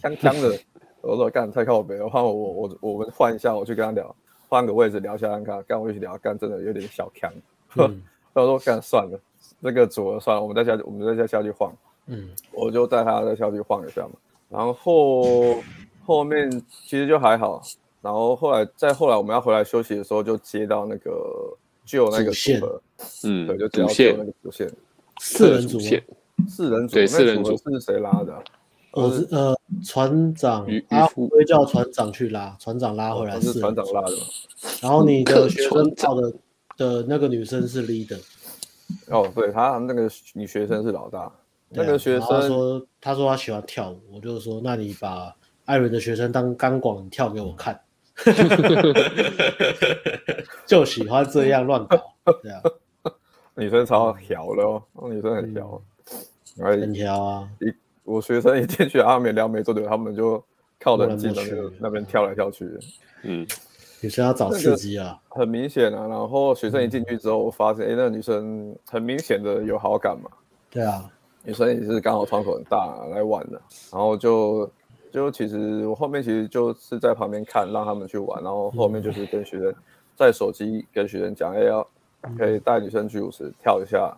[0.00, 0.56] 香香的。”
[1.00, 4.14] 我说：“干，太靠北了，换我我我我们换一下，我去跟他聊，
[4.48, 7.32] 换个位置聊一下看看，干我一起聊，干真的有点小强。
[7.76, 8.02] 嗯”
[8.34, 9.20] 他说：“干算了，
[9.58, 11.72] 那个组合算了，我们再下去，我们再下下去晃。”
[12.10, 14.12] 嗯，我就带他再下去晃一下嘛。
[14.48, 15.56] 然后
[16.04, 16.50] 后面
[16.86, 17.60] 其实就还好。
[18.00, 21.10] 然后后来再后来我们要回来休息的时候，就接到那个
[21.84, 22.80] 就那个组合，
[23.24, 24.72] 嗯，对，就接到就那个主线，
[25.18, 26.02] 四人组线，
[26.48, 28.42] 四人组，对，四人组是谁拉的？
[28.92, 34.12] 呃，是呃，船长阿福会叫船长去拉，船长拉回来是船长拉的。
[34.80, 36.32] 然后你的 学生叫的
[36.76, 38.18] 的那个女生是 leader，
[39.08, 41.30] 哦，对，他那个女学生是老大，
[41.68, 45.34] 那个学生说他说他喜欢跳舞，我就说那你把
[45.66, 47.78] 艾伦的学生当钢管跳给我看。
[50.66, 51.96] 就喜欢这样乱搞，
[52.42, 52.60] 对啊，
[53.54, 55.80] 女生超调的哦，女生很调，
[56.56, 57.48] 很调啊！
[57.60, 57.72] 一
[58.08, 60.42] 我学生一进去，阿美聊没多久，他们就
[60.80, 62.68] 靠得很近的那个那边跳来跳去。
[63.22, 63.46] 嗯，
[64.00, 66.06] 女生要找刺激啊，很明显啊。
[66.08, 70.30] 然后学生一进去之后，我发现，哎，那个女生很明显的有好感嘛。
[70.70, 71.04] 对啊，
[71.44, 73.60] 女生也是刚好窗口很大来玩的，
[73.92, 74.70] 然后就。
[75.10, 79.74] 就其实我后面其实就是在旁边看，让他们去玩，然后后面就是跟学生
[80.14, 81.88] 在手机跟学生讲，哎，要
[82.36, 84.14] 可以带女生去舞池跳一下，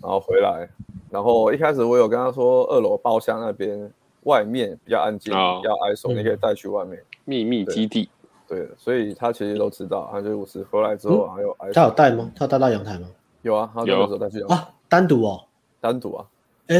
[0.00, 0.68] 然后回来。
[1.10, 3.92] 然后一开始我有跟他说，二楼包厢那边
[4.22, 8.08] 外面比较安静，比较挨手，你可以带去外面秘密基地。
[8.48, 10.08] 对，所以他其实都知道。
[10.10, 11.72] 他就五十回来之后还有挨手。
[11.74, 12.30] 他有带吗？
[12.34, 13.08] 他有带到阳台吗？
[13.42, 15.44] 有啊，他有时候带去阳台啊，单独哦，
[15.80, 16.26] 单独啊。
[16.68, 16.76] 哎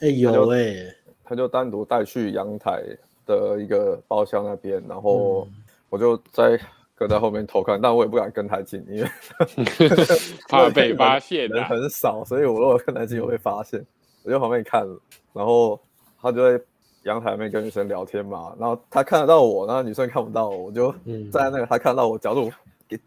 [0.00, 0.94] 哎有哎。
[1.24, 2.82] 他就单独带去阳台
[3.26, 5.46] 的一个包厢那边，然后
[5.90, 6.58] 我就在
[6.98, 9.08] 跟在后面偷看，但我也不敢跟太近，因为
[10.48, 11.48] 怕被发现。
[11.48, 13.84] 人很少，所以我如果跟太近，我会发现。
[14.24, 14.86] 我就旁边看，
[15.32, 15.80] 然后
[16.20, 16.64] 他就在
[17.04, 20.90] 阳台面跟女生聊天嘛，然后他看得到我，然后女生看不到我，我就
[21.30, 22.50] 站在那个他看到我角度
[22.88, 22.98] 给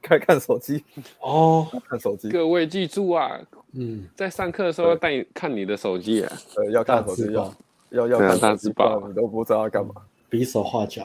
[0.00, 0.82] 开看手机
[1.20, 2.30] 哦， 看手机。
[2.30, 3.38] 各位记住啊，
[3.72, 7.52] 嗯，在上课的时候要带你看你的手机啊，呃，要看手机要。
[7.90, 9.92] 要要看大字报，你都不知道要干嘛，
[10.28, 11.04] 比手画脚。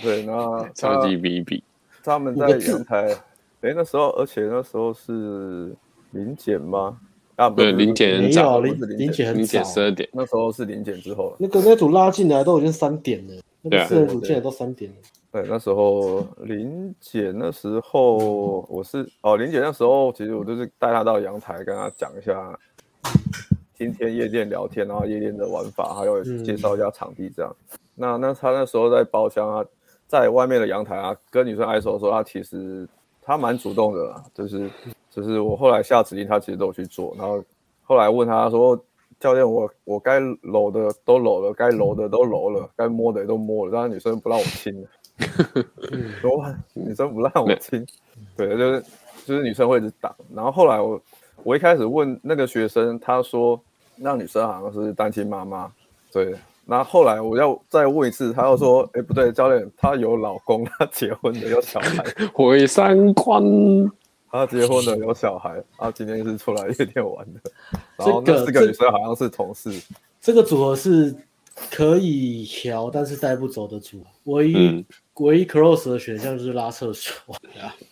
[0.00, 1.60] 对，那超级比比。
[2.02, 3.14] 他们在阳台，
[3.60, 5.74] 哎，那时候，而且那时候是
[6.10, 6.98] 临检吗？
[7.36, 10.08] 啊，不是临检很早，临临检很早，十二点。
[10.12, 11.34] 那时候是临检之后。
[11.38, 14.96] 那个那组拉进来都已经三点了，那个四人组进来都三点了。
[15.32, 22.58] 对，那时候临检那时候我是哦，临检那时候其实我就是带他到阳台跟他讲一下。
[23.78, 27.56] 今天夜店聊天，然后夜店的玩法，还有介绍一下场地这样。
[27.72, 29.64] 嗯、那那他那时候在包厢啊，
[30.10, 32.84] 在外面的阳台啊，跟女生挨手的时候，他其实
[33.22, 34.68] 他蛮主动的啦，就是
[35.08, 37.14] 就是我后来下指令，他其实都有去做。
[37.16, 37.40] 然后
[37.84, 38.76] 后来问他说
[39.20, 44.88] ：“教练，我我该搂的都搂了，该搂的都搂了，该摸的也都摸了，但是女生不让我亲了。
[46.20, 47.86] 说女生不让我亲，
[48.36, 48.84] 对，就是
[49.24, 50.12] 就是女生会一直挡。
[50.34, 51.00] 然后后来我
[51.44, 53.60] 我一开始问那个学生，他说。
[54.02, 55.70] 那女生好像是单亲妈妈，
[56.10, 56.34] 对。
[56.70, 62.04] 那后来我要再问一次，他又说：“哎，不对，教练，她有老公，她结婚的，有小孩。
[62.32, 63.42] ”毁三观。
[64.30, 65.60] 她结婚的，有小孩。
[65.76, 67.40] 她今天是出来夜店玩的。
[67.98, 69.68] 然后那四个女生好像是同事。
[70.20, 71.12] 这个组合是
[71.72, 74.06] 可以调，但是带不走的组合。
[74.32, 74.84] 唯一、嗯、
[75.14, 77.34] 唯一 close 的选项就是拉厕所。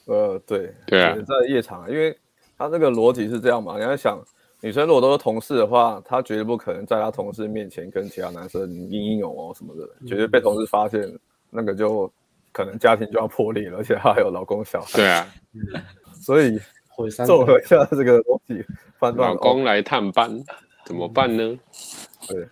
[0.04, 2.16] 呃，对，对啊，在夜场，因为
[2.56, 4.22] 他这个逻辑是这样嘛，你要想。
[4.60, 11.08] 女生如果都是同事的话，她绝对不可能在她同事面前跟其他男生英英勇哦什么的，绝对被同事发现，
[11.50, 12.10] 那个就
[12.52, 14.90] 可能家庭就要破裂了，而且她还有老公小孩。
[14.94, 15.26] 对啊，
[16.20, 16.58] 所以
[17.24, 18.64] 综合一下这个东西，
[18.98, 20.42] 判断老公来探班
[20.84, 21.56] 怎么办呢？
[22.26, 22.48] 对，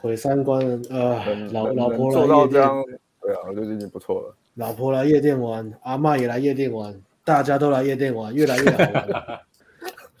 [0.00, 2.82] 毁三观，呃，老老婆做到这样，
[3.20, 4.34] 对啊，我觉得已经不错了。
[4.54, 9.40] 老婆来夜店玩，阿妈也来夜店玩，大家都来夜店玩，越来越好玩。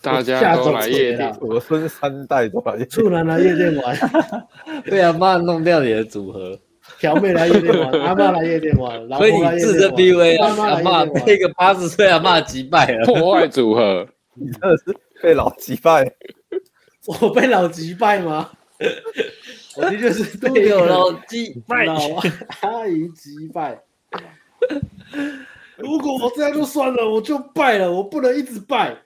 [0.02, 3.96] 大家都来夜店，我孙三代都来夜店，处男来夜店玩。
[4.84, 6.58] 对啊，妈弄掉你的组合。
[6.98, 16.10] 条妹来夜店玩， 阿妈来夜店玩，所以你自着 PUA，阿妈被一个八十岁阿妈击败了，破坏组合，你真的是被老击败，
[17.06, 18.50] 我被老击败吗？
[19.76, 21.94] 我的确是被老击败，老
[22.62, 23.78] 阿姨击败。
[25.80, 28.96] 如果我这样就算了，我就败了，我不能一直败。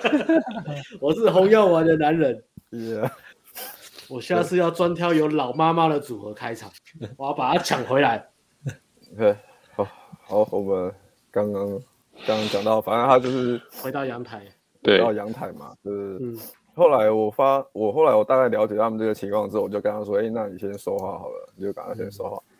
[1.00, 2.42] 我是红药丸的男人。
[2.70, 3.10] Yeah.
[4.08, 6.70] 我下次要专挑有老妈妈的组合开场，
[7.16, 8.26] 我要把它抢回来。
[9.16, 9.36] 对，
[9.74, 9.86] 好，
[10.22, 10.94] 好，我们
[11.30, 11.68] 刚刚
[12.26, 14.42] 刚刚讲到，反正他就是回到阳台，
[14.82, 16.18] 回到阳台嘛，就是。
[16.20, 16.38] 嗯、
[16.74, 22.36] 后来我发，我后来我大概了解他们这个情况之后，我就跟他说：“哎、欸，那你先说话好了，你就赶快先说话。
[22.36, 22.56] 嗯”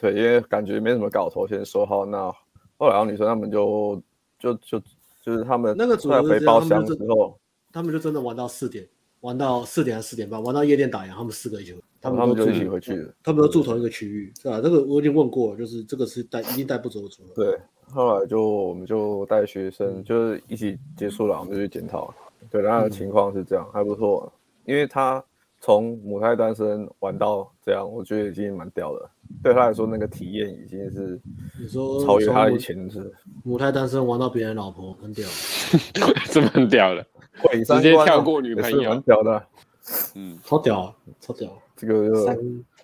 [0.00, 2.06] 对，因为感觉没什么搞头，先说好。
[2.06, 2.32] 那
[2.78, 4.02] 后来女生他们就
[4.38, 4.80] 就就
[5.22, 7.38] 就是他们那个组合回包厢之后，
[7.72, 8.88] 他们就真的玩到四点。
[9.20, 13.12] 玩到四点还是四点半，玩到夜店打烊，他们四个一起回，他们都就一起回去了。
[13.22, 14.62] 他们都住同一个区域，是吧？
[14.62, 17.34] 这个我已经问过了，就是这个是带一定带不走的组合。
[17.34, 17.60] 对，
[17.92, 22.14] 后来就我们就带学生，嗯、就是一起结束了，我们就去检讨。
[22.50, 24.32] 对，他的情况是这样，嗯、还不错，
[24.64, 25.22] 因为他
[25.60, 29.10] 从母胎单身玩到这样，我觉得已经蛮屌了。
[29.42, 31.20] 对他来说，那个体验已经是
[31.60, 33.12] 你说超越他以前是
[33.44, 35.28] 母胎单身玩到别人老婆，很屌，
[36.30, 37.04] 这么很屌了。
[37.64, 39.42] 直接跳过女朋友，很屌的，
[40.14, 41.50] 嗯，超屌啊，超屌！
[41.74, 42.36] 这个三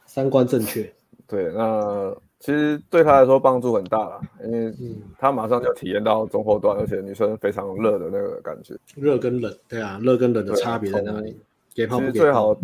[0.06, 0.90] 三观正确，
[1.26, 4.72] 对，那其实对他来说帮助很大了，因为
[5.18, 11.36] 他马上就体验到中后段，而且女生非常热的那个感觉，热跟冷，对啊，热跟冷的差别在哪里？
[11.74, 12.12] 给泡不给泡？
[12.12, 12.56] 其实最好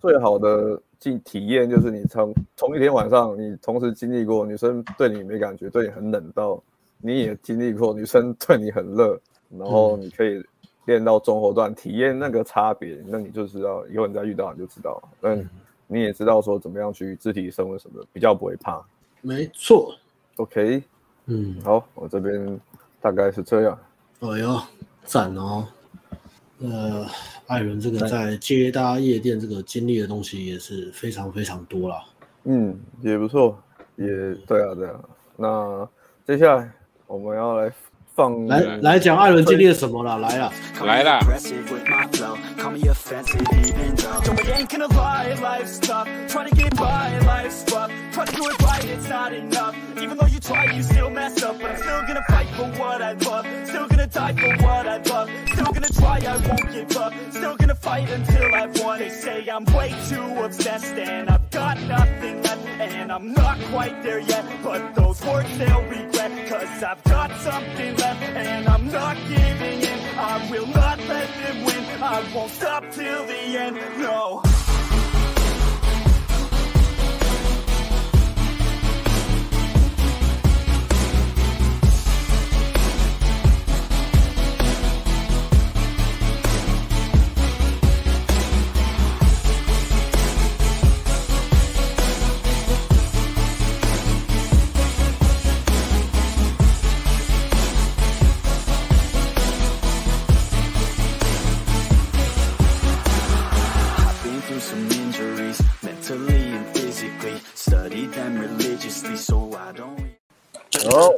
[0.00, 6.62] 最好的经体验就是你从从一天晚上，你同时经历过女生对你没感觉，对你很冷，到
[6.98, 9.20] 你也经历过女生对你很热，
[9.58, 10.42] 然后你可以。
[10.88, 15.02] 练到中后段，体验那个差别，那你就知道，以后你再遇到你就知道。
[15.20, 15.46] 嗯，
[15.86, 18.82] 你也知道说怎么样去肢体升温什么的，比较不会怕。
[19.20, 19.94] 没错。
[20.36, 20.82] OK。
[21.26, 22.58] 嗯，好，我这边
[23.02, 23.78] 大概是这样。
[24.20, 24.58] 哎呦，
[25.04, 25.68] 赞哦。
[26.60, 27.06] 呃，
[27.46, 31.96] 艾伦这个在接搭夜店这个经历的东西也是非常非常多了。
[32.44, 33.62] 嗯，也不错，
[33.96, 34.06] 也
[34.46, 35.00] 对啊，对啊。
[35.36, 35.88] 那
[36.26, 36.72] 接下来
[37.06, 37.72] 我们要来。
[38.48, 40.18] 来来讲艾伦经历了什么了？
[40.18, 40.52] 来了，
[40.84, 41.02] 来
[62.80, 67.96] And I'm not quite there yet, but those words they'll regret Cause I've got something
[67.96, 69.98] left, and I'm not giving in.
[70.18, 74.42] I will not let them win, I won't stop till the end, no.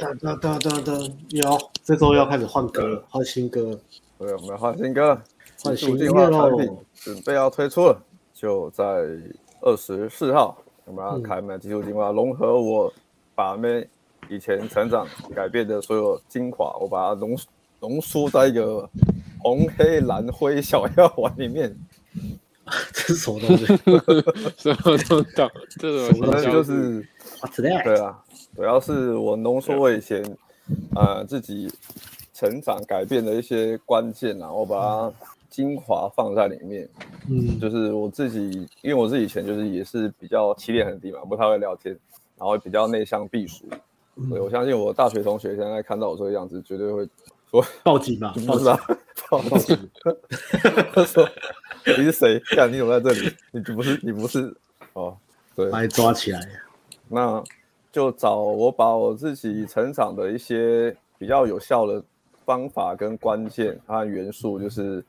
[0.01, 0.93] 哒哒哒哒哒，
[1.29, 3.79] 有，这周要开始换歌了，换新歌。
[4.17, 5.21] 对，我们要换新歌，
[5.63, 8.01] 换新进化产品准备要推出了，
[8.33, 8.83] 就在
[9.61, 12.91] 二十四号，我们要开卖技术进化，融合我
[13.35, 13.87] 把妹
[14.27, 15.05] 以前成长
[15.35, 17.37] 改变的所有精华，我把它浓
[17.79, 18.89] 浓缩在一个
[19.37, 21.77] 红黑蓝灰小药丸里面。
[22.93, 23.65] 这是什么东西？
[24.57, 25.35] 什么东西？
[25.77, 26.51] 这什么东西？
[26.51, 27.07] 就是
[27.83, 28.17] 对啊。
[28.55, 30.23] 主要是我浓缩我以前，
[30.95, 31.71] 呃，自己
[32.33, 35.13] 成长改变的一些关键，然后把它
[35.49, 36.87] 精华放在里面。
[37.29, 41.97] 嗯，就是我自己，因为我自己以前就是也是比较起点很低嘛，不太会聊天，
[42.37, 43.65] 然后比较内向避暑。
[44.27, 47.07] 所以我相信我大学同学现在看到我这个样子，绝对会
[47.49, 48.77] 说 报警嘛，不是啊，
[49.29, 49.89] 报警。
[50.93, 51.27] 他 说
[51.85, 52.39] 你是谁？
[52.55, 53.33] 看你怎么在这里？
[53.51, 54.53] 你不是你不是
[54.93, 55.17] 哦，
[55.55, 56.41] 对，把你抓起来。
[57.11, 57.43] 那。
[57.93, 62.01] 就找我把我自己成长的一些比较有效的
[62.45, 65.03] 方法跟关键和元素，就是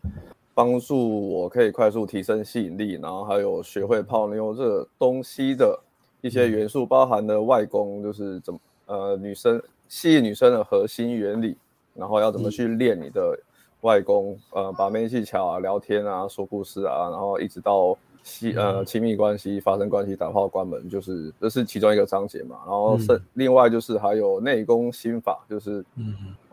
[0.52, 5.78] 帮助我可以快速提升吸引力，然后还有学会泡妞这东西的
[6.22, 11.56] 一些元素，包含的外功，就是怎么呃女生吸引女生的核心原理，
[11.94, 13.38] 然后要怎么去练你的
[13.82, 22.56] 外功，呃把妹技巧啊、聊天啊、说故事啊，然后一直到亲呃亲密关系发生关系打炮关门，就是这是其中一个章节嘛。
[22.64, 25.84] 然后是另外就是还有内功心法，就是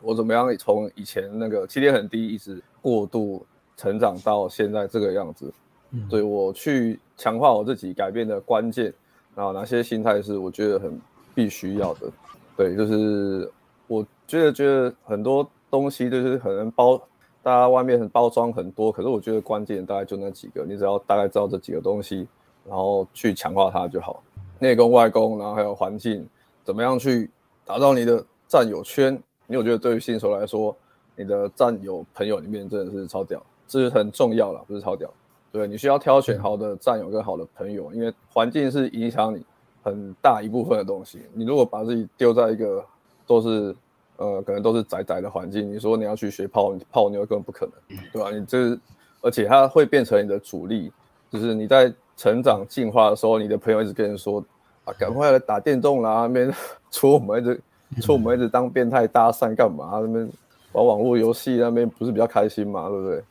[0.02, 3.46] 我怎么样从以前那个起点很低，一直过度
[3.78, 5.52] 成长到现在这个样子。
[6.10, 8.94] 对，我去强化我自己改变的关键，
[9.36, 11.00] 然后哪些心态是我觉得很
[11.34, 12.12] 必须要的。
[12.56, 13.52] 对，就是
[13.88, 17.02] 我觉得觉得很多东西就是可能包，
[17.42, 22.28] 大家外面包装很多，可是我觉得关键大概就那几个，你只要大概知道这几个东西，
[22.66, 24.22] 然后去强化它就好。
[24.60, 26.28] 内功、外功，然后还有环境，
[26.64, 27.30] 怎么样去
[27.66, 29.14] 打造你的战友圈？
[29.48, 30.76] 因为我觉得对于新手来说，
[31.16, 35.10] 你的战友朋友里面真的是超屌，这是很重要了，不是超屌。
[35.52, 39.44] 对，你需要挑选好的战友跟好的朋友，因为环境是影响你
[39.82, 41.22] 很大一部分的东西。
[41.34, 42.86] 你如果把自己丢在一个
[43.26, 43.76] 都是
[44.20, 48.30] 呃可能都是窄窄的环境，你说你要去学泡泡妞根本不可能，对吧？
[48.32, 48.78] 你这
[49.22, 50.92] 而且它会变成你的主力，
[51.32, 54.44] 就是你在成长进化的时候，你的朋友一直跟你说
[54.86, 56.54] 啊，赶快来打电动啦，那边
[56.92, 57.62] 戳我们一直
[58.02, 59.90] 戳我们一直当变态搭讪干嘛？
[59.94, 60.30] 那边
[60.74, 63.24] 玩网络游戏那边不是比较开心嘛，对不对？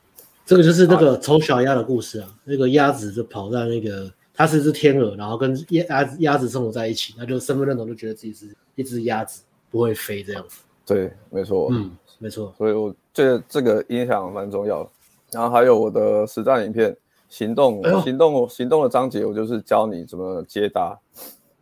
[0.45, 10.61] 这个就是那个丑小鸭的故事啊，那个鸭子就跑在那个，它是一只天鹅，然后跟鸭鸭鸭子生活在一起，那就身份认同就觉得自己是一只鸭子，不会飞这样子。
[10.89, 12.53] 对，没错，嗯，没错。
[12.57, 14.91] 所以我觉得这个影响蛮重要的。
[15.31, 16.97] 然后还有我的实战影片，
[17.29, 20.99] 行动、哎、行动、行动的章节，我就是教你怎么接搭、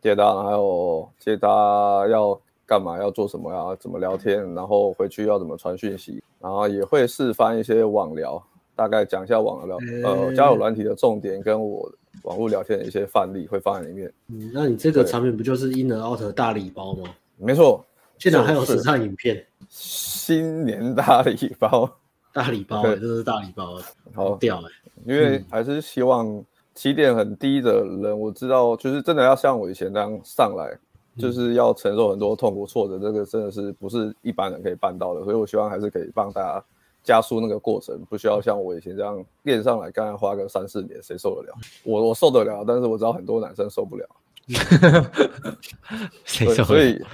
[0.01, 8.43] 接搭，还有接搭要干嘛，要做什么，呀怎么聊天，然后回去要怎么传讯息，然后也会示范一些网聊。
[8.77, 11.91] 大概讲一下网聊，呃，交友软体的重点跟我
[12.25, 14.13] 网络聊天的一些范例会放在里面。
[14.29, 17.09] 嗯，那你这个产品不就是 In and Out 大礼包吗？
[17.39, 17.83] 没错，
[18.19, 21.91] 现场还有实战影片，新年大礼包，
[22.33, 23.81] 大礼包，这是大礼包，
[24.15, 24.71] 好屌哎！
[25.05, 26.45] 因为还是希望
[26.75, 30.77] 起点很低的人，我知道，就是真的要像我以前那样上来，
[31.19, 36.65] 就是要承受很多痛苦挫折，这个真的是不是一般人可以办到的，所以我希望还是可以帮大家。
[37.07, 41.55] 加速那个过程，不需要像我以前这样练上来，刚才花个三四年，谁受得了？
[41.85, 44.05] 我我受得了，但是我知道很多男生受不了。
[46.25, 46.65] 谁受得了？
[46.65, 47.05] 所以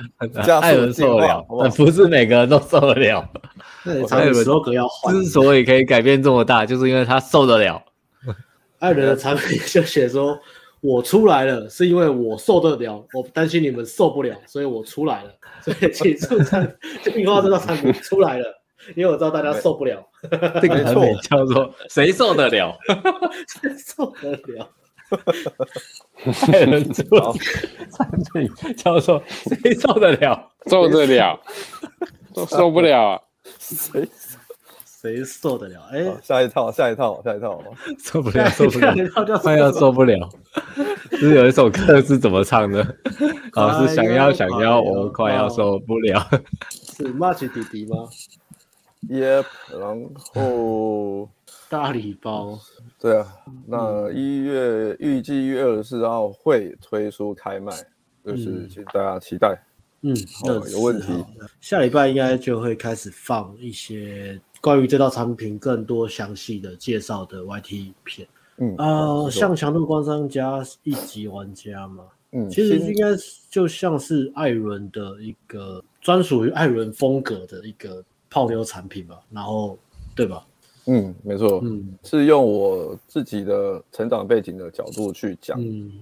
[0.61, 3.27] 艾伦受得了，但不是每个人都受得了。
[4.11, 7.83] 艾伦说：“格要换。”之所以可以改变这么大，就是因为他受得了。
[8.81, 10.39] 艾伦的产品就写说
[10.81, 15.31] ：“我出来了，是因为我受得了，我担心你们受不了，所以我出来了。”
[15.63, 18.45] 所以请出产，就印花这套产品出来了。
[18.97, 20.05] 因为我知道大家受不了，
[20.61, 22.77] 这个产品叫做“谁受得了”，
[23.49, 24.69] 谁受得了？
[28.77, 31.41] 叫做“谁 受得了”，受得了，
[32.35, 33.21] 都受不了啊！
[33.59, 34.09] 谁
[34.85, 35.81] 谁受得了？
[35.93, 37.61] 哎，下一套，下一套，下一套，
[37.99, 38.95] 受不了，受不了，
[39.39, 40.29] 快要受不了。
[41.19, 42.81] 是有一首歌是怎么唱的？
[43.53, 46.25] 啊，是想要想要，我快要受不了。
[46.71, 48.09] 是 March 弟弟吗
[49.09, 49.45] ？Yep，
[49.79, 51.29] 然后
[51.73, 52.61] 大礼包，
[53.01, 53.27] 对啊，
[53.67, 57.73] 那一月预计一月二十四号会推出开卖，
[58.23, 59.59] 就是请大家期待。
[60.03, 61.25] 嗯，那有问题，
[61.63, 68.29] 下礼拜应该就会开始放一些关于这套产品更多详细的介绍的 YT 片。
[68.59, 73.17] 嗯啊，像强度关山加一级玩家嘛，嗯，其实应该
[73.49, 78.05] 就像是艾伦的一个专属于艾伦风格的一个。
[78.35, 79.79] 泡妞产品吧，然后
[80.17, 80.47] 对吧？
[80.87, 85.57] 嗯，没错，嗯，是用我自己的成长背景的角度去讲。
[85.61, 85.93] 嗯，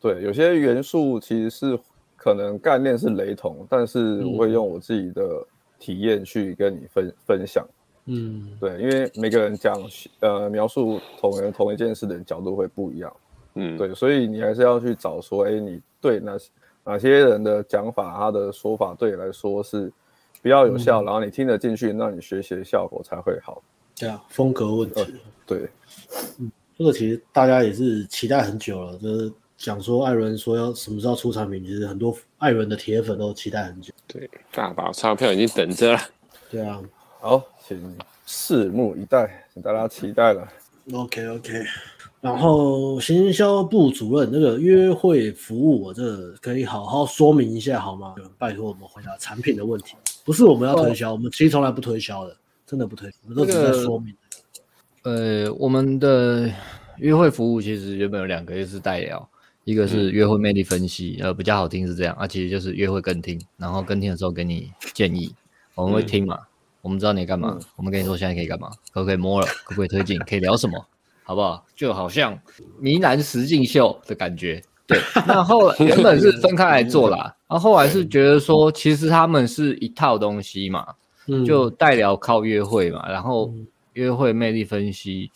[0.00, 1.78] 对，有些元素其实是
[2.16, 5.46] 可能概念是雷同，但是我会用我自己的
[5.78, 7.66] 体验去跟你分分享。
[8.06, 9.80] 嗯，对，因为每个人讲
[10.20, 13.16] 呃描述同人同一件事的角度会不一样。
[13.54, 16.38] 嗯，对，所以你还是要去找说，哎，你对哪
[16.84, 19.92] 哪些人的讲法，他的说法对你来说是。
[20.40, 23.62] 比较有效，嗯、然后你听得进去，那你学习的效果才会好。
[24.02, 25.00] 对啊，风格问题。
[25.00, 25.06] 呃、
[25.46, 25.70] 对，
[26.40, 33.94] 嗯，这个其实大家也是期待很久了，就是讲说艾伦说要什么时候出产品，其实很多艾伦的铁粉都期待很久。
[34.08, 36.00] 对，大把钞票已经等着了。
[36.50, 36.82] 对啊，
[37.20, 37.96] 好，请
[38.26, 40.48] 拭目以待，请大家期待了。
[40.92, 41.62] OK OK。
[42.20, 48.16] 然后行销部主任那个约会服务，我这可以好好说明一下好吗？
[48.36, 52.36] 拜托我们回答产品的问题，不是我们要推销，哦、我们其实从来不推销的，
[52.72, 54.14] 真的不推，我们都只是在说明。
[55.02, 56.50] 呃，我们的
[56.96, 59.28] 约会服务其实原本有两个，一个是代聊，
[59.64, 65.34] 一个是约会魅力分析，呃，比较好听是这样啊，其实就是约会跟听，然后跟听的时候给你建议，
[65.74, 66.46] 我们会听嘛，嗯、
[66.80, 70.82] 我们知道你干嘛，嗯、我们跟你说现在可以干嘛，可不可以摸了， 可不可以推进，可以聊什么。
[71.24, 71.62] 好不好？
[71.76, 72.40] 就好像
[72.80, 74.62] 迷男实境秀的感觉。
[74.86, 80.86] 对，那后来 原本是分开来做啦，然后后来是觉得说，其实他们是一套东西嘛，
[81.46, 83.52] 就代聊靠约会嘛，然后
[83.94, 85.30] 约会魅力分析，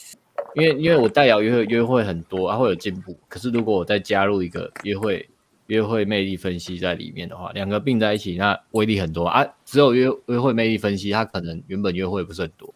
[0.55, 3.19] 因为因为我代聊约会约会很多，然后会有进步。
[3.29, 5.29] 可是如果我再加入一个约会。
[5.69, 9.45] 约会魅力分析在里面的话，两个并在一起，那威力很多啊。
[9.65, 12.73] 只有约约会魅力分析，它可能原本约会不是很多，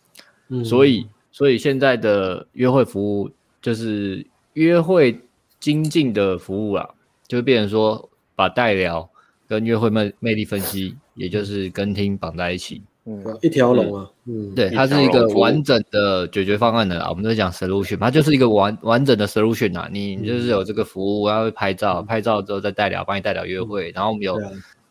[0.49, 3.31] 嗯，所以所以现在的约会服务
[3.63, 5.21] 就是约会
[5.61, 6.91] 精进的服务啦，
[7.29, 9.09] 就变成说把代聊
[9.47, 12.83] 跟约会魅魅力分析，也就是跟听绑在一起。
[13.07, 17.09] 嗯，一条龙啊，嗯，对，它是一个完整的解决方案的啊。
[17.09, 19.89] 我们在讲 solution，它就是一个完完整的 solution 啊。
[19.91, 23.91] 你就是有这个服务，然后会拍照，拍照之后再代聊，帮你代聊约会。
[23.95, 24.39] 然后我们有，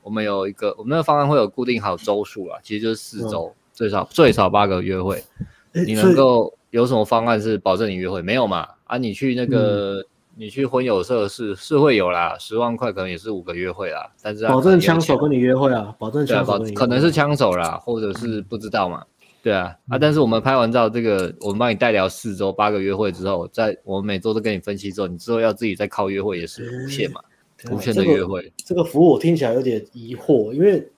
[0.02, 5.24] 我们有一个，我们的方案会有固定好周数啊，其实就是四周，最少最少八个约会。
[5.72, 8.24] 你能够有什么方案是保证你约会？
[8.24, 8.68] 没有嘛？
[8.86, 10.04] 啊，你去那个。
[10.40, 19.04] 你去婚友社是是会有啦，十万块可能也是五个约会啦，但是保证枪手跟你约会啊，保证枪手可能是枪手啦，或者是不知道嘛，
[19.44, 27.20] 对啊、嗯、啊，但是我们拍完照这个，我们帮你代聊四周八个约会之后，在我们每周都跟你分析之后，你之后要自己再靠约会也是无限嘛，
[27.66, 28.54] 嗯、无限的约会、这个。
[28.68, 30.90] 这个服务我听起来有点疑惑，因为。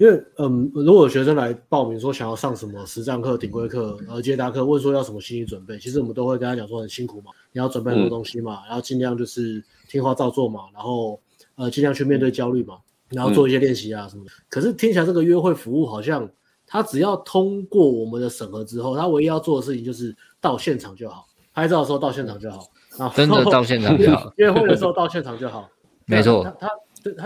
[0.00, 11.20] 因为嗯，如果有学生来报名说想要上什么实战课、顶规课、呃接答课，问说要什么心理准备，其实我们都会跟他讲说很辛苦嘛，你要准备很多东西嘛，嗯、然后尽量就是听话照做嘛，然后
[11.56, 12.78] 呃尽量去面对焦虑嘛，
[13.10, 14.30] 然后做一些练习啊什么的。
[14.30, 16.26] 嗯、可是听起来这个约会服务好像
[16.66, 22.66] 他只要通过我们的审核之后，他唯一要做的事情就是到现场就好，拍照的时候到现场就好，
[22.96, 25.68] 然后真的到现场就好， 约会的时候到现场就好，
[26.06, 26.52] 没错，他。
[26.52, 26.68] 他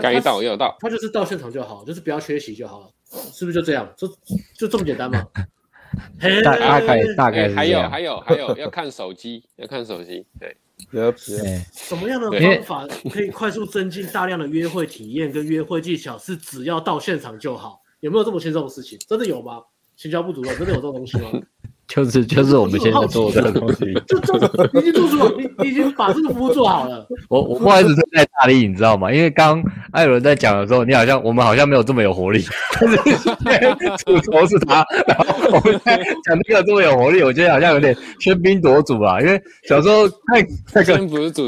[0.01, 2.87] 该到要到，他就是到现场就好，就是不要缺席就好了，
[3.33, 3.91] 是不是就这样？
[3.97, 4.07] 就
[4.57, 5.23] 就这么简单吗？
[6.43, 10.55] 大概大概还有还有还有要看手机，要看手机，对，
[10.91, 11.11] 对。
[11.71, 16.17] 什么样的方法可以快速增进大量的约会体验跟约会技巧？
[16.17, 17.81] 是只要到现场就好？
[18.01, 18.99] 有没有这么轻松的事情？
[19.07, 19.61] 真的有吗？
[19.95, 21.31] 行销部主任真的有这种东西吗？
[21.87, 24.37] 就是就是我们现在做的东西，就做
[24.73, 27.07] 你已经做出了，你你已经把这个服务做好了。
[27.29, 29.11] 我我不好意思在大力，你知道吗？
[29.11, 32.43] 因为刚艾伦在讲的时候，你好像我们好像没有这么有活力。
[34.03, 39.21] 主轴是他，然后我们在讲那个这么有活力，我觉得好像有点喧宾夺主啊。
[39.21, 40.97] 因为小时候太那个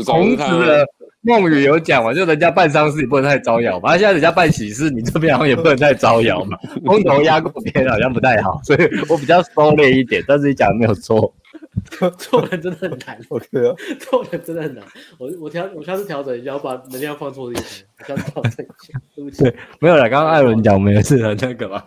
[0.06, 0.86] 孔子的。
[1.28, 3.98] 孟语有讲嘛，就人家办丧事，你不能太招摇嘛。
[3.98, 6.58] 现在人家办喜事，你这边好像也不能太招摇嘛。
[6.86, 8.80] 风头压过别人好像不太好，所以
[9.10, 10.24] 我比较收敛一点。
[10.26, 11.34] 但是你讲的没有错，
[12.18, 13.20] 做人真的很难。
[13.30, 14.84] 我觉得，做人真的很难。
[15.18, 17.66] 我我调，我下次调整一下，我把能量放错地方。
[18.00, 19.44] 我下次调整一下，对不起。
[19.46, 20.10] 对，没有了。
[20.10, 21.84] 刚刚艾伦讲我们也是很那个嘛，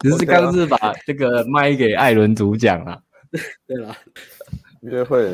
[0.00, 3.00] 只是刚是把这个麦给艾伦主讲了。
[3.68, 3.96] 对了，
[4.80, 5.32] 约会。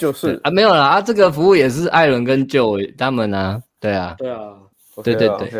[0.00, 4.54] 就是啊，没有啦，啊，这个服务也是艾伦跟 Joe 他们啊，对啊，对啊，
[5.04, 5.50] 对对对，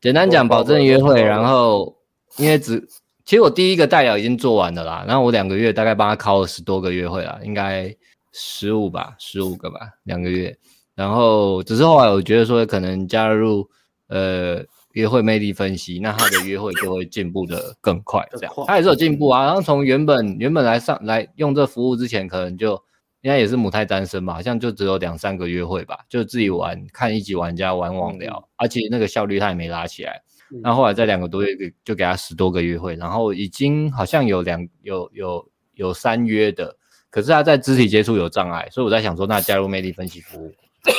[0.00, 1.94] 简单讲，保证约会，然后
[2.38, 2.80] 因为只，
[3.26, 7.94] 其实我第一个代表已经做完了啦，然后我两个月大概帮他考了十多个约会啦，应该
[8.32, 10.56] 十五吧，十五个吧，两个月，
[10.94, 13.68] 然后只是后来我觉得说可能加入
[14.08, 22.82] 呃约会魅力分析，那他的约会就会进步的更快，这样，他也是有进步啊，然后从原本原本来上来用这服务之前，可能就。
[23.24, 30.22] 应该也是母胎单身吧，好像就只有两三个约会吧，就自己玩，看一级玩家玩网聊，嗯、而且那个效率他也没拉起来。
[30.62, 36.76] 那、嗯、后，来在两个多月给就给他十多个约会，然后已经好像有两有有有三约的，
[37.08, 40.52] 可是他在肢体接触有障碍，所以我在想说，那加入魅力分析服务，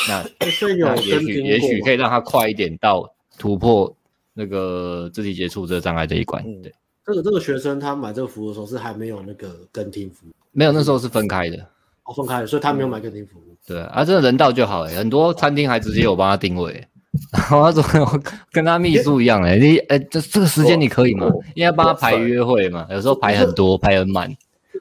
[0.09, 0.25] 那
[0.81, 3.07] 那也许也许可以让他快一点到
[3.37, 3.95] 突破
[4.33, 6.43] 那个肢体接触这个障碍这一关。
[6.63, 6.73] 对，
[7.05, 11.69] 这个这个学生他买这个服务的时候是还没有那个跟听服务，没有，那时候是分开的。
[12.05, 13.55] 哦，分开了，所以他没有买跟听服务。
[13.67, 16.71] 对啊，真的人到就好哎，很多餐厅还直接有帮他定位，
[17.33, 18.21] 然后他说
[18.51, 21.27] 跟他秘书一样哎，你哎这这个时间你可以吗？
[21.55, 24.31] 因为帮他排约会嘛，有时候排很多，排很满。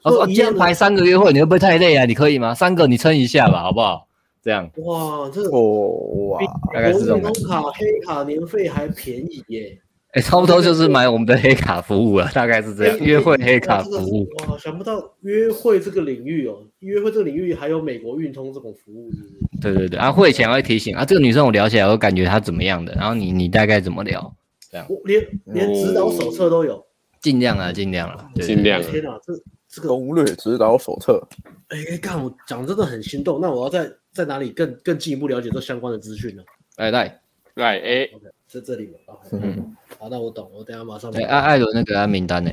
[0.03, 2.05] 他说今天排三个约会，你会不会太累啊？
[2.05, 2.53] 你可以吗？
[2.53, 4.07] 三个你撑一下吧，好不好？
[4.43, 4.69] 这样。
[4.83, 6.39] 哇，这个哇，
[6.71, 7.21] 大概是这种。
[7.47, 9.75] 卡黑卡年费还便宜耶。
[10.15, 12.97] 哎，差不多就是买我们的黑卡服务了，大概是这样。
[12.99, 19.33] 约会黑卡服务，哇，想不到约会这个领域哦，约会这个领域还有美国运通这种服务，是不是？
[19.61, 24.33] 对对对，啊，会前会提醒啊，这个女生我聊起来，我感觉她怎么样的，然后你你大概怎么聊，
[24.71, 24.87] 这样。
[24.89, 26.81] 我连连指导手册都有，
[27.19, 28.81] 尽量啊，尽量啊，尽量。
[28.81, 29.33] 天哪，这
[29.67, 31.21] 这个攻略指导手册，
[31.67, 36.43] 哎，干，我讲真的很心动，那我要在在哪里更更进一步了解这相关的资讯呢？
[36.77, 37.19] 来来
[37.55, 38.09] 来，哎。
[38.55, 41.11] 在这里嘛，嗯，好，那我懂，我等下马上。
[41.11, 42.49] 哎，艾艾伦那个名单呢？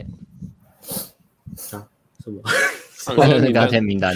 [1.70, 1.88] 啊，
[2.18, 2.42] 什么？
[3.16, 4.12] 那个 填名单。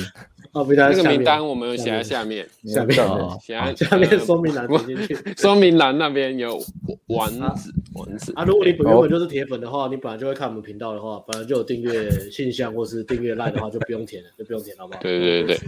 [0.52, 2.96] 哦，名单那个名单我们有写在下面，下面。
[3.40, 6.60] 写在下面说明栏点进去， 说明栏那边有
[7.08, 8.42] 丸子，丸子啊。
[8.44, 15.00] 如果你本原本就是铁粉的话，你本来就会看我们频道的话，本来就有订阅信箱或是订阅赖的话，就不用填了，就不用填，好不好？
[15.00, 15.60] 对对对，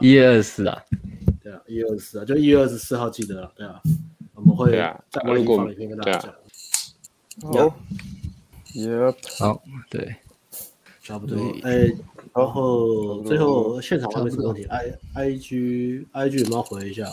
[0.00, 0.80] 一月二十四啊，
[1.42, 3.80] 对啊，一月二十四啊，就一月二十四号记得了，对啊，
[4.44, 4.72] 我们会
[5.10, 6.34] 在微信里面跟大家讲。
[7.42, 7.76] 好
[8.74, 10.16] ，Yep，好，对，
[11.02, 11.90] 差不多，哎。
[12.34, 17.06] 然后最后现场还没什么问题，I I G I G 有没有回一下？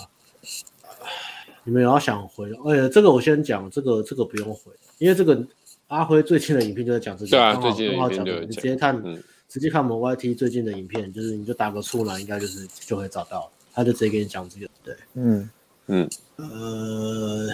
[1.65, 2.49] 你们有要想回？
[2.65, 5.45] 哎，这个我先讲，这个这个不用回，因为这个
[5.87, 7.31] 阿辉最近的影片就在讲这个。
[7.31, 9.03] 对啊，最近的影片就你直接看，
[9.49, 14.69] 直接看我们 Y T 最近的影片，就是你就打个出来，应该就是就会找到，他就直接给你讲这个。
[14.81, 15.49] 对，嗯
[15.91, 16.07] 嗯，
[16.37, 17.49] 呃，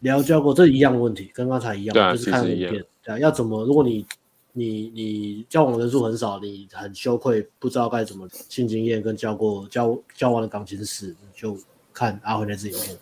[0.00, 3.64] 聊交过这一样的问题，跟刚才一样，就是看影片，对啊，要怎么？
[3.64, 4.04] 如果你
[4.52, 11.58] 你你交往人数很少，你很羞愧，不知道该怎么性经验跟交过交交往的感情史，就
[11.92, 12.96] 看阿辉那支影片。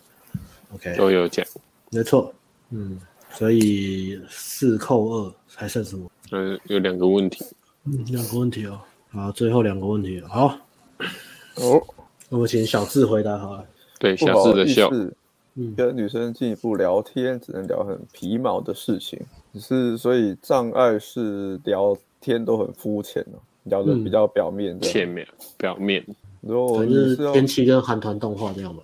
[0.73, 1.45] OK，都有讲，
[1.91, 2.33] 没错，
[2.69, 2.97] 嗯，
[3.33, 6.09] 所以四扣二还剩什么？
[6.31, 7.45] 嗯，有两个问题，
[7.83, 8.79] 嗯，两个问题哦，
[9.11, 10.57] 好，最后两个问题，好，
[11.55, 11.81] 哦，
[12.29, 13.65] 那么请小智回答好了，
[13.99, 14.89] 对，小智的笑。
[15.75, 19.19] 跟女生进一步聊天，只能聊很皮毛的事情，
[19.53, 26.05] 只是所以障碍是聊天都很肤浅哦，聊的比较表面，片面，表面。
[26.41, 28.83] 如果我是天气跟韩团动画这样吧。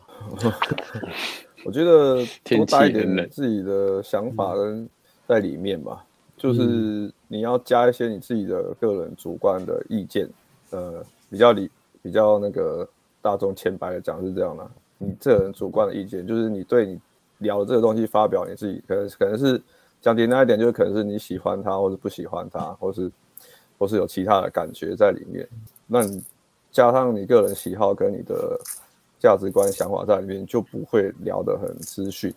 [1.64, 4.90] 我觉得 多带一点自己的想法跟
[5.28, 6.04] 在里面吧，
[6.36, 10.28] 就是你要加一些你自己的个人主观的意见，
[10.72, 11.70] 呃，比较理
[12.02, 12.88] 比较那个
[13.22, 14.72] 大众浅白的讲是这样的。
[15.04, 17.00] 你这个人主观的意见，就是你对你
[17.40, 19.62] 聊的这个东西发表你自己，可能可能是
[20.02, 23.12] 讲简单一点，就是可能是你喜欢他，或是不喜欢他，或是
[23.78, 25.48] 或是有其他的感觉在里面。
[25.86, 26.24] 那你
[26.72, 28.60] 加上你个人喜好跟你的
[29.20, 32.34] 价值观想法在里面，就不会聊得很资讯。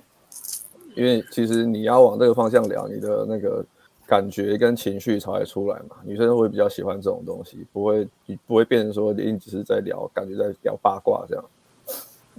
[0.94, 3.64] 因为其实你要往这个方向聊，你的那个
[4.06, 5.96] 感觉跟情绪才会出来嘛。
[6.04, 8.08] 女生会比较喜欢这种东西，不会
[8.46, 11.44] 不会变成说你只是在聊，感觉在聊八卦这样。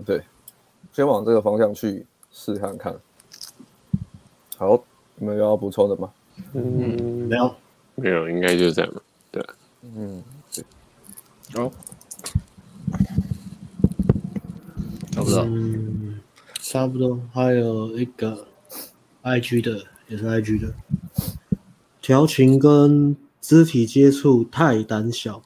[0.05, 0.21] 对，
[0.93, 2.95] 先往这个方向去试看看。
[4.57, 4.83] 好，
[5.15, 6.11] 你们有要补充的吗？
[6.53, 7.55] 嗯，没有，
[7.95, 8.93] 没有，应该就是这样。
[9.31, 9.43] 对，
[9.81, 10.63] 嗯，对。
[11.53, 11.71] 好，
[15.11, 16.19] 差不多，嗯，
[16.61, 17.19] 差不多。
[17.33, 18.47] 还有一个
[19.23, 20.73] IG 的，也是 IG 的，
[22.01, 25.41] 调情跟肢体接触太胆小。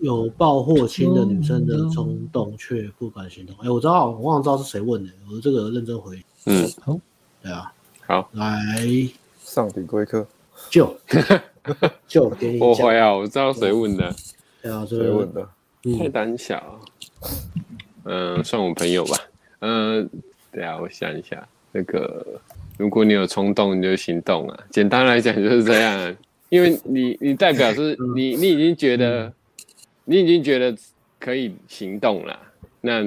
[0.00, 3.54] 有抱或亲的女生的冲动，却不敢行动。
[3.56, 6.22] 哎、欸，我知道，我忘了知道是谁问的，我这个认真回。
[6.46, 6.98] 嗯，好，
[7.42, 7.72] 对啊，
[8.06, 8.54] 好，来
[9.42, 10.26] 上体规课，
[10.70, 10.96] 就
[12.06, 12.60] 就 给你。
[12.60, 14.14] 我会啊，我知道谁问的。
[14.62, 15.48] 对啊，谁问的？
[15.98, 16.80] 太胆小。
[18.04, 19.16] 嗯，算我朋友吧。
[19.60, 20.08] 嗯，
[20.52, 22.24] 对啊，我想一下，那个，
[22.76, 24.58] 如果你有冲动，你就行动啊。
[24.70, 26.16] 简单来讲就是这样，
[26.48, 29.32] 因为你，你代表是你，你已经觉得。
[30.06, 30.74] 你已经觉得
[31.18, 32.40] 可以行动了，
[32.80, 33.02] 那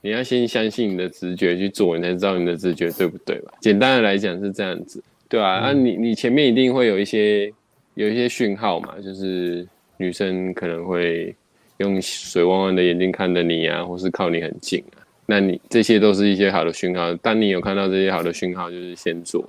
[0.00, 3.54] 你要先相信你的直觉去做，你才知道你的直觉对不对吧？
[3.60, 5.60] 简单的来讲是这样子，对吧？
[5.60, 7.50] 啊，你你前面一定会有一些
[7.94, 9.66] 有一些讯号嘛，就是
[9.96, 11.34] 女生可能会
[11.78, 17.14] 用水汪汪的眼睛看着你啊，或是靠你很近啊，那你这些都是一些好的讯号。
[17.14, 19.42] 当你有看到这些好的讯号，就是先做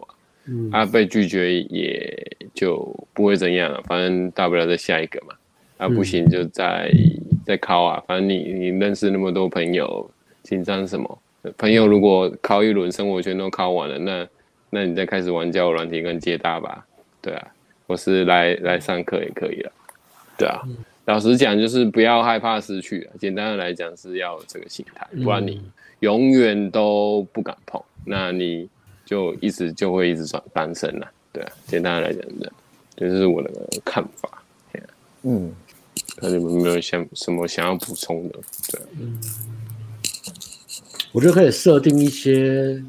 [0.72, 2.78] 啊，啊，被拒绝也就
[3.14, 5.34] 不会怎样了，反正大不了再下一个嘛。
[5.77, 8.03] 啊，不行就再、嗯、再考啊！
[8.07, 10.10] 反正你你认识那么多朋友，
[10.41, 11.19] 紧张什么？
[11.57, 14.27] 朋友如果考一轮生活圈都考完了，那
[14.69, 16.85] 那你再开始玩交友软体跟接搭吧，
[17.22, 17.47] 对啊，
[17.88, 19.72] 或是来来上课也可以了，
[20.38, 20.61] 对啊。
[20.65, 23.14] 嗯、老实讲，就是不要害怕失去啊。
[23.19, 25.61] 简单的来讲，是要有这个心态，不然你
[25.99, 28.68] 永远都不敢碰，那你
[29.06, 31.52] 就一直就会一直转单身了，对啊。
[31.68, 32.52] 简单的来讲，这，
[32.95, 33.52] 这就是我的
[33.84, 34.41] 看法，
[35.23, 35.52] 嗯。
[36.18, 38.40] 看你们有没有想什么想要补充的？
[38.72, 39.20] 对，嗯，
[41.12, 42.82] 我觉得可以设定一些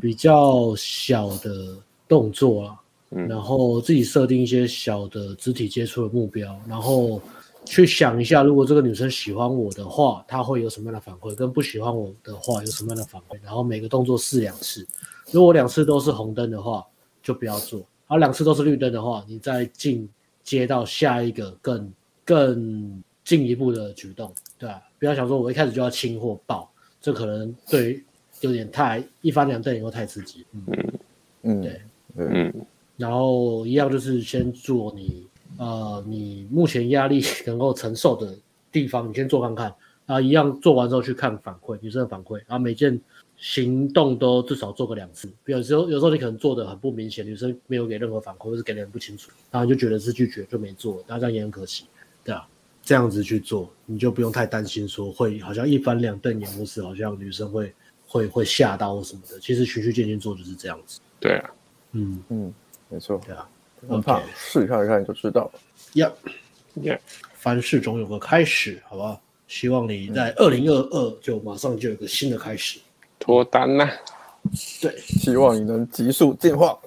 [0.00, 1.76] 比较小的
[2.06, 2.80] 动作啊，
[3.10, 7.20] 嗯，然后自己设定一些小的肢体接触的目标，然后
[7.64, 13.36] 去想一下，如果这个女生喜欢我的话，她会有什么样的反馈；跟不喜欢我的话，有什么样的反馈。
[13.42, 14.86] 然后每个动作试两次，
[15.32, 16.86] 如果两次都是红灯的话，
[17.20, 20.08] 就不要做；而两次都是绿灯的话，你再进
[20.44, 21.92] 接到下一个更。
[22.30, 24.80] 更进一步的举动，对吧？
[25.00, 26.70] 不要想说我一开始就要亲或抱，
[27.00, 28.00] 这可能对
[28.40, 30.46] 有点太一翻两瞪眼又太刺激。
[30.52, 30.62] 嗯
[31.42, 31.80] 嗯，对，
[32.14, 32.54] 嗯。
[32.96, 35.26] 然后一样就是先做你
[35.58, 38.32] 呃，你目前压力能够承受的
[38.70, 39.74] 地方，你先做看看，
[40.06, 43.00] 然后一样做完之后去看反馈，女生的反馈，然后每件
[43.36, 45.28] 行动都至少做个两次。
[45.46, 51.86] 有时候有时候你可能做的很不明显，女生没有给任何反馈，或是给的很不清楚，然后就觉得是拒绝就没做，那这样也很可惜，
[52.24, 52.46] 对啊，
[52.82, 57.72] 这样子去做，你就不用太担心说会好像一翻两瞪眼，或是好像女生会
[58.06, 59.38] 会会吓到或什么的。
[59.40, 61.00] 其实循序渐进做就是这样子。
[61.18, 61.50] 对啊，
[61.92, 62.54] 嗯嗯，
[62.88, 63.48] 没错，对啊。
[63.88, 65.60] 很怕，试看一看就知道了。
[65.94, 66.12] 呀，
[66.82, 67.00] 耶，
[67.32, 69.18] 凡事总有个开始，好不好？
[69.48, 72.78] 希望你在二零二二就马上就有个新的开始，
[73.18, 73.88] 脱单呐。
[74.82, 76.78] 对，希望你能急速进化。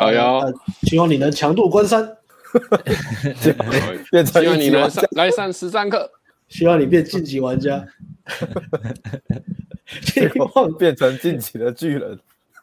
[0.00, 0.40] 哎呦，
[0.82, 2.16] 希望你能强度关山，
[4.10, 6.10] 变成希望你能上来上十三课，
[6.48, 7.86] 希望你变晋级玩家，
[10.02, 12.18] 希望变成晋级的巨人，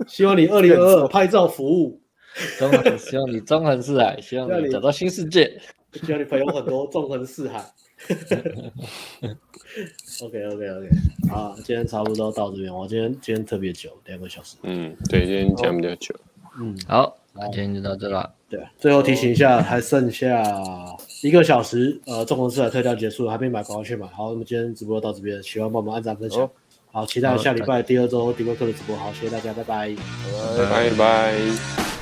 [0.07, 1.99] 希望你二零二二拍照服务。
[2.57, 5.59] 中横，希望你纵横四海，希望你找到新世界，
[6.01, 7.61] 希望你朋友很多，纵横四海。
[10.21, 10.89] OK OK OK，
[11.29, 12.73] 好，今天差不多到这边。
[12.73, 14.55] 我今天今天特别久，两个小时。
[14.63, 16.15] 嗯，对，今天讲比较久。
[16.57, 18.33] 嗯，好，那今天就到这了。
[18.51, 20.43] 对，最后提醒一下，还剩下
[21.23, 24.05] 一个小时，呃，纵横四海特价结束，还没买，赶快去买。
[24.07, 26.49] 好，那么今天直播到这边，喜欢帮忙按赞分享。
[26.91, 28.93] 好，期待下礼拜第二周迪波克的直播。
[28.97, 29.95] 好，谢谢大家，拜拜，
[30.57, 32.00] 拜拜。